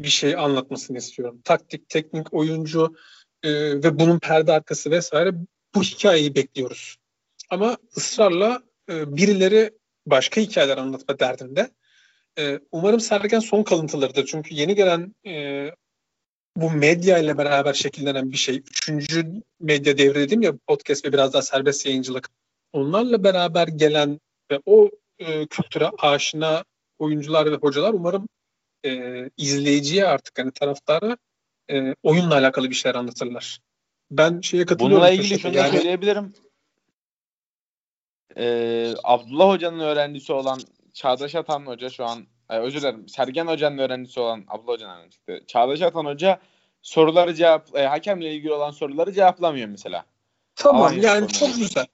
bir 0.00 0.08
şey 0.08 0.36
anlatmasını 0.36 0.98
istiyorum. 0.98 1.40
Taktik, 1.44 1.88
teknik, 1.88 2.34
oyuncu 2.34 2.96
e, 3.42 3.50
ve 3.52 3.98
bunun 3.98 4.18
perde 4.18 4.52
arkası 4.52 4.90
vesaire 4.90 5.32
bu 5.74 5.82
hikayeyi 5.82 6.34
bekliyoruz. 6.34 6.96
Ama 7.50 7.76
ısrarla 7.96 8.62
e, 8.90 9.16
birileri 9.16 9.70
başka 10.06 10.40
hikayeler 10.40 10.76
anlatma 10.76 11.18
derdinde. 11.18 11.70
E, 12.38 12.60
umarım 12.72 13.00
Sergen 13.00 13.40
son 13.40 13.62
kalıntılarıdır. 13.62 14.26
Çünkü 14.26 14.54
yeni 14.54 14.74
gelen 14.74 15.14
e, 15.26 15.64
bu 16.56 16.70
medya 16.70 17.18
ile 17.18 17.38
beraber 17.38 17.72
şekillenen 17.72 18.32
bir 18.32 18.36
şey. 18.36 18.56
Üçüncü 18.56 19.42
medya 19.60 19.98
devri 19.98 20.14
dedim 20.14 20.42
ya 20.42 20.52
podcast 20.66 21.04
ve 21.04 21.12
biraz 21.12 21.32
daha 21.32 21.42
serbest 21.42 21.86
yayıncılık. 21.86 22.28
Onlarla 22.72 23.24
beraber 23.24 23.68
gelen 23.68 24.20
ve 24.50 24.60
o 24.66 24.90
e, 25.18 25.46
kültüre 25.46 25.90
aşina 25.98 26.64
oyuncular 26.98 27.52
ve 27.52 27.54
hocalar 27.54 27.92
umarım 27.94 28.28
e, 28.84 29.30
izleyiciye 29.36 30.06
artık 30.06 30.38
hani 30.38 30.52
taraftara 30.52 31.16
e, 31.70 31.94
oyunla 32.02 32.34
alakalı 32.34 32.70
bir 32.70 32.74
şeyler 32.74 32.94
anlatırlar. 32.94 33.58
Ben 34.10 34.40
şeye 34.40 34.66
katılıyorum. 34.66 34.96
Bununla 34.96 35.10
ilgili 35.10 35.38
şunu 35.38 35.56
yani... 35.56 35.76
söyleyebilirim. 35.76 36.32
Ee, 38.36 38.94
Abdullah 39.04 39.48
Hoca'nın 39.48 39.80
öğrencisi 39.80 40.32
olan 40.32 40.60
Çağdaş 40.92 41.34
Atan 41.34 41.66
Hoca 41.66 41.90
şu 41.90 42.04
an 42.04 42.26
e, 42.50 42.58
özür 42.58 42.80
dilerim. 42.80 43.08
Sergen 43.08 43.46
Hoca'nın 43.46 43.78
öğrencisi 43.78 44.20
olan 44.20 44.44
Abdullah 44.48 44.72
Hoca'nın 44.72 45.10
çıktı. 45.10 45.40
Çağdaş 45.46 45.82
Atan 45.82 46.04
Hoca 46.04 46.40
soruları 46.82 47.34
cevap 47.34 47.76
e, 47.76 47.86
hakemle 47.86 48.34
ilgili 48.34 48.52
olan 48.52 48.70
soruları 48.70 49.12
cevaplamıyor 49.12 49.68
mesela. 49.68 50.04
Tamam 50.54 50.82
Aynı 50.82 51.04
yani 51.04 51.28
çok 51.28 51.56
güzel. 51.56 51.86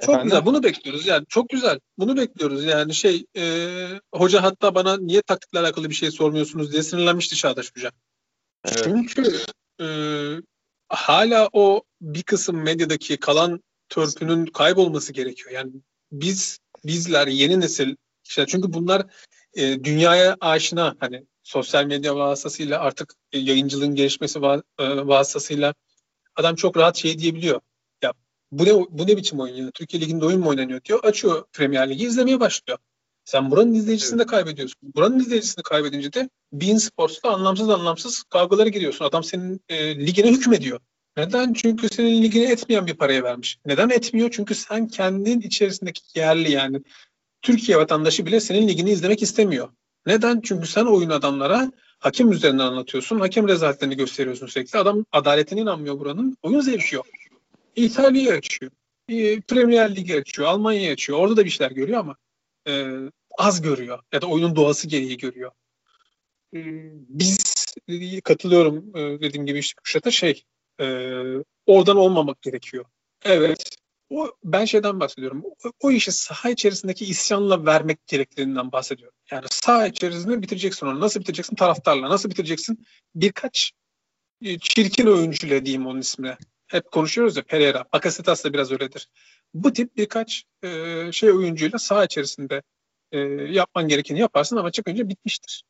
Çok 0.00 0.08
Efendim? 0.08 0.24
güzel. 0.24 0.46
Bunu 0.46 0.62
bekliyoruz 0.62 1.06
yani. 1.06 1.26
Çok 1.28 1.48
güzel. 1.48 1.80
Bunu 1.98 2.16
bekliyoruz. 2.16 2.64
Yani 2.64 2.94
şey 2.94 3.26
e, 3.36 3.76
hoca 4.14 4.42
hatta 4.42 4.74
bana 4.74 4.96
niye 4.96 5.22
taktikle 5.22 5.58
alakalı 5.58 5.90
bir 5.90 5.94
şey 5.94 6.10
sormuyorsunuz 6.10 6.72
diye 6.72 6.82
sinirlenmişti 6.82 7.36
Çağdaş 7.36 7.70
Hoca. 7.76 7.90
Çünkü 8.66 9.40
e, 9.80 9.86
hala 10.88 11.48
o 11.52 11.82
bir 12.00 12.22
kısım 12.22 12.62
medyadaki 12.62 13.16
kalan 13.16 13.62
törpünün 13.88 14.46
kaybolması 14.46 15.12
gerekiyor. 15.12 15.50
Yani 15.50 15.72
biz 16.12 16.58
bizler 16.84 17.26
yeni 17.26 17.60
nesil 17.60 17.96
işte 18.24 18.46
çünkü 18.46 18.72
bunlar 18.72 19.06
e, 19.54 19.84
dünyaya 19.84 20.36
aşina 20.40 20.96
hani 21.00 21.26
sosyal 21.42 21.84
medya 21.84 22.16
vasıtasıyla 22.16 22.80
artık 22.80 23.14
e, 23.32 23.38
yayıncılığın 23.38 23.94
gelişmesi 23.94 24.38
e, 24.38 25.06
vasıtasıyla 25.06 25.74
adam 26.36 26.54
çok 26.54 26.76
rahat 26.76 26.96
şey 26.96 27.18
diyebiliyor. 27.18 27.60
Ya 28.02 28.12
bu 28.52 28.64
ne 28.64 28.72
bu 28.90 29.06
ne 29.06 29.16
biçim 29.16 29.40
oyun 29.40 29.54
ya? 29.54 29.70
Türkiye 29.70 30.02
Ligi'nde 30.02 30.24
oyun 30.24 30.40
mu 30.40 30.48
oynanıyor 30.48 30.84
diyor. 30.84 31.04
Açıyor 31.04 31.44
Premier 31.52 31.90
Ligi 31.90 32.04
izlemeye 32.04 32.40
başlıyor. 32.40 32.78
Sen 33.30 33.50
buranın 33.50 33.74
izleyicisini 33.74 34.18
de 34.18 34.26
kaybediyorsun. 34.26 34.76
Buranın 34.82 35.18
izleyicisini 35.18 35.62
kaybedince 35.62 36.12
de 36.12 36.28
Bein 36.52 36.76
Sports'ta 36.76 37.30
anlamsız 37.30 37.70
anlamsız 37.70 38.22
kavgalara 38.22 38.68
giriyorsun. 38.68 39.04
Adam 39.04 39.24
senin 39.24 39.60
e, 39.68 40.06
ligine 40.06 40.30
hükmediyor. 40.30 40.80
Neden? 41.16 41.52
Çünkü 41.52 41.88
senin 41.88 42.22
ligine 42.22 42.52
etmeyen 42.52 42.86
bir 42.86 42.94
paraya 42.94 43.22
vermiş. 43.22 43.58
Neden 43.66 43.90
etmiyor? 43.90 44.30
Çünkü 44.32 44.54
sen 44.54 44.88
kendin 44.88 45.40
içerisindeki 45.40 46.18
yerli 46.18 46.52
yani 46.52 46.82
Türkiye 47.42 47.78
vatandaşı 47.78 48.26
bile 48.26 48.40
senin 48.40 48.68
ligini 48.68 48.90
izlemek 48.90 49.22
istemiyor. 49.22 49.68
Neden? 50.06 50.40
Çünkü 50.40 50.66
sen 50.66 50.84
oyun 50.84 51.10
adamlara 51.10 51.72
hakem 51.98 52.32
üzerinden 52.32 52.64
anlatıyorsun. 52.64 53.20
Hakem 53.20 53.48
rezaletlerini 53.48 53.96
gösteriyorsun 53.96 54.46
sürekli. 54.46 54.78
Adam 54.78 55.04
adaletine 55.12 55.60
inanmıyor 55.60 55.98
buranın. 55.98 56.36
Oyun 56.42 56.60
zevki 56.60 56.94
yok. 56.94 57.06
İtalya'yı 57.76 58.32
açıyor. 58.32 58.72
E, 59.08 59.40
Premier 59.40 59.96
Ligi 59.96 60.16
açıyor. 60.20 60.48
Almanya'yı 60.48 60.92
açıyor. 60.92 61.18
Orada 61.18 61.36
da 61.36 61.44
bir 61.44 61.50
şeyler 61.50 61.70
görüyor 61.70 61.98
ama 62.00 62.16
e, 62.68 62.94
az 63.38 63.62
görüyor. 63.62 63.98
Ya 64.12 64.22
da 64.22 64.26
oyunun 64.26 64.56
doğası 64.56 64.88
gereği 64.88 65.16
görüyor. 65.16 65.50
E, 66.54 66.60
biz 67.08 67.66
katılıyorum 68.24 68.96
e, 68.96 69.20
dediğim 69.20 69.46
gibi 69.46 69.58
işte 69.58 69.80
Kuşat'a 69.84 70.10
şey 70.10 70.44
e, 70.80 70.84
oradan 71.66 71.96
olmamak 71.96 72.42
gerekiyor. 72.42 72.84
Evet 73.24 73.80
o 74.10 74.32
ben 74.44 74.64
şeyden 74.64 75.00
bahsediyorum. 75.00 75.42
O, 75.44 75.72
o 75.80 75.90
işi 75.90 76.12
saha 76.12 76.50
içerisindeki 76.50 77.04
isyanla 77.04 77.66
vermek 77.66 78.06
gerekliliğinden 78.06 78.72
bahsediyorum. 78.72 79.18
Yani 79.30 79.46
saha 79.50 79.86
içerisinde 79.86 80.42
bitireceksin 80.42 80.86
onu. 80.86 81.00
Nasıl 81.00 81.20
bitireceksin? 81.20 81.56
Taraftarla. 81.56 82.08
Nasıl 82.08 82.30
bitireceksin? 82.30 82.86
Birkaç 83.14 83.72
e, 84.42 84.58
çirkin 84.58 85.06
oyuncuyla 85.06 85.64
diyeyim 85.64 85.86
onun 85.86 86.00
ismine. 86.00 86.36
Hep 86.66 86.90
konuşuyoruz 86.90 87.36
ya 87.36 87.42
Pereira. 87.42 87.84
Bakasetas 87.92 88.44
da 88.44 88.52
biraz 88.52 88.72
öyledir. 88.72 89.08
Bu 89.54 89.72
tip 89.72 89.96
birkaç 89.96 90.44
e, 90.62 90.68
şey 91.12 91.30
oyuncuyla 91.30 91.78
saha 91.78 92.04
içerisinde 92.04 92.62
e, 93.12 93.18
yapman 93.52 93.88
gerekeni 93.88 94.18
yaparsın 94.18 94.56
ama 94.56 94.70
çıkınca 94.70 95.08
bitmiştir. 95.08 95.64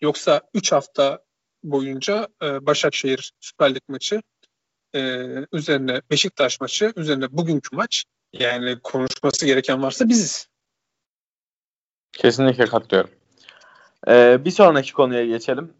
Yoksa 0.00 0.42
3 0.54 0.72
hafta 0.72 1.24
boyunca 1.62 2.28
e, 2.42 2.66
Başakşehir 2.66 3.32
Süper 3.40 3.74
Lig 3.74 3.82
maçı 3.88 4.22
e, 4.94 5.00
üzerine 5.52 6.02
Beşiktaş 6.10 6.60
maçı, 6.60 6.92
üzerine 6.96 7.26
bugünkü 7.30 7.76
maç 7.76 8.04
yani 8.32 8.78
konuşması 8.82 9.46
gereken 9.46 9.82
varsa 9.82 10.08
biziz. 10.08 10.48
Kesinlikle 12.12 12.66
katılıyorum. 12.66 13.10
Ee, 14.08 14.44
bir 14.44 14.50
sonraki 14.50 14.92
konuya 14.92 15.26
geçelim. 15.26 15.74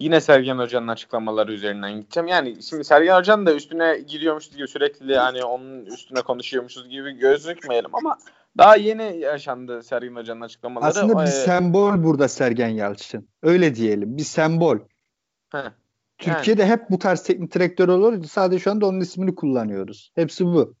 Yine 0.00 0.20
Sergen 0.20 0.58
Hoca'nın 0.58 0.88
açıklamaları 0.88 1.52
üzerinden 1.52 2.00
gideceğim. 2.00 2.26
Yani 2.26 2.62
şimdi 2.62 2.84
Sergen 2.84 3.18
Hoca'nın 3.18 3.46
da 3.46 3.54
üstüne 3.54 3.98
giriyormuş 3.98 4.50
gibi 4.50 4.68
sürekli 4.68 5.16
hani 5.16 5.44
onun 5.44 5.86
üstüne 5.86 6.22
konuşuyormuşuz 6.22 6.88
gibi 6.88 7.12
gözükmeyelim 7.12 7.94
ama 7.94 8.18
daha 8.58 8.76
yeni 8.76 9.18
yaşandı 9.18 9.82
Sergen 9.82 10.16
Hoca'nın 10.16 10.40
açıklamaları. 10.40 10.90
Aslında 10.90 11.18
bir 11.18 11.22
ee, 11.22 11.26
sembol 11.26 12.04
burada 12.04 12.28
Sergen 12.28 12.68
Yalçın. 12.68 13.28
Öyle 13.42 13.74
diyelim. 13.74 14.16
Bir 14.16 14.22
sembol. 14.22 14.78
Heh. 15.52 15.70
Türkiye'de 16.18 16.62
yani. 16.62 16.72
hep 16.72 16.90
bu 16.90 16.98
tarz 16.98 17.22
teknik 17.22 17.54
direktör 17.54 17.88
olur. 17.88 18.24
Sadece 18.24 18.58
şu 18.58 18.70
anda 18.70 18.86
onun 18.86 19.00
ismini 19.00 19.34
kullanıyoruz. 19.34 20.12
Hepsi 20.14 20.44
bu. 20.44 20.74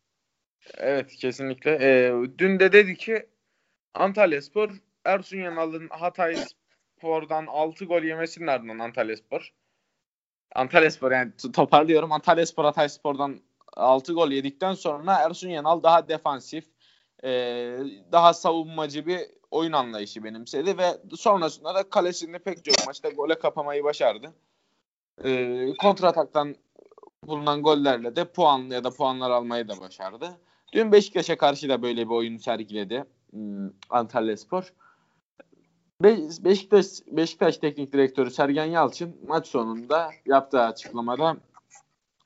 Evet 0.78 1.16
kesinlikle. 1.16 1.78
Ee, 1.80 2.12
dün 2.38 2.60
de 2.60 2.72
dedi 2.72 2.96
ki 2.96 3.26
Antalya 3.94 4.42
Spor 4.42 4.70
Ersun 5.04 5.38
Yanal'ın 5.38 5.88
Hatay 5.90 6.36
Spor'dan 7.04 7.46
6 7.46 7.84
gol 7.84 8.02
yemesinin 8.02 8.46
ardından 8.46 8.78
Antalya 8.78 9.16
Spor. 9.16 9.52
Antalya 10.54 10.90
Spor 10.90 11.12
yani 11.12 11.32
toparlıyorum. 11.54 12.12
Antalya 12.12 12.46
Spor 12.46 12.64
Hatay 12.64 12.88
Spor'dan 12.88 13.40
6 13.76 14.12
gol 14.12 14.30
yedikten 14.30 14.72
sonra 14.72 15.14
Ersun 15.14 15.48
Yanal 15.48 15.82
daha 15.82 16.08
defansif, 16.08 16.64
e, 17.24 17.30
daha 18.12 18.34
savunmacı 18.34 19.06
bir 19.06 19.20
oyun 19.50 19.72
anlayışı 19.72 20.24
benimsedi 20.24 20.78
ve 20.78 20.84
sonrasında 21.16 21.74
da 21.74 21.90
kalesinde 21.90 22.38
pek 22.38 22.64
çok 22.64 22.86
maçta 22.86 23.08
gole 23.08 23.38
kapamayı 23.38 23.84
başardı. 23.84 24.32
E, 25.24 25.66
kontrataktan 25.80 26.56
bulunan 27.26 27.62
gollerle 27.62 28.16
de 28.16 28.24
puan 28.24 28.58
ya 28.58 28.84
da 28.84 28.90
puanlar 28.90 29.30
almayı 29.30 29.68
da 29.68 29.80
başardı. 29.80 30.38
Dün 30.72 30.92
Beşiktaş'a 30.92 31.36
karşı 31.36 31.68
da 31.68 31.82
böyle 31.82 32.04
bir 32.04 32.14
oyun 32.14 32.36
sergiledi 32.36 33.04
hmm, 33.30 33.70
Antalya 33.90 34.36
Spor. 34.36 34.72
Be 36.04 36.18
Beşiktaş, 36.44 36.86
Beşiktaş 37.06 37.58
Teknik 37.58 37.92
Direktörü 37.92 38.30
Sergen 38.30 38.64
Yalçın 38.64 39.16
maç 39.28 39.46
sonunda 39.46 40.10
yaptığı 40.26 40.60
açıklamada 40.60 41.36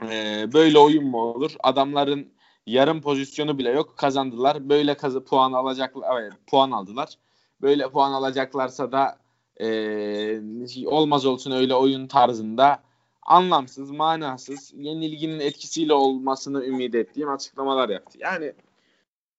e, 0.02 0.46
böyle 0.52 0.78
oyun 0.78 1.04
mu 1.04 1.18
olur? 1.18 1.54
Adamların 1.62 2.32
yarım 2.66 3.00
pozisyonu 3.00 3.58
bile 3.58 3.70
yok. 3.70 3.96
Kazandılar. 3.96 4.68
Böyle 4.68 4.96
kazı 4.96 5.24
puan 5.24 5.52
alacaklar. 5.52 6.22
Evet, 6.22 6.32
puan 6.46 6.70
aldılar. 6.70 7.14
Böyle 7.62 7.90
puan 7.90 8.12
alacaklarsa 8.12 8.92
da 8.92 9.18
e, 9.60 10.86
olmaz 10.86 11.26
olsun 11.26 11.50
öyle 11.50 11.74
oyun 11.74 12.06
tarzında 12.06 12.82
anlamsız, 13.22 13.90
manasız, 13.90 14.72
yenilginin 14.76 15.40
etkisiyle 15.40 15.92
olmasını 15.92 16.64
ümit 16.64 16.94
ettiğim 16.94 17.28
açıklamalar 17.28 17.88
yaptı. 17.88 18.18
Yani 18.20 18.52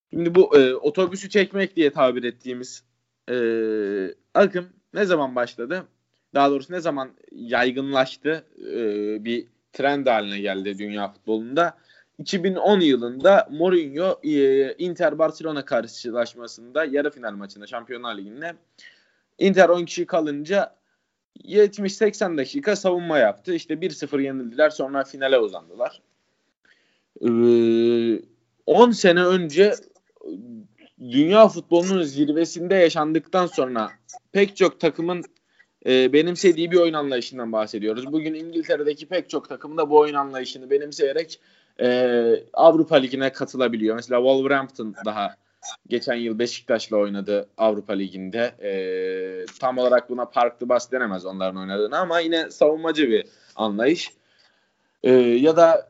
şimdi 0.09 0.35
bu 0.35 0.57
e, 0.57 0.75
otobüsü 0.75 1.29
çekmek 1.29 1.75
diye 1.75 1.91
tabir 1.91 2.23
ettiğimiz 2.23 2.88
e, 3.29 3.35
akım 4.33 4.69
ne 4.93 5.05
zaman 5.05 5.35
başladı? 5.35 5.87
Daha 6.33 6.51
doğrusu 6.51 6.73
ne 6.73 6.79
zaman 6.79 7.09
yaygınlaştı? 7.31 8.45
E, 8.59 8.75
bir 9.25 9.47
trend 9.73 10.07
haline 10.07 10.39
geldi 10.39 10.77
dünya 10.77 11.11
futbolunda. 11.11 11.77
2010 12.17 12.79
yılında 12.79 13.47
Mourinho 13.51 14.19
e, 14.23 14.73
Inter 14.73 15.19
Barcelona 15.19 15.65
karşılaşmasında 15.65 16.85
yarı 16.85 17.11
final 17.11 17.31
maçında 17.31 17.67
Şampiyonlar 17.67 18.17
Ligi'nde 18.17 18.53
Inter 19.37 19.69
10 19.69 19.85
kişi 19.85 20.05
kalınca 20.05 20.75
70-80 21.43 22.37
dakika 22.37 22.75
savunma 22.75 23.17
yaptı. 23.17 23.53
İşte 23.53 23.73
1-0 23.73 24.21
yenildiler 24.21 24.69
sonra 24.69 25.03
finale 25.03 25.39
uzandılar. 25.39 26.01
Ee, 27.21 28.21
10 28.65 28.91
sene 28.91 29.23
önce 29.25 29.73
dünya 30.99 31.47
futbolunun 31.47 32.03
zirvesinde 32.03 32.75
yaşandıktan 32.75 33.45
sonra 33.45 33.89
pek 34.31 34.57
çok 34.57 34.79
takımın 34.79 35.23
e, 35.85 36.13
benimsediği 36.13 36.71
bir 36.71 36.77
oyun 36.77 36.93
anlayışından 36.93 37.51
bahsediyoruz. 37.51 38.11
Bugün 38.11 38.33
İngiltere'deki 38.33 39.05
pek 39.05 39.29
çok 39.29 39.49
takım 39.49 39.77
da 39.77 39.89
bu 39.89 39.99
oyun 39.99 40.13
anlayışını 40.13 40.69
benimseyerek 40.69 41.39
e, 41.81 42.43
Avrupa 42.53 42.95
Ligi'ne 42.95 43.31
katılabiliyor. 43.31 43.95
Mesela 43.95 44.19
Wolverhampton 44.19 44.95
daha 45.05 45.35
geçen 45.87 46.15
yıl 46.15 46.39
Beşiktaş'la 46.39 46.97
oynadı 46.97 47.49
Avrupa 47.57 47.93
Ligi'nde. 47.93 48.55
E, 48.63 48.71
tam 49.59 49.77
olarak 49.77 50.09
buna 50.09 50.25
parklı 50.25 50.69
bas 50.69 50.91
denemez 50.91 51.25
onların 51.25 51.61
oynadığını 51.61 51.97
ama 51.97 52.19
yine 52.19 52.51
savunmacı 52.51 53.09
bir 53.09 53.25
anlayış. 53.55 54.11
E, 55.03 55.11
ya 55.19 55.57
da 55.57 55.89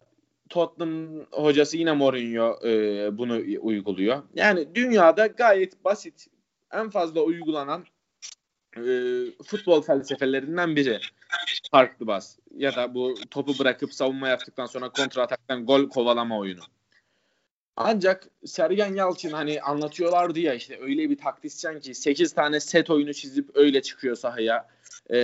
Tottenham 0.49 1.25
hocası 1.31 1.77
yine 1.77 1.91
Mourinho 1.91 2.67
e, 2.67 3.17
bunu 3.17 3.41
uyguluyor. 3.61 4.23
Yani 4.35 4.75
dünyada 4.75 5.27
gayet 5.27 5.83
basit, 5.83 6.27
en 6.73 6.89
fazla 6.89 7.21
uygulanan 7.21 7.85
e, 8.77 8.81
futbol 9.45 9.81
felsefelerinden 9.81 10.75
biri 10.75 10.99
farklı 11.71 12.07
bas. 12.07 12.37
Ya 12.55 12.75
da 12.75 12.93
bu 12.93 13.15
topu 13.31 13.59
bırakıp 13.59 13.93
savunma 13.93 14.27
yaptıktan 14.27 14.65
sonra 14.65 14.89
kontra 14.89 15.21
ataktan 15.21 15.65
gol 15.65 15.89
kovalama 15.89 16.39
oyunu. 16.39 16.61
Ancak 17.75 18.27
Sergen 18.45 18.95
Yalçın 18.95 19.31
hani 19.31 19.61
anlatıyorlardı 19.61 20.39
ya 20.39 20.53
işte 20.53 20.79
öyle 20.81 21.09
bir 21.09 21.17
taktisyen 21.17 21.79
ki 21.79 21.95
8 21.95 22.33
tane 22.33 22.59
set 22.59 22.89
oyunu 22.89 23.13
çizip 23.13 23.49
öyle 23.53 23.81
çıkıyor 23.81 24.15
sahaya. 24.15 24.67
Ee, 25.09 25.19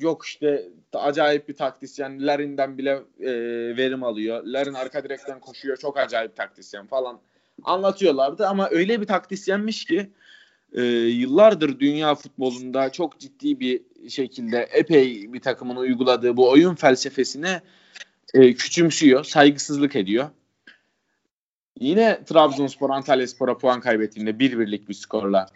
yok 0.00 0.26
işte 0.26 0.68
acayip 0.92 1.48
bir 1.48 1.56
taktisyen. 1.56 2.26
Larin'den 2.26 2.78
bile 2.78 2.90
e, 3.20 3.32
verim 3.76 4.02
alıyor. 4.02 4.44
Larin 4.44 4.74
arka 4.74 5.04
direkten 5.04 5.40
koşuyor. 5.40 5.76
Çok 5.76 5.98
acayip 5.98 6.36
taktisyen 6.36 6.86
falan 6.86 7.20
anlatıyorlardı 7.64 8.46
ama 8.46 8.68
öyle 8.70 9.00
bir 9.00 9.06
taktisyenmiş 9.06 9.84
ki 9.84 10.10
e, 10.72 10.82
yıllardır 10.82 11.80
dünya 11.80 12.14
futbolunda 12.14 12.92
çok 12.92 13.18
ciddi 13.18 13.60
bir 13.60 13.82
şekilde 14.08 14.68
epey 14.72 15.32
bir 15.32 15.40
takımın 15.40 15.76
uyguladığı 15.76 16.36
bu 16.36 16.50
oyun 16.50 16.74
felsefesine 16.74 17.62
e, 18.34 18.54
küçümsüyor, 18.54 19.24
saygısızlık 19.24 19.96
ediyor. 19.96 20.30
Yine 21.80 22.24
Trabzonspor 22.24 22.90
Antalya 22.90 23.26
Spor'a 23.26 23.58
puan 23.58 23.80
kaybettiğinde 23.80 24.38
bir 24.38 24.58
birlik 24.58 24.88
bir 24.88 24.94
skorla. 24.94 25.46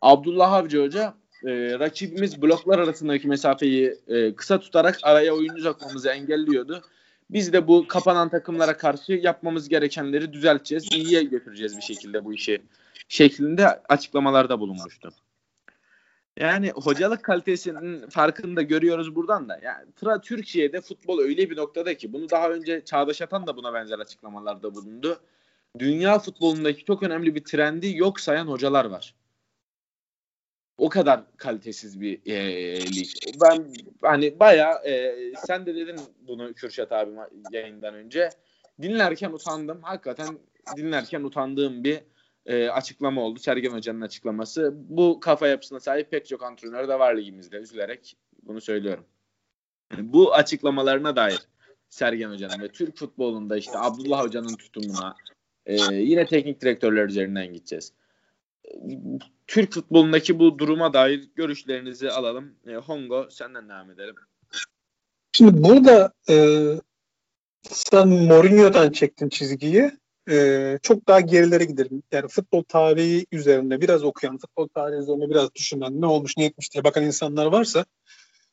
Abdullah 0.00 0.52
Avcı 0.52 0.82
Hoca 0.82 1.14
e, 1.44 1.78
rakibimiz 1.78 2.42
bloklar 2.42 2.78
arasındaki 2.78 3.28
mesafeyi 3.28 3.98
e, 4.08 4.34
kısa 4.34 4.60
tutarak 4.60 4.98
araya 5.02 5.34
oyuncu 5.34 5.62
sokmamızı 5.62 6.08
engelliyordu. 6.08 6.82
Biz 7.30 7.52
de 7.52 7.68
bu 7.68 7.88
kapanan 7.88 8.28
takımlara 8.28 8.76
karşı 8.76 9.12
yapmamız 9.12 9.68
gerekenleri 9.68 10.32
düzelteceğiz, 10.32 10.92
iyiye 10.92 11.22
götüreceğiz 11.22 11.76
bir 11.76 11.82
şekilde 11.82 12.24
bu 12.24 12.34
işi 12.34 12.62
şeklinde 13.08 13.66
açıklamalarda 13.88 14.60
bulunmuştu. 14.60 15.12
Yani 16.36 16.70
hocalık 16.70 17.22
kalitesinin 17.22 18.08
farkını 18.08 18.56
da 18.56 18.62
görüyoruz 18.62 19.16
buradan 19.16 19.48
da. 19.48 19.60
Yani 19.62 20.20
Türkiye'de 20.22 20.80
futbol 20.80 21.18
öyle 21.18 21.50
bir 21.50 21.56
noktada 21.56 21.96
ki 21.96 22.12
bunu 22.12 22.30
daha 22.30 22.50
önce 22.50 22.84
Çağdaş 22.84 23.22
Atan 23.22 23.46
da 23.46 23.56
buna 23.56 23.74
benzer 23.74 23.98
açıklamalarda 23.98 24.74
bulundu 24.74 25.20
dünya 25.78 26.18
futbolundaki 26.18 26.84
çok 26.84 27.02
önemli 27.02 27.34
bir 27.34 27.44
trendi 27.44 27.96
yok 27.96 28.20
sayan 28.20 28.46
hocalar 28.46 28.84
var. 28.84 29.14
O 30.78 30.88
kadar 30.88 31.36
kalitesiz 31.36 32.00
bir 32.00 32.20
e, 32.26 32.80
lig. 32.80 33.06
Ben 33.42 33.72
hani 34.02 34.40
baya 34.40 34.72
e, 34.86 35.14
sen 35.46 35.66
de 35.66 35.74
dedin 35.74 36.00
bunu 36.20 36.54
Kürşat 36.54 36.92
abim 36.92 37.16
yayından 37.52 37.94
önce. 37.94 38.30
Dinlerken 38.82 39.30
utandım. 39.30 39.82
Hakikaten 39.82 40.38
dinlerken 40.76 41.22
utandığım 41.22 41.84
bir 41.84 42.00
e, 42.46 42.68
açıklama 42.68 43.22
oldu. 43.22 43.38
Sergen 43.38 43.70
Hoca'nın 43.70 44.00
açıklaması. 44.00 44.72
Bu 44.74 45.20
kafa 45.20 45.48
yapısına 45.48 45.80
sahip 45.80 46.10
pek 46.10 46.26
çok 46.26 46.42
antrenör 46.42 46.88
de 46.88 46.98
var 46.98 47.16
ligimizde. 47.16 47.56
Üzülerek 47.56 48.16
bunu 48.42 48.60
söylüyorum. 48.60 49.04
Bu 49.98 50.34
açıklamalarına 50.34 51.16
dair 51.16 51.40
Sergen 51.88 52.30
Hoca'nın 52.30 52.62
ve 52.62 52.68
Türk 52.68 52.96
futbolunda 52.96 53.56
işte 53.56 53.78
Abdullah 53.78 54.24
Hoca'nın 54.24 54.56
tutumuna, 54.56 55.16
ee, 55.66 55.94
yine 55.94 56.26
teknik 56.26 56.60
direktörler 56.60 57.04
üzerinden 57.08 57.52
gideceğiz. 57.52 57.92
Türk 59.46 59.72
futbolundaki 59.72 60.38
bu 60.38 60.58
duruma 60.58 60.92
dair 60.92 61.28
görüşlerinizi 61.34 62.10
alalım. 62.10 62.54
E, 62.66 62.74
Hongo 62.74 63.28
senden 63.30 63.68
devam 63.68 63.90
edelim. 63.90 64.14
Şimdi 65.32 65.62
burada 65.64 66.12
e, 66.28 66.34
sen 67.62 68.08
Mourinho'dan 68.08 68.90
çektin 68.92 69.28
çizgiyi. 69.28 69.90
E, 70.30 70.78
çok 70.82 71.08
daha 71.08 71.20
gerilere 71.20 71.64
gidelim. 71.64 72.02
Yani 72.12 72.28
futbol 72.28 72.62
tarihi 72.62 73.26
üzerinde 73.32 73.80
biraz 73.80 74.04
okuyan, 74.04 74.38
futbol 74.38 74.68
tarihi 74.68 74.98
üzerinde 74.98 75.30
biraz 75.30 75.54
düşünen, 75.54 76.00
ne 76.00 76.06
olmuş 76.06 76.36
ne 76.36 76.44
etmiş 76.44 76.72
diye 76.72 76.84
bakan 76.84 77.04
insanlar 77.04 77.46
varsa 77.46 77.84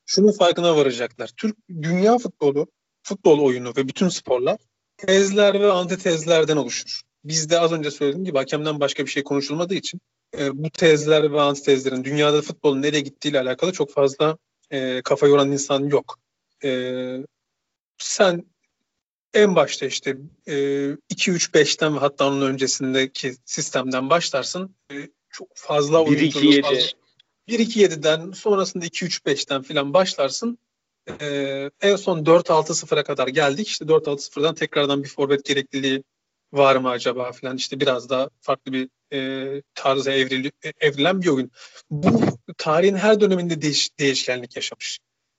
şunun 0.06 0.32
farkına 0.32 0.76
varacaklar. 0.76 1.30
Türk 1.36 1.56
dünya 1.68 2.18
futbolu, 2.18 2.66
futbol 3.02 3.38
oyunu 3.38 3.72
ve 3.76 3.88
bütün 3.88 4.08
sporlar 4.08 4.58
tezler 4.96 5.60
ve 5.60 5.72
antitezlerden 5.72 6.56
oluşur. 6.56 7.02
Bizde 7.24 7.60
az 7.60 7.72
önce 7.72 7.90
söylediğim 7.90 8.24
gibi 8.24 8.38
hakemden 8.38 8.80
başka 8.80 9.06
bir 9.06 9.10
şey 9.10 9.22
konuşulmadığı 9.22 9.74
için 9.74 10.00
e, 10.38 10.62
bu 10.64 10.70
tezler 10.70 11.32
ve 11.32 11.40
antitezlerin 11.40 12.04
dünyada 12.04 12.42
futbolun 12.42 12.82
nereye 12.82 13.00
gittiğiyle 13.00 13.40
alakalı 13.40 13.72
çok 13.72 13.92
fazla 13.92 14.38
e, 14.70 15.02
kafa 15.02 15.26
yoran 15.26 15.52
insan 15.52 15.84
yok. 15.84 16.18
E, 16.64 17.24
sen 17.98 18.44
en 19.34 19.56
başta 19.56 19.86
işte 19.86 20.16
e, 20.46 20.54
2-3-5'ten 21.14 21.94
ve 21.94 21.98
hatta 21.98 22.26
onun 22.28 22.40
öncesindeki 22.40 23.34
sistemden 23.44 24.10
başlarsın. 24.10 24.76
E, 24.92 24.94
çok 25.30 25.48
fazla 25.54 25.98
1-2-7 25.98 26.92
1-2-7'den 27.48 28.32
sonrasında 28.32 28.86
2-3-5'ten 28.86 29.62
falan 29.62 29.94
başlarsın 29.94 30.58
e, 31.20 31.70
en 31.80 31.96
son 31.96 32.24
4-6-0'a 32.24 33.04
kadar 33.04 33.28
geldik. 33.28 33.68
İşte 33.68 33.84
4-6-0'dan 33.84 34.54
tekrardan 34.54 35.02
bir 35.02 35.08
forvet 35.08 35.44
gerekliliği 35.44 36.02
var 36.52 36.76
mı 36.76 36.88
acaba 36.88 37.32
falan 37.32 37.56
işte 37.56 37.80
biraz 37.80 38.10
daha 38.10 38.28
farklı 38.40 38.72
bir 38.72 38.88
e, 39.12 39.62
tarza 39.74 40.12
evrili, 40.12 40.52
evrilen 40.80 41.22
bir 41.22 41.28
oyun. 41.28 41.50
Bu 41.90 42.20
tarihin 42.58 42.96
her 42.96 43.20
döneminde 43.20 43.62
değiş, 43.62 43.98
değişkenlik 43.98 44.56
yaşamış. 44.56 44.98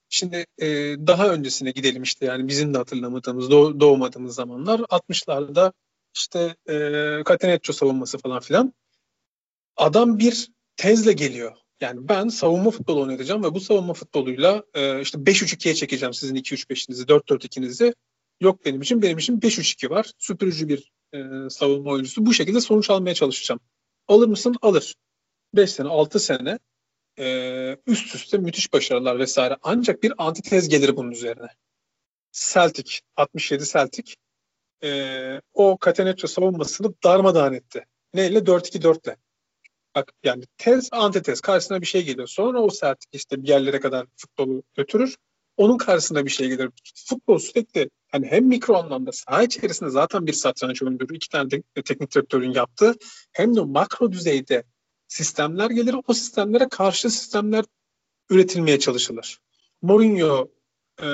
Şimdi 0.10 0.46
e, 0.58 0.68
daha 1.08 1.30
öncesine 1.30 1.72
gidelim 1.72 2.04
işte 2.04 2.26
yani 2.26 2.48
bizim 2.48 2.74
de 2.74 2.78
hatırlamadığımız, 2.78 3.52
doğ, 3.52 3.80
doğmadığımız 3.80 4.36
zamanlar 4.36 4.80
60'larda 4.80 5.74
işte 6.16 6.56
e, 6.70 6.76
Catenaccio 7.30 7.74
savunması 7.74 8.18
falan 8.18 8.40
filan. 8.40 8.74
Adam 9.78 10.20
bir 10.20 10.52
tezle 10.78 11.14
geliyor. 11.14 11.52
Yani 11.82 12.10
ben 12.10 12.28
savunma 12.28 12.72
futbolu 12.72 13.02
oynayacağım 13.02 13.44
ve 13.44 13.54
bu 13.54 13.60
savunma 13.60 13.94
futboluyla 13.94 14.64
e, 14.74 15.02
işte 15.02 15.18
5-3-2'ye 15.18 15.76
çekeceğim 15.76 16.14
sizin 16.14 16.36
2-3-5'inizi, 16.36 17.06
4-4-2'nizi. 17.06 17.94
Yok 18.42 18.66
benim 18.66 18.82
için. 18.82 19.02
Benim 19.02 19.18
için 19.18 19.40
5-3-2 19.40 19.90
var. 19.90 20.12
Süpürücü 20.18 20.68
bir 20.68 20.92
e, 21.14 21.50
savunma 21.50 21.92
oyuncusu. 21.92 22.26
Bu 22.26 22.34
şekilde 22.34 22.62
sonuç 22.62 22.90
almaya 22.90 23.14
çalışacağım. 23.14 23.60
Alır 24.08 24.28
mısın? 24.28 24.56
Alır. 24.62 24.96
5 25.54 25.72
sene, 25.72 25.88
6 25.88 26.20
sene 26.20 26.60
e, 27.20 27.78
üst 27.88 28.16
üste 28.16 28.38
müthiş 28.38 28.74
başarılar 28.74 29.20
vesaire. 29.20 29.58
Ancak 29.64 30.04
bir 30.04 30.14
antitez 30.18 30.70
gelir 30.70 30.96
bunun 30.96 31.12
üzerine. 31.12 31.48
Celtic, 32.32 33.00
67 33.16 33.66
Celtic 33.66 34.14
e, 34.84 35.42
o 35.54 35.78
Catenaccio 35.86 36.28
savunmasını 36.28 36.94
darmadağın 37.04 37.54
etti. 37.54 37.86
Neyle? 38.14 38.40
4-2-4'le. 38.40 39.18
Bak 39.96 40.12
yani 40.24 40.44
tez 40.58 40.90
antitez 40.92 41.42
karşısına 41.42 41.82
bir 41.82 41.86
şey 41.86 42.06
geliyor. 42.06 42.28
Sonra 42.28 42.62
o 42.62 42.70
Celtic 42.70 43.10
işte 43.12 43.44
bir 43.44 43.48
yerlere 43.48 43.80
kadar 43.80 44.08
futbolu 44.16 44.64
götürür. 44.74 45.18
Onun 45.58 45.78
karşısında 45.78 46.26
bir 46.26 46.30
şey 46.30 46.48
gelir. 46.50 46.70
Futbol 46.96 47.38
sürekli 47.38 47.90
hani 48.12 48.28
hem 48.28 48.46
mikro 48.46 48.76
anlamda 48.76 49.12
saha 49.12 49.44
içerisinde 49.44 49.90
zaten 49.90 50.28
bir 50.28 50.34
satranç 50.34 50.84
oyundur. 50.84 51.10
iki 51.10 51.30
tane 51.30 51.52
de, 51.52 51.62
teknik 51.86 52.16
direktörün 52.16 52.54
yaptığı 52.54 52.96
hem 53.32 53.56
de 53.56 53.62
makro 53.62 54.12
düzeyde 54.12 54.64
sistemler 55.08 55.70
gelir. 55.70 55.96
O 56.08 56.14
sistemlere 56.14 56.70
karşı 56.70 57.10
sistemler 57.10 57.66
üretilmeye 58.30 58.80
çalışılır. 58.80 59.40
Mourinho 59.82 60.48
e, 61.02 61.08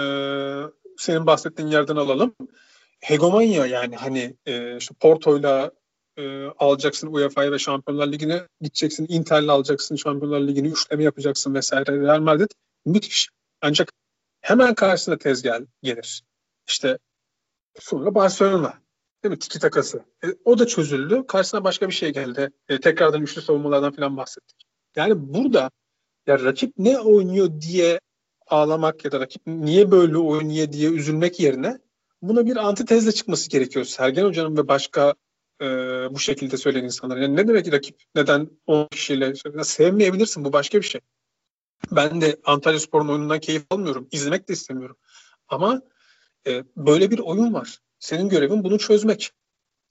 senin 0.98 1.26
bahsettiğin 1.26 1.70
yerden 1.70 1.96
alalım. 1.96 2.36
Hegemonya 3.00 3.66
yani 3.66 3.96
hani 3.96 4.36
e, 4.46 4.78
işte 4.78 4.96
Porto'yla 5.00 5.72
e, 6.18 6.46
alacaksın 6.46 7.14
UEFA'yı 7.14 7.52
ve 7.52 7.60
Şampiyonlar 7.60 8.08
Ligi'ne 8.08 8.48
gideceksin. 8.62 9.06
Inter'le 9.10 9.48
alacaksın 9.48 9.96
Şampiyonlar 9.96 10.42
Ligi'ni 10.42 10.68
üçleme 10.68 11.04
yapacaksın 11.04 11.54
vesaire. 11.54 12.02
Real 12.02 12.20
Madrid 12.20 12.50
müthiş. 12.86 13.30
Ancak 13.62 13.92
hemen 14.50 14.76
karşısında 14.76 15.18
tez 15.18 15.42
gel, 15.42 15.66
gelir. 15.84 16.24
İşte 16.68 16.98
sonra 17.80 18.16
Barcelona. 18.16 18.74
Değil 19.24 19.32
mi? 19.32 19.40
Tiki 19.40 19.60
takası. 19.60 20.06
E, 20.24 20.28
o 20.46 20.60
da 20.60 20.68
çözüldü. 20.68 21.24
Karşısına 21.28 21.64
başka 21.64 21.88
bir 21.88 21.94
şey 21.94 22.14
geldi. 22.14 22.52
E, 22.70 22.80
tekrardan 22.80 23.22
üçlü 23.22 23.42
savunmalardan 23.42 23.92
falan 23.92 24.18
bahsettik. 24.18 24.64
Yani 24.96 25.14
burada 25.34 25.72
ya 26.28 26.40
rakip 26.40 26.74
ne 26.78 27.00
oynuyor 27.00 27.62
diye 27.62 28.00
ağlamak 28.48 29.06
ya 29.06 29.12
da 29.12 29.20
rakip 29.20 29.42
niye 29.48 29.92
böyle 29.92 30.18
oynuyor 30.18 30.72
diye 30.72 30.90
üzülmek 30.90 31.40
yerine 31.40 31.80
buna 32.22 32.46
bir 32.46 32.56
antitezle 32.56 33.12
çıkması 33.12 33.50
gerekiyor. 33.50 33.86
Sergen 33.86 34.26
Hoca'nın 34.26 34.58
ve 34.58 34.68
başka 34.68 35.14
e, 35.62 35.66
bu 36.12 36.20
şekilde 36.20 36.58
söyleyen 36.58 36.84
insanlar. 36.84 37.18
Yani 37.18 37.36
ne 37.36 37.48
demek 37.48 37.74
rakip 37.74 38.04
neden 38.16 38.50
10 38.68 38.88
kişiyle 38.88 39.34
sevmeyebilirsin 39.64 40.46
bu 40.46 40.54
başka 40.54 40.78
bir 40.78 40.86
şey. 40.86 41.02
Ben 41.92 42.22
de 42.22 42.38
Antalya 42.46 42.80
Spor'un 42.80 43.08
oyunundan 43.08 43.40
keyif 43.40 43.64
almıyorum. 43.70 44.08
İzlemek 44.12 44.50
de 44.50 44.54
istemiyorum. 44.54 44.98
Ama 45.48 45.82
e, 46.48 46.64
böyle 46.76 47.12
bir 47.12 47.20
oyun 47.20 47.54
var. 47.54 47.80
Senin 48.00 48.30
görevin 48.30 48.64
bunu 48.64 48.80
çözmek. 48.80 49.32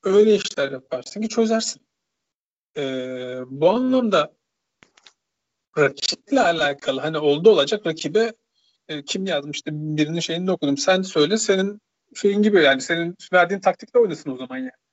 Öyle 0.02 0.34
işler 0.34 0.72
yaparsın 0.72 1.20
ki 1.22 1.28
çözersin. 1.28 1.82
E, 2.76 2.82
bu 3.46 3.70
anlamda 3.70 4.34
rakiple 5.78 6.40
alakalı 6.40 7.00
hani 7.00 7.18
oldu 7.18 7.50
olacak 7.50 7.86
rakibe 7.86 8.32
e, 8.88 9.04
kim 9.04 9.26
yazmıştı 9.26 9.70
birinin 9.72 10.20
şeyini 10.20 10.50
okudum. 10.50 10.76
Sen 10.76 11.02
söyle 11.02 11.38
senin 11.38 11.80
şeyin 12.14 12.42
gibi 12.42 12.62
yani 12.62 12.80
senin 12.80 13.16
verdiğin 13.32 13.60
taktikle 13.60 14.00
oynasın 14.00 14.30
o 14.30 14.36
zaman 14.36 14.56
ya. 14.56 14.62
Yani. 14.62 14.87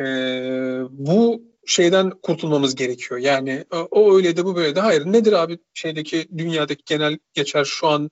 E, 0.00 0.04
bu 0.90 1.42
şeyden 1.66 2.10
kurtulmamız 2.10 2.74
gerekiyor. 2.74 3.20
Yani 3.20 3.64
o, 3.90 4.16
öyle 4.16 4.36
de 4.36 4.44
bu 4.44 4.56
böyle 4.56 4.76
de. 4.76 4.80
Hayır 4.80 5.06
nedir 5.06 5.32
abi 5.32 5.58
şeydeki 5.74 6.28
dünyadaki 6.38 6.82
genel 6.86 7.18
geçer 7.34 7.64
şu 7.64 7.88
an 7.88 8.10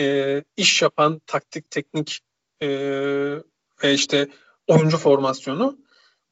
e, 0.00 0.42
iş 0.56 0.82
yapan 0.82 1.20
taktik 1.26 1.70
teknik 1.70 2.20
e, 2.62 2.68
ve 3.84 3.94
işte 3.94 4.28
oyuncu 4.68 4.96
formasyonu 4.96 5.78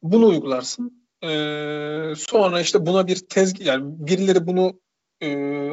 bunu 0.02 0.26
uygularsın. 0.26 1.08
E, 1.22 1.28
sonra 2.16 2.60
işte 2.60 2.86
buna 2.86 3.06
bir 3.06 3.16
tez 3.16 3.66
yani 3.66 3.84
birileri 3.86 4.46
bunu 4.46 4.80
e, 5.22 5.28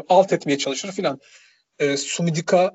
alt 0.09 0.33
etmeye 0.33 0.57
çalışır 0.57 0.91
filan. 0.91 1.19
E, 1.79 1.97
Sumidika 1.97 2.71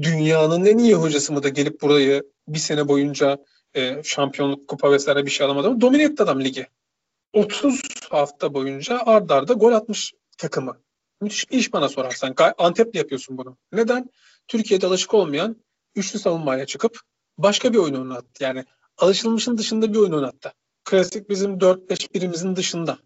dünyanın 0.00 0.64
en 0.64 0.78
iyi 0.78 0.94
hocası 0.94 1.32
mı 1.32 1.42
da 1.42 1.48
gelip 1.48 1.82
burayı 1.82 2.22
bir 2.48 2.58
sene 2.58 2.88
boyunca 2.88 3.38
e, 3.74 4.02
şampiyonluk 4.04 4.68
kupa 4.68 4.92
vesaire 4.92 5.26
bir 5.26 5.30
şey 5.30 5.46
alamadı 5.46 5.70
mı? 5.70 5.80
Domine 5.80 6.02
etti 6.02 6.22
adam 6.22 6.40
ligi. 6.40 6.66
30 7.32 7.82
hafta 8.10 8.54
boyunca 8.54 9.02
ard 9.06 9.30
arda 9.30 9.52
gol 9.52 9.72
atmış 9.72 10.12
takımı. 10.38 10.80
Müthiş 11.20 11.50
bir 11.50 11.58
iş 11.58 11.72
bana 11.72 11.88
sorarsan. 11.88 12.34
Antep'le 12.58 12.94
yapıyorsun 12.94 13.38
bunu. 13.38 13.56
Neden? 13.72 14.10
Türkiye'de 14.48 14.86
alışık 14.86 15.14
olmayan 15.14 15.56
üçlü 15.94 16.18
savunmaya 16.18 16.66
çıkıp 16.66 17.00
başka 17.38 17.72
bir 17.72 17.78
oyun 17.78 17.94
oynattı. 17.94 18.44
Yani 18.44 18.64
alışılmışın 18.98 19.58
dışında 19.58 19.92
bir 19.92 19.98
oyun 19.98 20.12
oynattı. 20.12 20.52
Klasik 20.84 21.30
bizim 21.30 21.58
4-5 21.58 22.14
birimizin 22.14 22.56
dışında. 22.56 22.98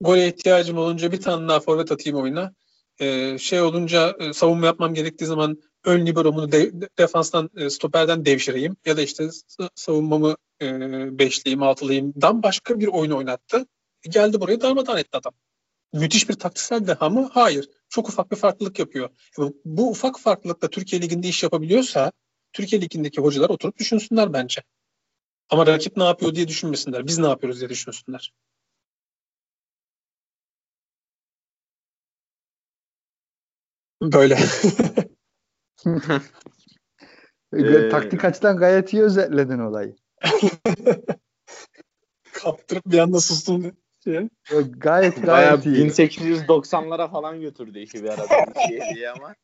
Gole 0.00 0.28
ihtiyacım 0.28 0.78
olunca 0.78 1.12
bir 1.12 1.20
tane 1.20 1.48
daha 1.48 1.60
forvet 1.60 1.92
atayım 1.92 2.18
oyuna. 2.18 2.54
Ee, 3.00 3.38
şey 3.38 3.60
olunca 3.60 4.16
e, 4.20 4.32
savunma 4.32 4.66
yapmam 4.66 4.94
gerektiği 4.94 5.26
zaman 5.26 5.62
ön 5.84 6.06
liberomu 6.06 6.52
de, 6.52 6.72
defanstan 6.98 7.50
e, 7.56 7.70
stoperden 7.70 8.24
devşireyim 8.24 8.76
ya 8.86 8.96
da 8.96 9.02
işte 9.02 9.28
savunmamı 9.74 10.36
e, 10.62 10.68
beşleyeyim 11.18 11.62
altılıyım 11.62 12.14
dan 12.22 12.42
başka 12.42 12.80
bir 12.80 12.86
oyun 12.86 13.10
oynattı. 13.10 13.66
Geldi 14.02 14.40
buraya 14.40 14.60
darmadan 14.60 14.98
etti 14.98 15.16
adam. 15.16 15.32
Müthiş 15.92 16.28
bir 16.28 16.34
taktiksel 16.34 16.86
deha 16.86 17.08
mı? 17.10 17.30
Hayır. 17.32 17.70
Çok 17.88 18.08
ufak 18.08 18.30
bir 18.30 18.36
farklılık 18.36 18.78
yapıyor. 18.78 19.10
Bu 19.64 19.90
ufak 19.90 20.20
farklılıkla 20.20 20.70
Türkiye 20.70 21.02
Ligi'nde 21.02 21.28
iş 21.28 21.42
yapabiliyorsa 21.42 22.12
Türkiye 22.52 22.80
Ligi'ndeki 22.82 23.20
hocalar 23.20 23.50
oturup 23.50 23.78
düşünsünler 23.78 24.32
bence. 24.32 24.62
Ama 25.50 25.66
rakip 25.66 25.96
ne 25.96 26.04
yapıyor 26.04 26.34
diye 26.34 26.48
düşünmesinler. 26.48 27.06
Biz 27.06 27.18
ne 27.18 27.28
yapıyoruz 27.28 27.60
diye 27.60 27.70
düşünsünler. 27.70 28.32
Böyle. 34.02 34.38
ee, 37.52 37.88
Taktik 37.88 38.24
açıdan 38.24 38.56
gayet 38.56 38.92
iyi 38.92 39.02
özetledin 39.02 39.58
olayı. 39.58 39.96
Kaptırıp 42.32 42.86
bir 42.86 42.98
anda 42.98 43.20
sustum. 43.20 43.72
Şey. 44.04 44.28
Gayet 44.76 45.22
gayet 45.22 45.66
iyi. 45.66 45.76
1890'lara 45.76 47.10
falan 47.10 47.40
götürdü 47.40 47.78
işi 47.78 48.04
bir 48.04 48.08
arada 48.08 48.28
şey 48.68 48.80
diye 48.94 49.10
ama. 49.10 49.34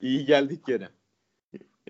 iyi 0.00 0.24
geldik 0.24 0.68
yere. 0.68 0.88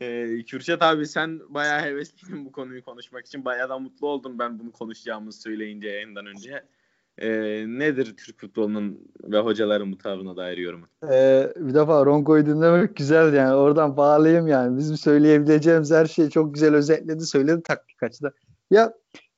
Ee, 0.00 0.42
Kürşat 0.42 0.82
abi 0.82 1.06
sen 1.06 1.40
bayağı 1.48 1.80
hevesliydin 1.80 2.44
bu 2.46 2.52
konuyu 2.52 2.84
konuşmak 2.84 3.26
için. 3.26 3.44
Bayağı 3.44 3.68
da 3.68 3.78
mutlu 3.78 4.08
oldum 4.08 4.38
ben 4.38 4.58
bunu 4.58 4.72
konuşacağımızı 4.72 5.40
söyleyince 5.40 5.88
yayından 5.88 6.26
önce. 6.26 6.64
Ee, 7.18 7.64
nedir 7.66 8.16
Türk 8.16 8.40
futbolunun 8.40 9.12
ve 9.22 9.38
hocaların 9.38 9.92
bu 9.92 9.98
tavrına 9.98 10.36
dair 10.36 10.58
yorumu? 10.58 10.86
Ee, 11.10 11.52
bir 11.56 11.74
defa 11.74 12.06
Ronco'yu 12.06 12.46
dinlemek 12.46 12.96
güzel 12.96 13.34
yani. 13.34 13.54
Oradan 13.54 13.96
bağlayayım 13.96 14.48
yani. 14.48 14.78
Bizim 14.78 14.96
söyleyebileceğimiz 14.96 15.90
her 15.90 16.06
şeyi 16.06 16.30
çok 16.30 16.54
güzel 16.54 16.74
özetledi, 16.74 17.26
söyledi 17.26 17.62
taktik 17.62 18.02
açıdan. 18.02 18.32
Ya 18.70 18.94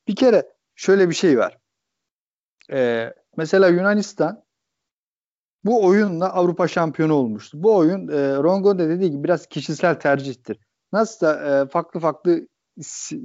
bir 0.09 0.17
kere 0.17 0.53
şöyle 0.75 1.09
bir 1.09 1.15
şey 1.15 1.39
var. 1.39 1.59
Ee, 2.73 3.15
mesela 3.37 3.69
Yunanistan 3.69 4.45
bu 5.65 5.87
oyunla 5.87 6.33
Avrupa 6.33 6.69
şampiyonu 6.69 7.15
olmuştu. 7.15 7.63
Bu 7.63 7.77
oyun 7.77 8.09
e, 8.09 8.37
Rongo 8.37 8.79
da 8.79 8.89
dediği 8.89 9.11
gibi 9.11 9.25
biraz 9.25 9.47
kişisel 9.47 10.01
tercihtir. 10.01 10.59
Nasıl 10.93 11.27
da 11.27 11.63
e, 11.63 11.69
farklı 11.69 12.01
farklı 12.01 12.47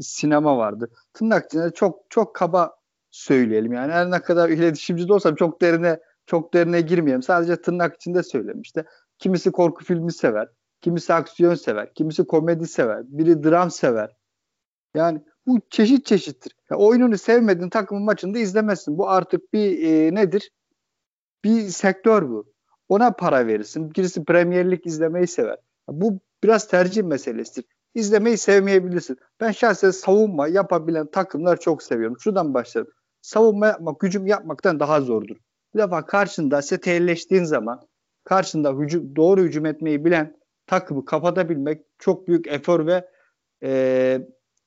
sinema 0.01 0.57
vardı. 0.57 0.89
Tırnak 1.13 1.45
içinde 1.45 1.71
çok 1.71 2.05
çok 2.09 2.35
kaba 2.35 2.75
söyleyelim. 3.11 3.73
Yani 3.73 3.91
her 3.91 4.11
ne 4.11 4.21
kadar 4.21 4.49
iletişimci 4.49 5.07
de 5.07 5.13
olsam 5.13 5.35
çok 5.35 5.61
derine 5.61 5.99
çok 6.25 6.53
derine 6.53 6.81
girmeyelim. 6.81 7.23
Sadece 7.23 7.61
tırnak 7.61 7.95
içinde 7.95 8.23
söyleyeyim 8.23 8.61
işte. 8.61 8.85
Kimisi 9.19 9.51
korku 9.51 9.83
filmi 9.83 10.13
sever, 10.13 10.47
kimisi 10.81 11.13
aksiyon 11.13 11.55
sever, 11.55 11.93
kimisi 11.93 12.27
komedi 12.27 12.67
sever, 12.67 13.03
biri 13.07 13.43
dram 13.43 13.71
sever. 13.71 14.15
Yani 14.95 15.21
bu 15.47 15.59
çeşit 15.69 16.05
çeşittir. 16.05 16.55
Ya 16.71 16.77
oyununu 16.77 17.17
sevmediğin 17.17 17.69
takımın 17.69 18.03
maçını 18.03 18.33
da 18.33 18.39
izlemezsin. 18.39 18.97
Bu 18.97 19.09
artık 19.09 19.53
bir 19.53 19.83
e, 19.83 20.15
nedir? 20.15 20.51
Bir 21.43 21.61
sektör 21.61 22.29
bu. 22.29 22.53
ona 22.89 23.11
para 23.11 23.47
verirsin. 23.47 23.91
Birisi 23.95 24.25
Premier 24.25 24.71
Lig 24.71 24.87
izlemeyi 24.87 25.27
sever. 25.27 25.57
Bu 25.87 26.19
biraz 26.43 26.67
tercih 26.67 27.03
meselesidir. 27.03 27.76
İzlemeyi 27.97 28.37
sevmeyebilirsin. 28.37 29.17
Ben 29.41 29.51
şahsen 29.51 29.91
savunma 29.91 30.47
yapabilen 30.47 31.11
takımlar 31.11 31.59
çok 31.59 31.83
seviyorum. 31.83 32.15
Şuradan 32.19 32.53
başlarım. 32.53 32.87
Savunma 33.21 33.67
yapmak, 33.67 34.03
hücum 34.03 34.27
yapmaktan 34.27 34.79
daha 34.79 35.01
zordur. 35.01 35.35
Bir 35.75 35.79
defa 35.79 36.05
karşında 36.05 36.61
seteyleştiğin 36.61 37.43
zaman 37.43 37.87
karşında 38.23 38.73
hücum, 38.73 39.15
doğru 39.15 39.41
hücum 39.41 39.65
etmeyi 39.65 40.05
bilen 40.05 40.37
takımı 40.67 41.05
kapatabilmek 41.05 41.81
çok 41.99 42.27
büyük 42.27 42.47
efor 42.47 42.87
ve 42.87 43.07
e, 43.63 44.21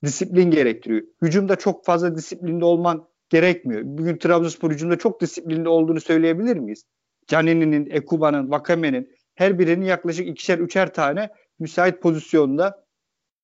disiplin 0.05 0.51
gerektiriyor. 0.51 1.03
Hücumda 1.23 1.57
çok 1.57 1.85
fazla 1.85 2.17
disiplinli 2.17 2.65
olman 2.65 3.09
gerekmiyor. 3.29 3.83
Bugün 3.85 4.17
Trabzonspor 4.17 4.71
hücumda 4.71 4.99
çok 4.99 5.21
disiplinli 5.21 5.69
olduğunu 5.69 6.01
söyleyebilir 6.01 6.57
miyiz? 6.57 6.85
Canini'nin, 7.27 7.91
Ekuba'nın, 7.91 8.51
Vakame'nin 8.51 9.09
her 9.35 9.59
birinin 9.59 9.87
yaklaşık 9.87 10.29
ikişer 10.29 10.59
üçer 10.59 10.95
tane 10.95 11.31
müsait 11.59 12.03
pozisyonda 12.03 12.90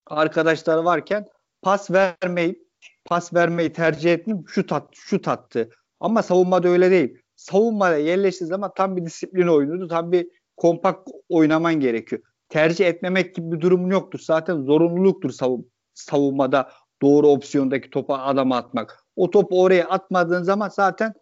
arkadaşları 0.07 0.85
varken 0.85 1.27
pas 1.63 1.91
vermeyi 1.91 2.67
pas 3.05 3.35
vermeyi 3.35 3.73
tercih 3.73 4.13
ettim. 4.13 4.45
Şu 4.49 4.67
tat 4.67 4.89
şu 4.93 5.23
tattı. 5.23 5.71
Ama 6.01 6.23
savunmada 6.23 6.69
öyle 6.69 6.91
değil. 6.91 7.19
Savunmada 7.37 7.97
yerleştiği 7.97 8.49
zaman 8.49 8.73
tam 8.77 8.97
bir 8.97 9.05
disiplin 9.05 9.47
oyunudur. 9.47 9.89
Tam 9.89 10.13
bir 10.13 10.29
kompakt 10.57 11.09
oynaman 11.29 11.75
gerekiyor. 11.75 12.23
Tercih 12.49 12.87
etmemek 12.87 13.35
gibi 13.35 13.53
bir 13.53 13.61
durumun 13.61 13.91
yoktur. 13.91 14.19
Zaten 14.23 14.63
zorunluluktur 14.63 15.31
savun 15.31 15.71
savunmada 15.95 16.71
doğru 17.03 17.29
opsiyondaki 17.29 17.91
topa 17.91 18.19
adam 18.19 18.53
atmak. 18.53 19.05
O 19.17 19.31
topu 19.31 19.63
oraya 19.63 19.89
atmadığın 19.89 20.43
zaman 20.43 20.69
zaten 20.69 21.15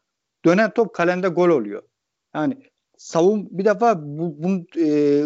dönen 0.44 0.70
top 0.70 0.94
kalende 0.94 1.28
gol 1.28 1.48
oluyor. 1.48 1.82
Yani 2.34 2.58
savun 2.96 3.48
bir 3.50 3.64
defa 3.64 4.02
bu, 4.02 4.42
bu 4.42 4.80
e, 4.80 5.24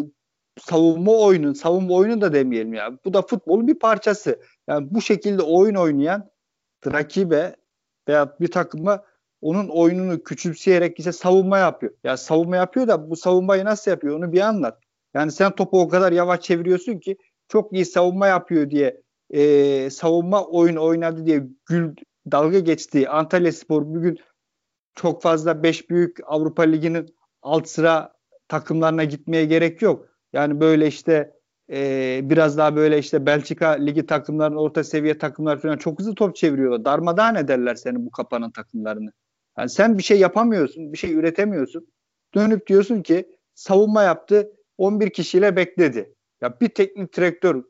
savunma 0.61 1.13
oyunun, 1.13 1.53
savunma 1.53 1.95
oyunu 1.95 2.21
da 2.21 2.33
demeyelim 2.33 2.75
ya. 2.75 2.99
Bu 3.05 3.15
da 3.15 3.23
futbolun 3.23 3.67
bir 3.67 3.79
parçası. 3.79 4.41
Yani 4.69 4.89
bu 4.91 5.01
şekilde 5.03 5.43
oyun 5.43 5.75
oynayan 5.75 6.31
rakibe 6.87 7.57
veya 8.09 8.37
bir 8.41 8.51
takıma 8.51 9.05
onun 9.41 9.69
oyununu 9.69 10.23
küçümseyerek 10.23 10.99
ise 10.99 11.13
savunma 11.13 11.59
yapıyor. 11.59 11.93
Ya 12.05 12.17
savunma 12.17 12.57
yapıyor 12.57 12.89
da 12.89 13.11
bu 13.11 13.17
savunmayı 13.17 13.65
nasıl 13.65 13.91
yapıyor 13.91 14.19
onu 14.19 14.33
bir 14.33 14.41
anlat. 14.41 14.81
Yani 15.15 15.33
sen 15.33 15.55
topu 15.55 15.81
o 15.81 15.89
kadar 15.89 16.13
yavaş 16.13 16.41
çeviriyorsun 16.41 16.99
ki 16.99 17.17
çok 17.49 17.73
iyi 17.73 17.85
savunma 17.85 18.27
yapıyor 18.27 18.71
diye 18.71 19.03
e, 19.31 19.91
savunma 19.91 20.45
oyun 20.45 20.77
oynadı 20.77 21.27
diye 21.27 21.43
gül 21.67 21.95
dalga 22.33 22.59
geçtiği 22.59 23.09
Antalya 23.09 23.53
Spor 23.53 23.83
bugün 23.87 24.19
çok 24.95 25.23
fazla 25.23 25.63
5 25.63 25.91
büyük 25.91 26.19
Avrupa 26.27 26.63
Ligi'nin 26.63 27.15
alt 27.43 27.69
sıra 27.69 28.13
takımlarına 28.49 29.05
gitmeye 29.05 29.45
gerek 29.45 29.83
yok. 29.83 30.18
Yani 30.33 30.61
böyle 30.61 30.87
işte 30.87 31.33
e, 31.71 32.21
biraz 32.23 32.59
daha 32.59 32.77
böyle 32.77 32.99
işte 32.99 33.27
Belçika 33.27 33.69
ligi 33.69 34.07
takımların 34.07 34.57
orta 34.57 34.85
seviye 34.85 35.19
takımlar 35.19 35.61
falan 35.61 35.77
çok 35.77 35.99
hızlı 35.99 36.15
top 36.15 36.37
çeviriyorlar. 36.37 36.85
Darmadağın 36.85 37.35
ederler 37.35 37.75
senin 37.75 38.07
bu 38.07 38.11
kapanan 38.11 38.51
takımlarını. 38.51 39.13
Yani 39.59 39.69
sen 39.69 39.99
bir 39.99 40.03
şey 40.03 40.19
yapamıyorsun, 40.19 40.93
bir 40.93 40.99
şey 40.99 41.13
üretemiyorsun. 41.13 41.89
Dönüp 42.35 42.67
diyorsun 42.67 43.03
ki 43.03 43.39
savunma 43.55 44.03
yaptı, 44.03 44.53
11 44.79 45.11
kişiyle 45.11 45.57
bekledi. 45.57 46.15
Ya 46.41 46.61
bir 46.61 46.69
teknik 46.69 47.17
direktör 47.17 47.65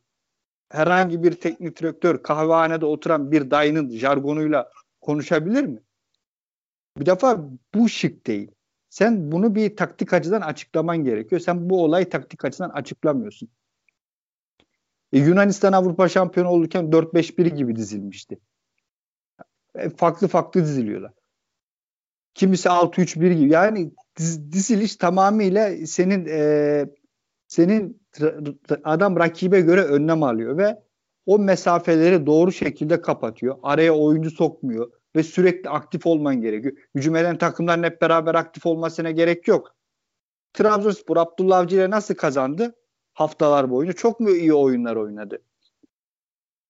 herhangi 0.70 1.22
bir 1.22 1.32
teknik 1.32 1.80
direktör 1.80 2.22
kahvehanede 2.22 2.86
oturan 2.86 3.32
bir 3.32 3.50
dayının 3.50 3.90
jargonuyla 3.90 4.72
konuşabilir 5.00 5.64
mi? 5.64 5.82
Bir 6.98 7.06
defa 7.06 7.50
bu 7.74 7.88
şık 7.88 8.26
değil. 8.26 8.50
Sen 8.90 9.32
bunu 9.32 9.54
bir 9.54 9.76
taktik 9.76 10.12
açıdan 10.12 10.40
açıklaman 10.40 11.04
gerekiyor. 11.04 11.40
Sen 11.40 11.70
bu 11.70 11.84
olayı 11.84 12.10
taktik 12.10 12.44
açıdan 12.44 12.70
açıklamıyorsun. 12.70 13.48
E, 15.12 15.18
Yunanistan 15.18 15.72
Avrupa 15.72 16.08
şampiyonu 16.08 16.48
olurken 16.48 16.84
4-5-1 16.84 17.48
gibi 17.48 17.76
dizilmişti. 17.76 18.38
E, 19.74 19.90
farklı 19.90 20.28
farklı 20.28 20.60
diziliyorlar. 20.60 21.12
Kimisi 22.34 22.68
6-3-1 22.68 23.32
gibi. 23.32 23.52
Yani 23.52 23.90
diz, 24.16 24.52
diziliş 24.52 24.96
tamamıyla 24.96 25.86
senin 25.86 26.26
e, 26.28 26.86
senin 27.48 28.02
adam 28.84 29.16
rakibe 29.16 29.60
göre 29.60 29.84
önlem 29.84 30.22
alıyor 30.22 30.58
ve 30.58 30.82
o 31.26 31.38
mesafeleri 31.38 32.26
doğru 32.26 32.52
şekilde 32.52 33.00
kapatıyor. 33.00 33.58
Araya 33.62 33.94
oyuncu 33.94 34.30
sokmuyor 34.30 34.92
ve 35.16 35.22
sürekli 35.22 35.70
aktif 35.70 36.06
olman 36.06 36.40
gerekiyor. 36.40 36.76
Hücum 36.94 37.16
eden 37.16 37.38
takımların 37.38 37.82
hep 37.82 38.02
beraber 38.02 38.34
aktif 38.34 38.66
olmasına 38.66 39.10
gerek 39.10 39.48
yok. 39.48 39.76
Trabzonspor 40.52 41.16
Abdullah 41.16 41.58
Avcı 41.58 41.76
ile 41.76 41.90
nasıl 41.90 42.14
kazandı? 42.14 42.74
Haftalar 43.14 43.70
boyunca 43.70 43.92
çok 43.92 44.20
mu 44.20 44.30
iyi 44.30 44.54
oyunlar 44.54 44.96
oynadı? 44.96 45.42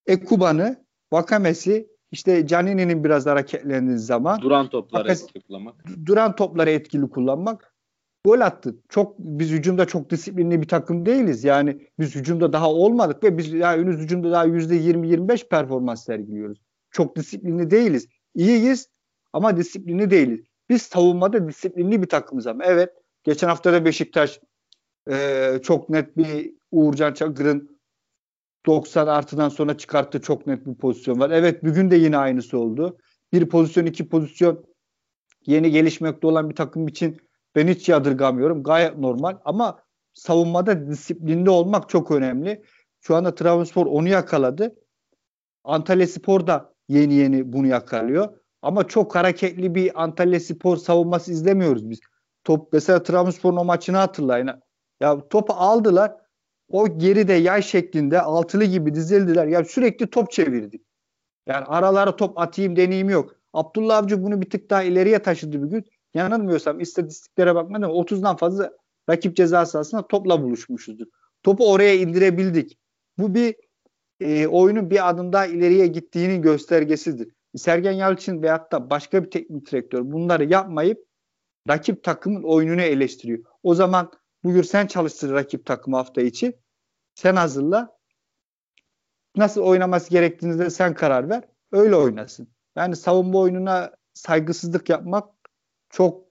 Ekuban'ı, 0.06 0.84
Vakamesi, 1.12 1.88
işte 2.10 2.46
Canini'nin 2.46 3.04
biraz 3.04 3.26
hareketlendiği 3.26 3.98
zaman 3.98 4.40
duran 4.40 4.68
topları 4.68 5.12
etkili 5.12 5.42
kullanmak. 5.42 5.74
Duran 6.06 6.36
topları 6.36 6.70
etkili 6.70 7.10
kullanmak 7.10 7.74
gol 8.24 8.40
attı. 8.40 8.76
Çok 8.88 9.18
biz 9.18 9.50
hücumda 9.50 9.86
çok 9.86 10.10
disiplinli 10.10 10.62
bir 10.62 10.68
takım 10.68 11.06
değiliz. 11.06 11.44
Yani 11.44 11.80
biz 11.98 12.14
hücumda 12.14 12.52
daha 12.52 12.70
olmadık 12.70 13.24
ve 13.24 13.38
biz 13.38 13.52
yani 13.52 13.82
henüz 13.82 13.98
hücumda 13.98 14.32
daha 14.32 14.46
%20-25 14.46 15.48
performans 15.48 16.04
sergiliyoruz. 16.04 16.58
Çok 16.90 17.16
disiplinli 17.16 17.70
değiliz. 17.70 18.08
İyiyiz 18.38 18.88
ama 19.32 19.56
disiplinli 19.56 20.10
değiliz. 20.10 20.40
Biz 20.68 20.82
savunmada 20.82 21.48
disiplinli 21.48 22.02
bir 22.02 22.08
takımız 22.08 22.46
ama 22.46 22.64
evet 22.64 22.90
geçen 23.24 23.48
hafta 23.48 23.72
da 23.72 23.84
Beşiktaş 23.84 24.40
e, 25.10 25.58
çok 25.62 25.88
net 25.88 26.16
bir 26.16 26.54
Uğurcan 26.70 27.14
Çakır'ın 27.14 27.80
90 28.66 29.06
artıdan 29.06 29.48
sonra 29.48 29.78
çıkarttığı 29.78 30.20
çok 30.20 30.46
net 30.46 30.66
bir 30.66 30.74
pozisyon 30.74 31.20
var. 31.20 31.30
Evet 31.30 31.64
bugün 31.64 31.90
de 31.90 31.96
yine 31.96 32.16
aynısı 32.16 32.58
oldu. 32.58 32.98
Bir 33.32 33.48
pozisyon 33.48 33.86
iki 33.86 34.08
pozisyon 34.08 34.64
yeni 35.46 35.70
gelişmekte 35.70 36.26
olan 36.26 36.50
bir 36.50 36.56
takım 36.56 36.88
için 36.88 37.16
ben 37.54 37.68
hiç 37.68 37.88
yadırgamıyorum. 37.88 38.62
Gayet 38.62 38.98
normal 38.98 39.38
ama 39.44 39.82
savunmada 40.14 40.90
disiplinli 40.90 41.50
olmak 41.50 41.88
çok 41.88 42.10
önemli. 42.10 42.62
Şu 43.00 43.16
anda 43.16 43.34
Trabzonspor 43.34 43.86
onu 43.86 44.08
yakaladı. 44.08 44.74
Antalya 45.64 46.06
Spor 46.06 46.46
da 46.46 46.77
yeni 46.88 47.14
yeni 47.14 47.52
bunu 47.52 47.66
yakalıyor. 47.66 48.38
Ama 48.62 48.88
çok 48.88 49.14
hareketli 49.14 49.74
bir 49.74 50.02
Antalya 50.02 50.40
Spor 50.40 50.76
savunması 50.76 51.32
izlemiyoruz 51.32 51.90
biz. 51.90 52.00
Top 52.44 52.72
mesela 52.72 53.02
Trabzonspor'un 53.02 53.56
o 53.56 53.64
maçını 53.64 53.96
hatırlayın. 53.96 54.50
Ya 55.00 55.28
topu 55.28 55.52
aldılar. 55.52 56.12
O 56.68 56.98
geride 56.98 57.32
yay 57.32 57.62
şeklinde 57.62 58.20
altılı 58.20 58.64
gibi 58.64 58.94
dizildiler. 58.94 59.46
Ya 59.46 59.64
sürekli 59.64 60.10
top 60.10 60.30
çevirdik. 60.30 60.82
Yani 61.46 61.64
aralara 61.64 62.16
top 62.16 62.38
atayım 62.38 62.76
deneyim 62.76 63.10
yok. 63.10 63.34
Abdullah 63.52 63.96
Avcı 63.96 64.22
bunu 64.22 64.40
bir 64.40 64.50
tık 64.50 64.70
daha 64.70 64.82
ileriye 64.82 65.18
taşıdı 65.22 65.62
bir 65.62 65.68
gün. 65.68 65.84
Yanılmıyorsam 66.14 66.80
istatistiklere 66.80 67.54
bakmadım 67.54 67.90
30'dan 67.90 68.36
fazla 68.36 68.72
rakip 69.10 69.36
ceza 69.36 69.66
sahasında 69.66 70.08
topla 70.08 70.42
buluşmuşuzdur. 70.42 71.06
Topu 71.42 71.72
oraya 71.72 71.94
indirebildik. 71.94 72.78
Bu 73.18 73.34
bir 73.34 73.54
e, 74.20 74.46
oyunun 74.46 74.90
bir 74.90 75.08
adım 75.08 75.32
daha 75.32 75.46
ileriye 75.46 75.86
gittiğinin 75.86 76.42
göstergesidir. 76.42 77.28
Sergen 77.56 77.92
Yalçın 77.92 78.42
veyahut 78.42 78.72
da 78.72 78.90
başka 78.90 79.24
bir 79.24 79.30
teknik 79.30 79.70
direktör 79.70 80.12
bunları 80.12 80.44
yapmayıp 80.44 81.06
rakip 81.68 82.04
takımın 82.04 82.42
oyununu 82.42 82.82
eleştiriyor. 82.82 83.44
O 83.62 83.74
zaman 83.74 84.12
buyur 84.44 84.64
sen 84.64 84.86
çalıştır 84.86 85.32
rakip 85.32 85.66
takımı 85.66 85.96
hafta 85.96 86.20
içi. 86.22 86.58
Sen 87.14 87.36
hazırla. 87.36 87.98
Nasıl 89.36 89.60
oynaması 89.60 90.10
gerektiğini 90.10 90.58
de 90.58 90.70
sen 90.70 90.94
karar 90.94 91.28
ver. 91.28 91.44
Öyle 91.72 91.96
oynasın. 91.96 92.48
Yani 92.76 92.96
savunma 92.96 93.38
oyununa 93.38 93.90
saygısızlık 94.14 94.88
yapmak 94.88 95.28
çok 95.90 96.28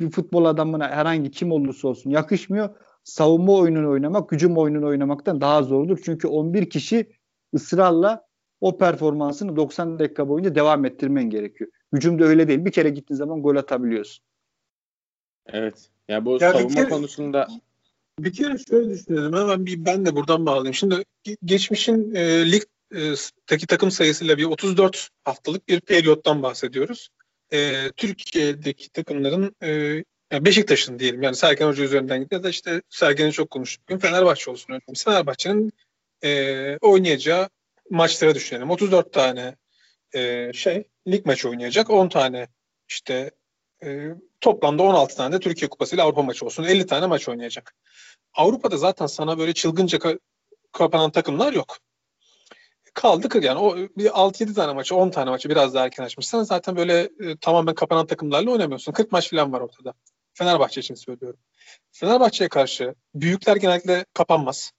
bir 0.00 0.10
futbol 0.10 0.44
adamına 0.44 0.88
herhangi 0.88 1.30
kim 1.30 1.52
olursa 1.52 1.88
olsun 1.88 2.10
yakışmıyor. 2.10 2.76
Savunma 3.04 3.52
oyununu 3.52 3.90
oynamak, 3.90 4.32
hücum 4.32 4.58
oyununu 4.58 4.86
oynamaktan 4.86 5.40
daha 5.40 5.62
zordur. 5.62 5.98
Çünkü 6.04 6.28
11 6.28 6.70
kişi 6.70 7.12
ısrarla 7.54 8.26
o 8.60 8.78
performansını 8.78 9.56
90 9.56 9.98
dakika 9.98 10.28
boyunca 10.28 10.54
devam 10.54 10.84
ettirmen 10.84 11.30
gerekiyor. 11.30 11.70
Hücumda 11.92 12.24
öyle 12.24 12.48
değil. 12.48 12.64
Bir 12.64 12.72
kere 12.72 12.90
gittiğin 12.90 13.18
zaman 13.18 13.42
gol 13.42 13.56
atabiliyorsun. 13.56 14.24
Evet. 15.46 15.90
Ya 16.08 16.24
bu 16.24 16.38
ya 16.40 16.52
savunma 16.52 16.74
kere, 16.74 16.88
konusunda 16.88 17.48
bir 18.18 18.32
kere 18.32 18.58
şöyle 18.58 18.90
düşünelim. 18.90 19.32
Hemen 19.32 19.66
bir 19.66 19.84
ben 19.84 20.06
de 20.06 20.16
buradan 20.16 20.46
bağlayayım. 20.46 20.74
Şimdi 20.74 21.04
geçmişin 21.44 22.14
e, 22.14 22.52
ligdeki 22.52 23.66
takım 23.66 23.90
sayısıyla 23.90 24.38
bir 24.38 24.44
34 24.44 25.08
haftalık 25.24 25.68
bir 25.68 25.80
periyottan 25.80 26.42
bahsediyoruz. 26.42 27.08
E, 27.52 27.90
Türkiye'deki 27.96 28.90
takımların 28.90 29.56
e, 29.62 29.70
yani 30.32 30.44
Beşiktaş'ın 30.44 30.98
diyelim 30.98 31.22
yani 31.22 31.36
Sergen 31.36 31.66
Hoca 31.66 31.84
üzerinden 31.84 32.20
gitti 32.20 32.34
ya 32.34 32.42
da 32.42 32.48
işte 32.48 32.82
Sergen'i 32.88 33.32
çok 33.32 33.50
konuştuk. 33.50 33.88
Bugün 33.88 33.98
Fenerbahçe 33.98 34.50
olsun. 34.50 34.80
Fenerbahçe'nin 35.04 35.72
e, 36.24 36.76
oynayacağı 36.80 37.48
maçlara 37.90 38.34
düşünelim. 38.34 38.70
34 38.70 39.12
tane 39.12 39.56
e, 40.14 40.52
şey 40.52 40.84
lig 41.08 41.26
maçı 41.26 41.48
oynayacak. 41.48 41.90
10 41.90 42.08
tane 42.08 42.48
işte 42.88 43.30
e, 43.84 44.08
toplamda 44.40 44.82
16 44.82 45.16
tane 45.16 45.34
de 45.34 45.40
Türkiye 45.40 45.68
Kupası 45.68 45.94
ile 45.94 46.02
Avrupa 46.02 46.22
maçı 46.22 46.46
olsun. 46.46 46.64
50 46.64 46.86
tane 46.86 47.06
maç 47.06 47.28
oynayacak. 47.28 47.74
Avrupa'da 48.34 48.76
zaten 48.76 49.06
sana 49.06 49.38
böyle 49.38 49.52
çılgınca 49.52 49.98
ka- 49.98 50.18
kapanan 50.72 51.10
takımlar 51.10 51.52
yok. 51.52 51.78
Kaldı 52.94 53.28
kır 53.28 53.42
yani 53.42 53.58
o 53.58 53.76
bir 53.76 54.06
6-7 54.06 54.54
tane 54.54 54.72
maçı 54.72 54.96
10 54.96 55.10
tane 55.10 55.30
maçı 55.30 55.48
biraz 55.48 55.74
daha 55.74 55.84
erken 55.84 56.04
açmışsan 56.04 56.42
zaten 56.42 56.76
böyle 56.76 57.00
e, 57.00 57.36
tamamen 57.40 57.74
kapanan 57.74 58.06
takımlarla 58.06 58.50
oynamıyorsun. 58.50 58.92
40 58.92 59.12
maç 59.12 59.30
falan 59.30 59.52
var 59.52 59.60
ortada. 59.60 59.94
Fenerbahçe 60.34 60.80
için 60.80 60.94
söylüyorum. 60.94 61.40
Fenerbahçe'ye 61.92 62.48
karşı 62.48 62.94
büyükler 63.14 63.56
genellikle 63.56 64.04
kapanmaz. 64.14 64.72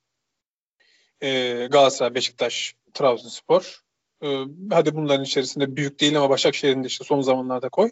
Ee, 1.22 1.68
Galatasaray, 1.72 2.16
Beşiktaş, 2.16 2.76
Trabzonspor. 2.94 3.82
Ee, 4.24 4.44
hadi 4.72 4.96
bunların 4.96 5.24
içerisinde 5.24 5.76
büyük 5.76 6.00
değil 6.00 6.18
ama 6.18 6.30
Başakşehir'in 6.30 6.84
de 6.84 6.88
işte 6.88 7.06
son 7.06 7.22
zamanlarda 7.22 7.70
koy. 7.70 7.92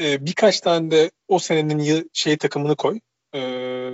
Ee, 0.00 0.26
birkaç 0.26 0.60
tane 0.60 0.90
de 0.90 1.10
o 1.28 1.38
senenin 1.38 2.10
şey 2.12 2.36
takımını 2.36 2.76
koy. 2.76 3.00
Ee, 3.34 3.90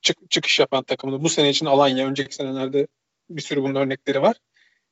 çık, 0.00 0.30
çıkış 0.30 0.60
yapan 0.60 0.84
takımını. 0.84 1.24
Bu 1.24 1.28
sene 1.28 1.50
için 1.50 1.66
Alanya, 1.66 2.06
önceki 2.06 2.34
senelerde 2.34 2.86
bir 3.30 3.42
sürü 3.42 3.62
bunun 3.62 3.74
örnekleri 3.74 4.22
var. 4.22 4.36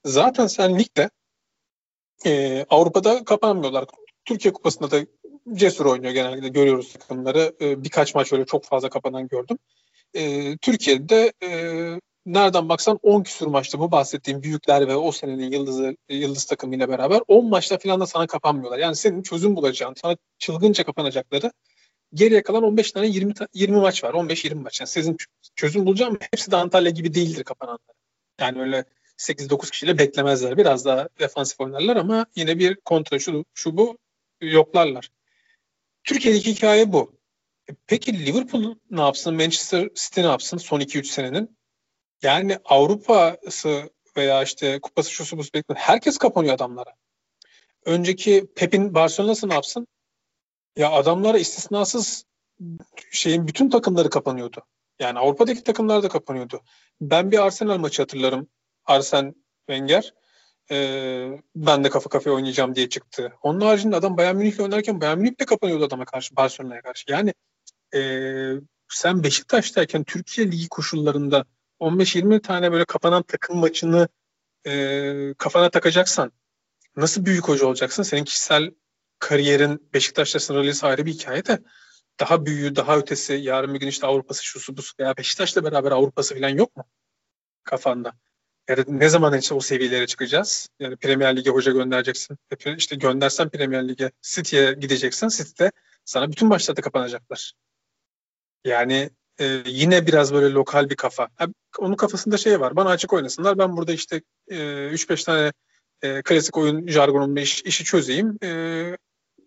Zaten 0.04 0.46
sen 0.46 0.78
ligde 0.78 1.10
e, 2.26 2.64
Avrupa'da 2.70 3.24
kapanmıyorlar. 3.24 3.84
Türkiye 4.24 4.52
Kupası'nda 4.52 4.90
da 4.90 5.06
cesur 5.52 5.86
oynuyor 5.86 6.12
genellikle 6.12 6.48
görüyoruz 6.48 6.92
takımları. 6.92 7.54
E, 7.60 7.84
birkaç 7.84 8.14
maç 8.14 8.32
öyle 8.32 8.46
çok 8.46 8.64
fazla 8.64 8.88
kapanan 8.88 9.28
gördüm. 9.28 9.58
E, 10.14 10.56
Türkiye'de 10.56 11.32
e, 11.42 11.50
nereden 12.26 12.68
baksan 12.68 12.98
10 13.02 13.22
küsur 13.22 13.46
maçta 13.46 13.78
bu 13.78 13.90
bahsettiğim 13.90 14.42
büyükler 14.42 14.88
ve 14.88 14.96
o 14.96 15.12
senenin 15.12 15.50
yıldızı, 15.52 15.96
yıldız 16.08 16.44
takımıyla 16.44 16.88
beraber 16.88 17.20
10 17.28 17.48
maçta 17.48 17.78
falan 17.78 18.00
da 18.00 18.06
sana 18.06 18.26
kapanmıyorlar. 18.26 18.78
Yani 18.78 18.96
senin 18.96 19.22
çözüm 19.22 19.56
bulacağın, 19.56 19.94
sana 20.02 20.16
çılgınca 20.38 20.84
kapanacakları 20.84 21.52
geriye 22.14 22.42
kalan 22.42 22.62
15 22.62 22.92
tane 22.92 23.06
20 23.06 23.32
20 23.54 23.76
maç 23.76 24.04
var. 24.04 24.14
15-20 24.14 24.54
maç. 24.54 24.80
Yani 24.80 24.88
sizin 24.88 25.16
çözüm 25.56 25.86
bulacağım 25.86 26.18
hepsi 26.30 26.50
de 26.50 26.56
Antalya 26.56 26.90
gibi 26.90 27.14
değildir 27.14 27.44
kapananlar. 27.44 27.94
Yani 28.40 28.60
öyle 28.60 28.84
8-9 29.18 29.70
kişiyle 29.70 29.98
beklemezler. 29.98 30.56
Biraz 30.56 30.84
daha 30.84 31.08
defansif 31.20 31.60
oynarlar 31.60 31.96
ama 31.96 32.26
yine 32.36 32.58
bir 32.58 32.74
kontra 32.74 33.18
şu, 33.18 33.44
şu 33.54 33.76
bu 33.76 33.98
yoklarlar. 34.40 35.10
Türkiye'deki 36.04 36.50
hikaye 36.50 36.92
bu. 36.92 37.18
E, 37.70 37.72
peki 37.86 38.26
Liverpool 38.26 38.74
ne 38.90 39.00
yapsın? 39.00 39.34
Manchester 39.34 39.88
City 39.94 40.20
ne 40.20 40.26
yapsın 40.26 40.56
son 40.58 40.80
2-3 40.80 41.04
senenin? 41.04 41.56
Yani 42.22 42.58
Avrupa'sı 42.64 43.90
veya 44.16 44.42
işte 44.42 44.80
kupası 44.80 45.10
şusu 45.10 45.38
busu. 45.38 45.50
Herkes 45.74 46.18
kapanıyor 46.18 46.54
adamlara. 46.54 46.94
Önceki 47.84 48.46
Pep'in 48.56 48.94
Barcelona'sı 48.94 49.48
ne 49.48 49.54
yapsın? 49.54 49.86
Ya 50.76 50.90
adamlara 50.90 51.38
istisnasız 51.38 52.24
şeyin 53.10 53.46
bütün 53.46 53.70
takımları 53.70 54.10
kapanıyordu. 54.10 54.62
Yani 54.98 55.18
Avrupa'daki 55.18 55.64
takımlar 55.64 56.02
da 56.02 56.08
kapanıyordu. 56.08 56.62
Ben 57.00 57.30
bir 57.30 57.38
Arsenal 57.38 57.78
maçı 57.78 58.02
hatırlarım. 58.02 58.48
Arsen 58.84 59.34
Wenger. 59.68 60.14
Ee, 60.70 61.28
ben 61.56 61.84
de 61.84 61.90
kafa 61.90 62.10
kafaya 62.10 62.36
oynayacağım 62.36 62.74
diye 62.74 62.88
çıktı. 62.88 63.32
Onun 63.42 63.60
haricinde 63.60 63.96
adam 63.96 64.16
Bayern 64.16 64.36
Münih'le 64.36 64.60
oynarken 64.60 65.00
Bayern 65.00 65.18
Münih 65.18 65.40
de 65.40 65.44
kapanıyordu 65.44 65.84
adama 65.84 66.04
karşı, 66.04 66.36
Barcelona'ya 66.36 66.82
karşı. 66.82 67.04
Yani 67.08 67.34
e, 67.94 68.00
sen 68.88 69.22
Beşiktaş'tayken 69.22 70.04
Türkiye 70.04 70.52
Ligi 70.52 70.68
koşullarında 70.68 71.44
15-20 71.84 72.40
tane 72.40 72.72
böyle 72.72 72.84
kapanan 72.84 73.22
takım 73.22 73.58
maçını 73.58 74.08
e, 74.66 75.34
kafana 75.38 75.70
takacaksan 75.70 76.32
nasıl 76.96 77.24
büyük 77.24 77.48
hoca 77.48 77.66
olacaksın? 77.66 78.02
Senin 78.02 78.24
kişisel 78.24 78.70
kariyerin 79.18 79.90
Beşiktaş'la 79.94 80.40
sınırlıysa 80.40 80.88
ayrı 80.88 81.06
bir 81.06 81.12
hikaye 81.12 81.44
de 81.44 81.58
daha 82.20 82.46
büyüğü, 82.46 82.76
daha 82.76 82.96
ötesi, 82.96 83.32
yarın 83.32 83.74
bir 83.74 83.80
gün 83.80 83.86
işte 83.88 84.06
Avrupa'sı, 84.06 84.44
şusu, 84.44 84.76
busu 84.76 84.94
veya 85.00 85.16
Beşiktaş'la 85.16 85.64
beraber 85.64 85.92
Avrupa'sı 85.92 86.34
falan 86.34 86.48
yok 86.48 86.76
mu 86.76 86.84
kafanda? 87.64 88.12
Yani 88.68 88.84
ne 88.88 89.08
zaman 89.08 89.38
işte 89.38 89.54
o 89.54 89.60
seviyelere 89.60 90.06
çıkacağız? 90.06 90.68
Yani 90.78 90.96
Premier 90.96 91.36
Lig'e 91.36 91.50
hoca 91.50 91.72
göndereceksin. 91.72 92.38
İşte 92.76 92.96
göndersen 92.96 93.48
Premier 93.48 93.88
Lig'e 93.88 94.10
City'ye 94.22 94.72
gideceksin. 94.72 95.28
City'de 95.28 95.72
sana 96.04 96.30
bütün 96.32 96.48
maçlarda 96.48 96.80
kapanacaklar. 96.80 97.52
Yani 98.64 99.10
e, 99.38 99.62
yine 99.66 100.06
biraz 100.06 100.34
böyle 100.34 100.52
lokal 100.52 100.90
bir 100.90 100.96
kafa. 100.96 101.28
Ha, 101.36 101.46
onun 101.78 101.94
kafasında 101.94 102.36
şey 102.36 102.60
var. 102.60 102.76
Bana 102.76 102.90
açık 102.90 103.12
oynasınlar. 103.12 103.58
Ben 103.58 103.76
burada 103.76 103.92
işte 103.92 104.22
e, 104.48 104.56
3-5 104.56 105.24
tane 105.24 105.52
e, 106.02 106.22
klasik 106.22 106.56
oyun 106.56 106.86
jargonumda 106.86 107.40
iş, 107.40 107.62
işi 107.62 107.84
çözeyim. 107.84 108.38
E, 108.42 108.48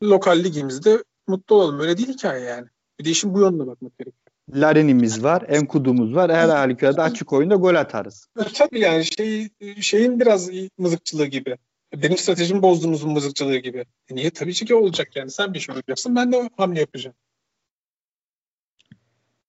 lokal 0.03 0.43
ligimizde 0.43 1.03
mutlu 1.27 1.55
olalım. 1.55 1.79
Öyle 1.79 1.97
değil 1.97 2.09
hikaye 2.09 2.43
yani. 2.43 2.67
Bir 2.99 3.05
de 3.05 3.09
işin 3.09 3.33
bu 3.33 3.39
yönüne 3.39 3.67
bakmak 3.67 3.97
gerekiyor. 3.97 4.27
Larin'imiz 4.53 5.23
var, 5.23 5.43
Enkudumuz 5.47 6.15
var. 6.15 6.31
Her 6.31 6.49
halükarda 6.49 7.03
açık 7.03 7.33
oyunda 7.33 7.55
gol 7.55 7.75
atarız. 7.75 8.27
E, 8.39 8.43
tabii 8.53 8.79
yani 8.79 9.05
şey 9.05 9.49
şeyin 9.81 10.19
biraz 10.19 10.49
mızıkçılığı 10.77 11.25
gibi. 11.25 11.57
Benim 11.95 12.17
stratejimi 12.17 12.61
bozdunuzun 12.61 13.11
mızıkçılığı 13.11 13.57
gibi. 13.57 13.85
E 14.09 14.15
niye? 14.15 14.29
Tabii 14.29 14.53
ki 14.53 14.75
olacak 14.75 15.15
yani. 15.15 15.31
Sen 15.31 15.53
bir 15.53 15.59
şey 15.59 15.75
yapacaksın. 15.75 16.15
Ben 16.15 16.31
de 16.31 16.49
hamle 16.57 16.79
yapacağım. 16.79 17.15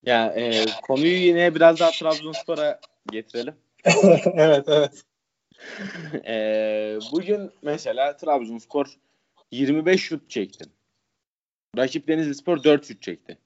Ya 0.05 0.33
e, 0.37 0.65
konuyu 0.87 1.17
yine 1.17 1.55
biraz 1.55 1.79
daha 1.79 1.91
Trabzonspor'a 1.91 2.79
getirelim. 3.11 3.55
evet 4.33 4.65
evet. 4.67 5.03
e, 6.27 6.99
bugün 7.11 7.51
mesela 7.61 8.17
Trabzonspor 8.17 8.85
25 9.51 10.01
şut 10.01 10.29
çekti. 10.29 10.65
Rakip 11.77 12.07
Denizli 12.07 12.35
Spor 12.35 12.63
4 12.63 12.87
şut 12.87 13.01
çekti. 13.01 13.37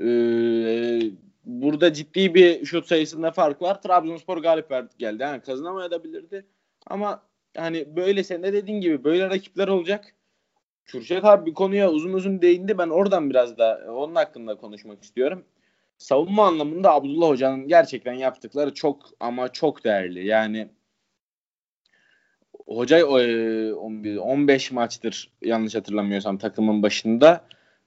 Ee, 0.00 1.00
burada 1.44 1.92
ciddi 1.92 2.34
bir 2.34 2.66
şut 2.66 2.86
sayısında 2.86 3.30
fark 3.30 3.62
var. 3.62 3.82
Trabzonspor 3.82 4.38
galip 4.38 4.98
geldi. 4.98 5.22
Yani 5.22 5.42
kazanamayabilirdi. 5.42 6.46
Ama 6.86 7.22
hani 7.56 7.96
böyle 7.96 8.24
sen 8.24 8.42
de 8.42 8.52
dediğin 8.52 8.80
gibi 8.80 9.04
böyle 9.04 9.30
rakipler 9.30 9.68
olacak. 9.68 10.14
Kürşat 10.86 11.24
abi 11.24 11.50
bir 11.50 11.54
konuya 11.54 11.90
uzun 11.90 12.12
uzun 12.12 12.42
değindi. 12.42 12.78
Ben 12.78 12.88
oradan 12.88 13.30
biraz 13.30 13.58
da 13.58 13.80
onun 13.88 14.14
hakkında 14.14 14.54
konuşmak 14.56 15.02
istiyorum. 15.02 15.44
Savunma 15.98 16.46
anlamında 16.46 16.92
Abdullah 16.92 17.28
Hoca'nın 17.28 17.68
gerçekten 17.68 18.12
yaptıkları 18.12 18.74
çok 18.74 19.10
ama 19.20 19.48
çok 19.48 19.84
değerli. 19.84 20.26
Yani 20.26 20.68
hoca 22.66 23.06
15 23.06 24.70
e, 24.70 24.74
maçtır 24.74 25.32
yanlış 25.42 25.74
hatırlamıyorsam 25.74 26.38
takımın 26.38 26.82
başında. 26.82 27.44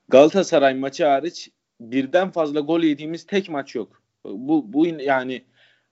Galatasaray 0.09 0.73
maçı 0.73 1.05
hariç 1.05 1.49
birden 1.79 2.31
fazla 2.31 2.59
gol 2.59 2.81
yediğimiz 2.81 3.25
tek 3.25 3.49
maç 3.49 3.75
yok. 3.75 4.01
Bu 4.25 4.73
bu 4.73 4.87
yani 4.87 5.45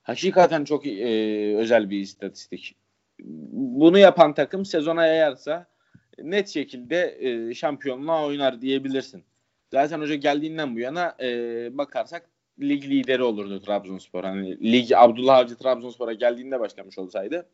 hakikaten 0.04 0.64
çok 0.64 0.86
e, 0.88 1.56
özel 1.58 1.90
bir 1.90 2.00
istatistik. 2.00 2.76
Bunu 3.20 3.98
yapan 3.98 4.34
takım 4.34 4.66
sezona 4.66 5.06
yayarsa 5.06 5.73
net 6.22 6.50
şekilde 6.50 7.18
e, 7.20 7.54
şampiyonluğa 7.54 8.26
oynar 8.26 8.62
diyebilirsin. 8.62 9.24
Zaten 9.72 10.00
hoca 10.00 10.16
geldiğinden 10.16 10.76
bu 10.76 10.80
yana 10.80 11.16
e, 11.22 11.28
bakarsak 11.78 12.30
lig 12.62 12.84
lideri 12.84 13.24
olurdu 13.24 13.62
Trabzonspor. 13.62 14.24
Hani 14.24 14.72
lig 14.72 14.92
Abdullah 14.92 15.38
Avcı 15.38 15.58
Trabzonspor'a 15.58 16.14
geldiğinde 16.14 16.60
başlamış 16.60 16.98
olsaydı 16.98 17.50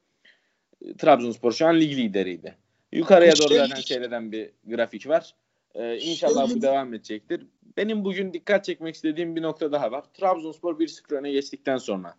e, 0.85 0.93
Trabzonspor 0.93 1.51
şu 1.51 1.67
an 1.67 1.79
lig 1.79 1.91
lideriydi. 1.91 2.55
Yukarıya 2.91 3.33
doğru 3.39 3.53
zaten 3.53 3.81
seyreden 3.81 4.31
bir 4.31 4.49
grafik 4.67 5.07
var. 5.07 5.35
Ee, 5.75 5.97
inşallah 5.97 6.49
bu 6.49 6.61
devam 6.61 6.93
edecektir. 6.93 7.47
Benim 7.77 8.05
bugün 8.05 8.33
dikkat 8.33 8.65
çekmek 8.65 8.95
istediğim 8.95 9.35
bir 9.35 9.41
nokta 9.41 9.71
daha 9.71 9.91
var. 9.91 10.03
Trabzonspor 10.13 10.79
1-0 10.79 11.15
öne 11.15 11.31
geçtikten 11.31 11.77
sonra 11.77 12.15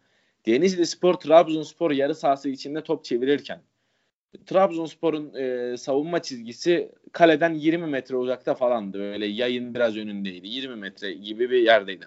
Denizli 0.46 0.86
Spor 0.86 1.14
Trabzonspor 1.14 1.90
yarı 1.90 2.14
sahası 2.14 2.48
içinde 2.48 2.82
top 2.82 3.04
çevirirken 3.04 3.60
Trabzonspor'un 4.46 5.34
e, 5.34 5.76
savunma 5.76 6.22
çizgisi 6.22 6.92
kaleden 7.12 7.54
20 7.54 7.86
metre 7.86 8.16
uzakta 8.16 8.54
falandı. 8.54 8.98
Böyle 8.98 9.26
yayın 9.26 9.74
biraz 9.74 9.96
önündeydi. 9.96 10.48
20 10.48 10.76
metre 10.76 11.12
gibi 11.12 11.50
bir 11.50 11.62
yerdeydi. 11.62 12.06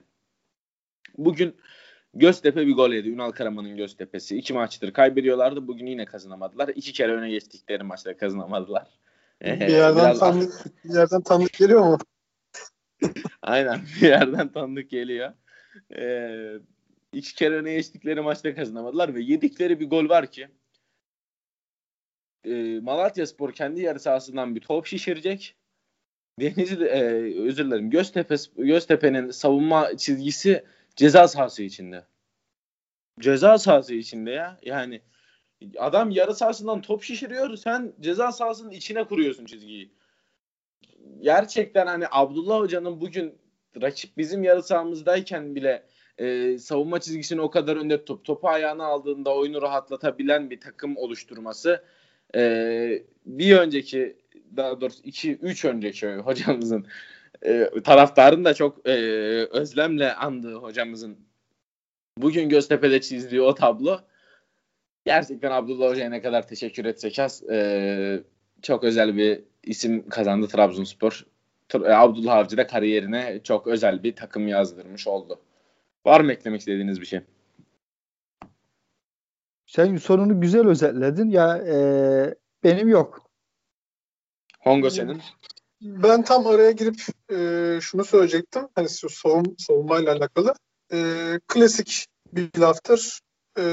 Bugün 1.18 1.56
Göztepe 2.16 2.68
bir 2.68 2.74
gol 2.74 2.92
yedi. 2.92 3.10
Ünal 3.10 3.32
Karaman'ın 3.32 3.78
Göztepe'si. 3.78 4.38
İki 4.38 4.54
maçtır 4.54 4.94
kaybediyorlardı. 4.94 5.68
Bugün 5.68 5.86
yine 5.86 6.06
kazanamadılar. 6.06 6.68
İki 6.76 6.94
kere 6.94 7.12
öne 7.12 7.30
geçtikleri 7.30 7.84
maçta 7.84 8.18
kazanamadılar. 8.18 8.88
Bir 9.42 9.68
yerden 9.68 9.96
Biraz... 9.96 10.20
tanıdık, 10.20 10.54
bir 10.84 10.94
yerden 10.94 11.22
tanıdık 11.22 11.54
geliyor 11.54 11.84
mu? 11.84 11.98
Aynen 13.42 13.82
bir 14.02 14.08
yerden 14.08 14.48
tanıdık 14.52 14.90
geliyor. 14.90 15.34
Ee, 15.96 16.54
iki 17.14 17.36
kere 17.36 17.56
öne 17.56 17.74
geçtikleri 17.74 18.22
maçta 18.22 18.56
kazanamadılar 18.56 19.16
ve 19.16 19.22
yedikleri 19.22 19.80
bir 19.80 19.90
gol 19.90 20.10
var 20.10 20.32
ki 20.32 20.48
e, 22.46 22.80
Malatya 22.80 23.28
Spor 23.28 23.52
kendi 23.52 23.82
yarı 23.82 24.00
sahasından 24.00 24.56
bir 24.56 24.62
top 24.62 24.86
şişirecek. 24.86 25.56
Denizli 26.40 26.86
e, 26.86 27.02
özür 27.42 27.66
dilerim 27.66 27.90
Göztepe 27.90 28.36
Göztepe'nin 28.58 29.32
savunma 29.32 29.98
çizgisi 29.98 30.64
ceza 30.96 31.28
sahası 31.28 31.64
içinde. 31.64 32.06
Ceza 33.20 33.58
sahası 33.58 33.94
içinde 33.94 34.32
ya. 34.32 34.60
Yani 34.64 35.02
Adam 35.78 36.12
yarı 36.12 36.36
sahasından 36.36 36.82
top 36.82 37.04
şişiriyor. 37.04 37.58
Sen 37.58 37.94
ceza 38.00 38.32
sahasının 38.32 38.72
içine 38.72 39.04
kuruyorsun 39.04 39.46
çizgiyi. 39.46 39.92
gerçekten 41.22 41.88
hani 41.88 42.06
Abdullah 42.12 42.60
Hoca'nın 42.60 43.02
bugün 43.02 43.38
rakip 43.82 44.18
bizim 44.18 44.44
yarı 44.44 44.64
sahamızdayken 44.64 45.56
bile 45.56 45.86
e, 46.18 46.58
savunma 46.58 47.00
çizgisini 47.00 47.42
o 47.42 47.50
kadar 47.50 47.78
önde 47.78 47.98
tutup 48.06 48.26
topu 48.26 48.50
ayağına 48.50 48.86
aldığında 48.86 49.36
oyunu 49.36 49.62
rahatlatabilen 49.62 50.50
bir 50.50 50.60
takım 50.60 50.98
oluşturması 50.98 51.84
e, 52.36 53.04
bir 53.26 53.58
önceki 53.58 54.18
daha 54.58 54.82
doğrusu 54.82 55.04
2 55.04 55.36
3 55.36 55.66
önceki 55.66 56.08
hocamızın 56.08 56.86
e, 57.46 57.70
taraftarın 57.84 58.46
da 58.46 58.54
çok 58.54 58.88
e, 58.88 58.92
özlemle 59.46 60.14
andığı 60.14 60.56
hocamızın 60.56 61.18
bugün 62.18 62.50
Göztepe'de 62.50 63.02
çizdiği 63.02 63.42
o 63.42 63.56
tablo 63.56 64.00
gerçekten 65.06 65.52
Abdullah 65.52 65.90
Hoca'ya 65.90 66.10
ne 66.10 66.22
kadar 66.22 66.48
teşekkür 66.48 66.86
etsek 66.86 67.20
az 67.20 67.44
e, 67.50 68.24
çok 68.62 68.84
özel 68.84 69.18
bir 69.18 69.42
isim 69.64 70.10
kazandı 70.10 70.48
Trabzonspor. 70.48 71.26
E, 71.74 71.78
Abdullah 71.78 72.36
Avcı 72.36 72.58
da 72.58 72.68
kariyerine 72.68 73.40
çok 73.44 73.68
özel 73.68 74.04
bir 74.04 74.16
takım 74.16 74.48
yazdırmış 74.48 75.08
oldu. 75.08 75.40
Var 76.06 76.22
mı 76.22 76.34
eklemek 76.34 76.60
istediğiniz 76.60 77.02
bir 77.02 77.06
şey? 77.06 77.22
Sen 79.76 79.96
sonunu 79.96 80.42
güzel 80.42 80.68
özetledin. 80.68 81.30
Ya 81.30 81.58
e, 81.58 81.76
benim 82.64 82.90
yok. 82.90 83.30
Hongo 84.60 84.90
senin? 84.90 85.22
Ben 85.82 86.24
tam 86.24 86.48
araya 86.48 86.72
girip 86.72 87.02
e, 87.32 87.80
şunu 87.82 88.04
söyleyecektim. 88.04 88.68
Hani 88.76 88.90
şu 88.90 89.10
savun, 89.10 89.56
savunmayla 89.58 90.14
alakalı. 90.14 90.54
E, 90.94 91.00
klasik 91.48 92.08
bir 92.34 92.60
laftır. 92.60 93.20
E, 93.60 93.64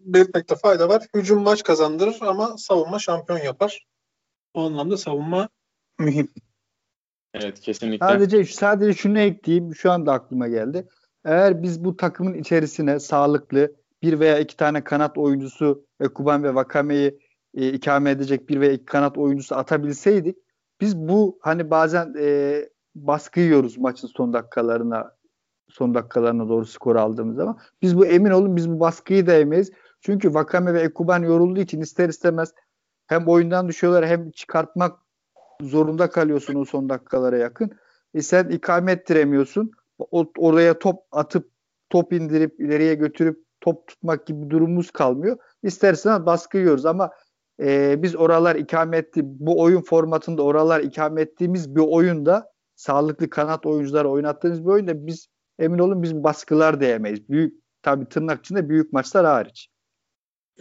belirtmekte 0.00 0.56
fayda 0.56 0.88
var. 0.88 1.06
Hücum 1.14 1.42
maç 1.42 1.62
kazandırır 1.62 2.16
ama 2.20 2.58
savunma 2.58 2.98
şampiyon 2.98 3.38
yapar. 3.38 3.86
O 4.54 4.66
anlamda 4.66 4.96
savunma 4.96 5.48
mühim. 5.98 6.32
Evet 7.34 7.60
kesinlikle. 7.60 8.06
Sadece 8.06 8.44
sadece 8.44 8.98
şunu 8.98 9.18
ekleyeyim. 9.18 9.74
Şu 9.74 9.90
anda 9.90 10.12
aklıma 10.12 10.48
geldi. 10.48 10.88
Eğer 11.24 11.62
biz 11.62 11.84
bu 11.84 11.96
takımın 11.96 12.34
içerisine 12.34 13.00
sağlıklı 13.00 13.72
bir 14.02 14.20
veya 14.20 14.38
iki 14.38 14.56
tane 14.56 14.84
kanat 14.84 15.18
oyuncusu 15.18 15.86
ve 16.00 16.08
Kuban 16.08 16.42
ve 16.42 16.54
Vakame'yi 16.54 17.18
e, 17.54 17.68
ikame 17.68 18.10
edecek 18.10 18.48
bir 18.48 18.60
veya 18.60 18.72
iki 18.72 18.84
kanat 18.84 19.18
oyuncusu 19.18 19.54
atabilseydik 19.54 20.36
biz 20.80 20.96
bu 20.96 21.38
hani 21.42 21.70
bazen 21.70 22.14
e, 22.18 22.68
baskı 22.94 23.40
yiyoruz 23.40 23.78
maçın 23.78 24.08
son 24.08 24.32
dakikalarına 24.32 25.18
son 25.68 25.94
dakikalarına 25.94 26.48
doğru 26.48 26.64
skor 26.66 26.96
aldığımız 26.96 27.36
zaman. 27.36 27.58
Biz 27.82 27.96
bu 27.96 28.06
emin 28.06 28.30
olun 28.30 28.56
biz 28.56 28.70
bu 28.70 28.80
baskıyı 28.80 29.26
da 29.26 29.32
yemeyiz. 29.32 29.70
Çünkü 30.00 30.34
Vakame 30.34 30.74
ve 30.74 30.80
Ekuban 30.80 31.22
yorulduğu 31.22 31.60
için 31.60 31.80
ister 31.80 32.08
istemez 32.08 32.52
hem 33.06 33.28
oyundan 33.28 33.68
düşüyorlar 33.68 34.06
hem 34.06 34.30
çıkartmak 34.30 34.98
zorunda 35.60 36.10
kalıyorsun 36.10 36.54
o 36.54 36.64
son 36.64 36.88
dakikalara 36.88 37.38
yakın. 37.38 37.70
E 38.14 38.22
sen 38.22 38.48
ikame 38.48 38.92
ettiremiyorsun. 38.92 39.70
O, 39.98 40.32
oraya 40.38 40.78
top 40.78 40.96
atıp 41.12 41.50
top 41.90 42.12
indirip 42.12 42.60
ileriye 42.60 42.94
götürüp 42.94 43.44
top 43.60 43.88
tutmak 43.88 44.26
gibi 44.26 44.42
bir 44.42 44.50
durumumuz 44.50 44.90
kalmıyor. 44.90 45.36
İstersen 45.62 46.26
baskı 46.26 46.58
yiyoruz 46.58 46.86
ama 46.86 47.10
e, 47.62 48.02
biz 48.02 48.16
oralar 48.16 48.56
ikame 48.56 48.96
etti 48.96 49.20
bu 49.24 49.60
oyun 49.60 49.82
formatında 49.82 50.42
oralar 50.42 50.80
ikame 50.80 51.22
ettiğimiz 51.22 51.76
bir 51.76 51.80
oyunda 51.80 52.52
sağlıklı 52.74 53.30
kanat 53.30 53.66
oyuncuları 53.66 54.10
oynattığımız 54.10 54.64
bir 54.64 54.70
oyunda 54.70 55.06
biz 55.06 55.28
emin 55.58 55.78
olun 55.78 56.02
biz 56.02 56.14
baskılar 56.14 56.80
diyemeyiz. 56.80 57.28
Büyük 57.28 57.62
tabi 57.82 58.06
tırnak 58.06 58.40
içinde 58.40 58.68
büyük 58.68 58.92
maçlar 58.92 59.26
hariç. 59.26 59.68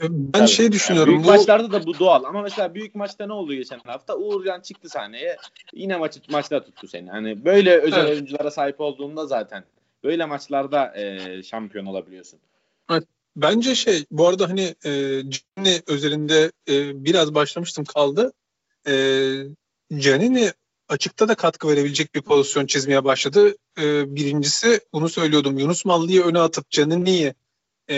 Ben 0.02 0.40
evet. 0.40 0.50
şey 0.50 0.72
düşünüyorum. 0.72 1.14
Yani 1.14 1.24
büyük 1.24 1.34
bu... 1.34 1.38
maçlarda 1.38 1.72
da 1.72 1.86
bu 1.86 2.00
doğal 2.00 2.24
ama 2.24 2.42
mesela 2.42 2.74
büyük 2.74 2.96
maçta 2.96 3.26
ne 3.26 3.34
oldu 3.34 3.54
geçen 3.54 3.80
hafta? 3.80 4.18
Uğurcan 4.18 4.62
çıktı 4.62 4.90
sahneye. 4.90 5.38
Yine 5.74 5.98
maçı 5.98 6.20
maçta 6.30 6.64
tuttu 6.64 6.88
seni. 6.88 7.10
Hani 7.10 7.46
böyle 7.46 7.78
özel 7.78 8.00
evet. 8.00 8.10
oyunculara 8.10 8.52
sahip 8.52 8.82
olduğunda 8.82 9.26
zaten 9.26 9.64
böyle 10.04 10.26
maçlarda 10.26 10.98
e, 10.98 11.44
şampiyon 11.44 11.86
olabiliyorsun. 11.86 12.40
Bence 13.38 13.76
şey 13.76 14.06
bu 14.12 14.28
arada 14.28 14.50
hani 14.50 14.76
e, 14.86 15.22
Canini 15.30 15.82
özelinde 15.88 16.52
e, 16.70 17.06
biraz 17.06 17.36
başlamıştım 17.36 17.86
kaldı. 17.86 18.34
E, 18.88 18.94
Canini 19.98 20.52
açıkta 20.90 21.28
da 21.28 21.36
katkı 21.36 21.68
verebilecek 21.68 22.16
bir 22.16 22.22
pozisyon 22.22 22.66
çizmeye 22.66 23.04
başladı. 23.04 23.56
E, 23.80 24.16
birincisi 24.16 24.80
bunu 24.94 25.10
söylüyordum. 25.10 25.58
Yunus 25.58 25.86
Mallı'yı 25.86 26.24
öne 26.24 26.40
atıp 26.40 26.70
Canini'yi 26.70 27.34
e, 27.90 27.98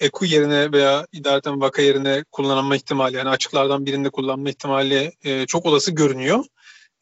Eku 0.00 0.24
yerine 0.24 0.72
veya 0.72 1.06
idareten 1.12 1.60
Vaka 1.60 1.82
yerine 1.82 2.24
kullanma 2.32 2.76
ihtimali 2.76 3.16
yani 3.16 3.28
açıklardan 3.28 3.86
birinde 3.86 4.10
kullanma 4.10 4.48
ihtimali 4.48 5.12
e, 5.24 5.46
çok 5.46 5.66
olası 5.66 5.90
görünüyor. 5.90 6.44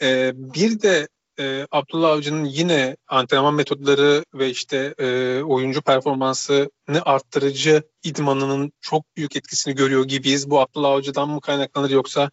E, 0.03 0.33
bir 0.35 0.83
de 0.83 1.09
e, 1.39 1.67
Abdullah 1.71 2.11
Avcı'nın 2.11 2.45
yine 2.45 2.97
antrenman 3.09 3.55
metodları 3.55 4.25
ve 4.35 4.51
işte 4.51 4.95
e, 4.99 5.41
oyuncu 5.43 5.83
performansını 5.83 7.03
arttırıcı 7.05 7.83
idmanının 8.03 8.73
çok 8.81 9.17
büyük 9.17 9.37
etkisini 9.37 9.75
görüyor 9.75 10.05
gibiyiz. 10.05 10.51
Bu 10.51 10.61
Abdullah 10.61 10.91
Avcı'dan 10.91 11.29
mı 11.29 11.41
kaynaklanır 11.41 11.91
yoksa 11.91 12.31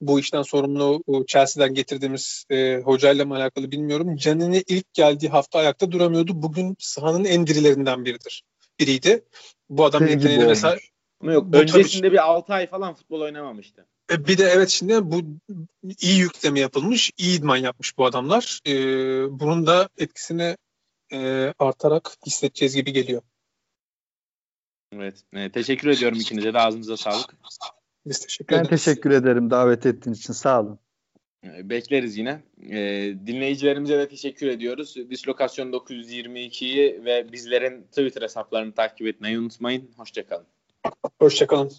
bu 0.00 0.20
işten 0.20 0.42
sorumlu 0.42 1.02
Chelsea'den 1.26 1.74
getirdiğimiz 1.74 2.44
e, 2.50 2.76
hocayla 2.84 3.24
mı 3.24 3.36
alakalı 3.36 3.70
bilmiyorum. 3.70 4.16
Canini 4.16 4.64
ilk 4.68 4.94
geldiği 4.94 5.28
hafta 5.28 5.58
ayakta 5.58 5.92
duramıyordu. 5.92 6.42
Bugün 6.42 6.76
sahanın 6.78 7.24
en 7.24 7.46
dirilerinden 7.46 8.04
biridir. 8.04 8.42
Biriydi. 8.80 9.24
Bu 9.68 9.84
adam 9.84 10.06
yeteneğini 10.06 10.44
mesela 10.44 10.76
ama 11.20 11.32
yok. 11.32 11.44
Bu 11.46 11.56
öncesinde 11.56 12.02
tabii, 12.02 12.12
bir 12.12 12.24
6 12.24 12.52
ay 12.52 12.66
falan 12.66 12.94
futbol 12.94 13.20
oynamamıştı. 13.20 13.86
E, 14.10 14.26
bir 14.26 14.38
de 14.38 14.44
evet 14.44 14.68
şimdi 14.68 15.10
bu 15.10 15.22
iyi 16.00 16.18
yükleme 16.18 16.60
yapılmış, 16.60 17.10
iyi 17.18 17.38
idman 17.38 17.56
yapmış 17.56 17.98
bu 17.98 18.06
adamlar. 18.06 18.60
E, 18.66 18.72
bunun 19.40 19.66
da 19.66 19.88
etkisini 19.98 20.56
e, 21.12 21.52
artarak 21.58 22.10
hissedeceğiz 22.26 22.74
gibi 22.74 22.92
geliyor. 22.92 23.22
Evet. 24.92 25.22
E, 25.32 25.52
teşekkür 25.52 25.88
ediyorum 25.88 26.18
ikinize 26.20 26.54
de 26.54 26.58
ağzınıza 26.58 26.96
sağlık. 26.96 27.36
Biz 28.06 28.18
teşekkür 28.18 28.56
ben 28.56 28.64
ederiz. 28.64 28.84
teşekkür 28.84 29.10
ederim 29.10 29.50
davet 29.50 29.86
ettiğiniz 29.86 30.18
için. 30.18 30.32
Sağ 30.32 30.60
olun. 30.60 30.78
E, 31.44 31.68
bekleriz 31.70 32.16
yine. 32.16 32.42
E, 32.70 32.78
dinleyicilerimize 33.26 33.98
de 33.98 34.08
teşekkür 34.08 34.46
ediyoruz. 34.46 34.96
Dislokasyon 35.10 35.72
922'yi 35.72 37.04
ve 37.04 37.32
bizlerin 37.32 37.82
Twitter 37.82 38.22
hesaplarını 38.22 38.72
takip 38.72 39.06
etmeyi 39.06 39.38
unutmayın. 39.38 39.90
Hoşçakalın. 39.96 40.46
Hoşçakalın. 41.18 41.70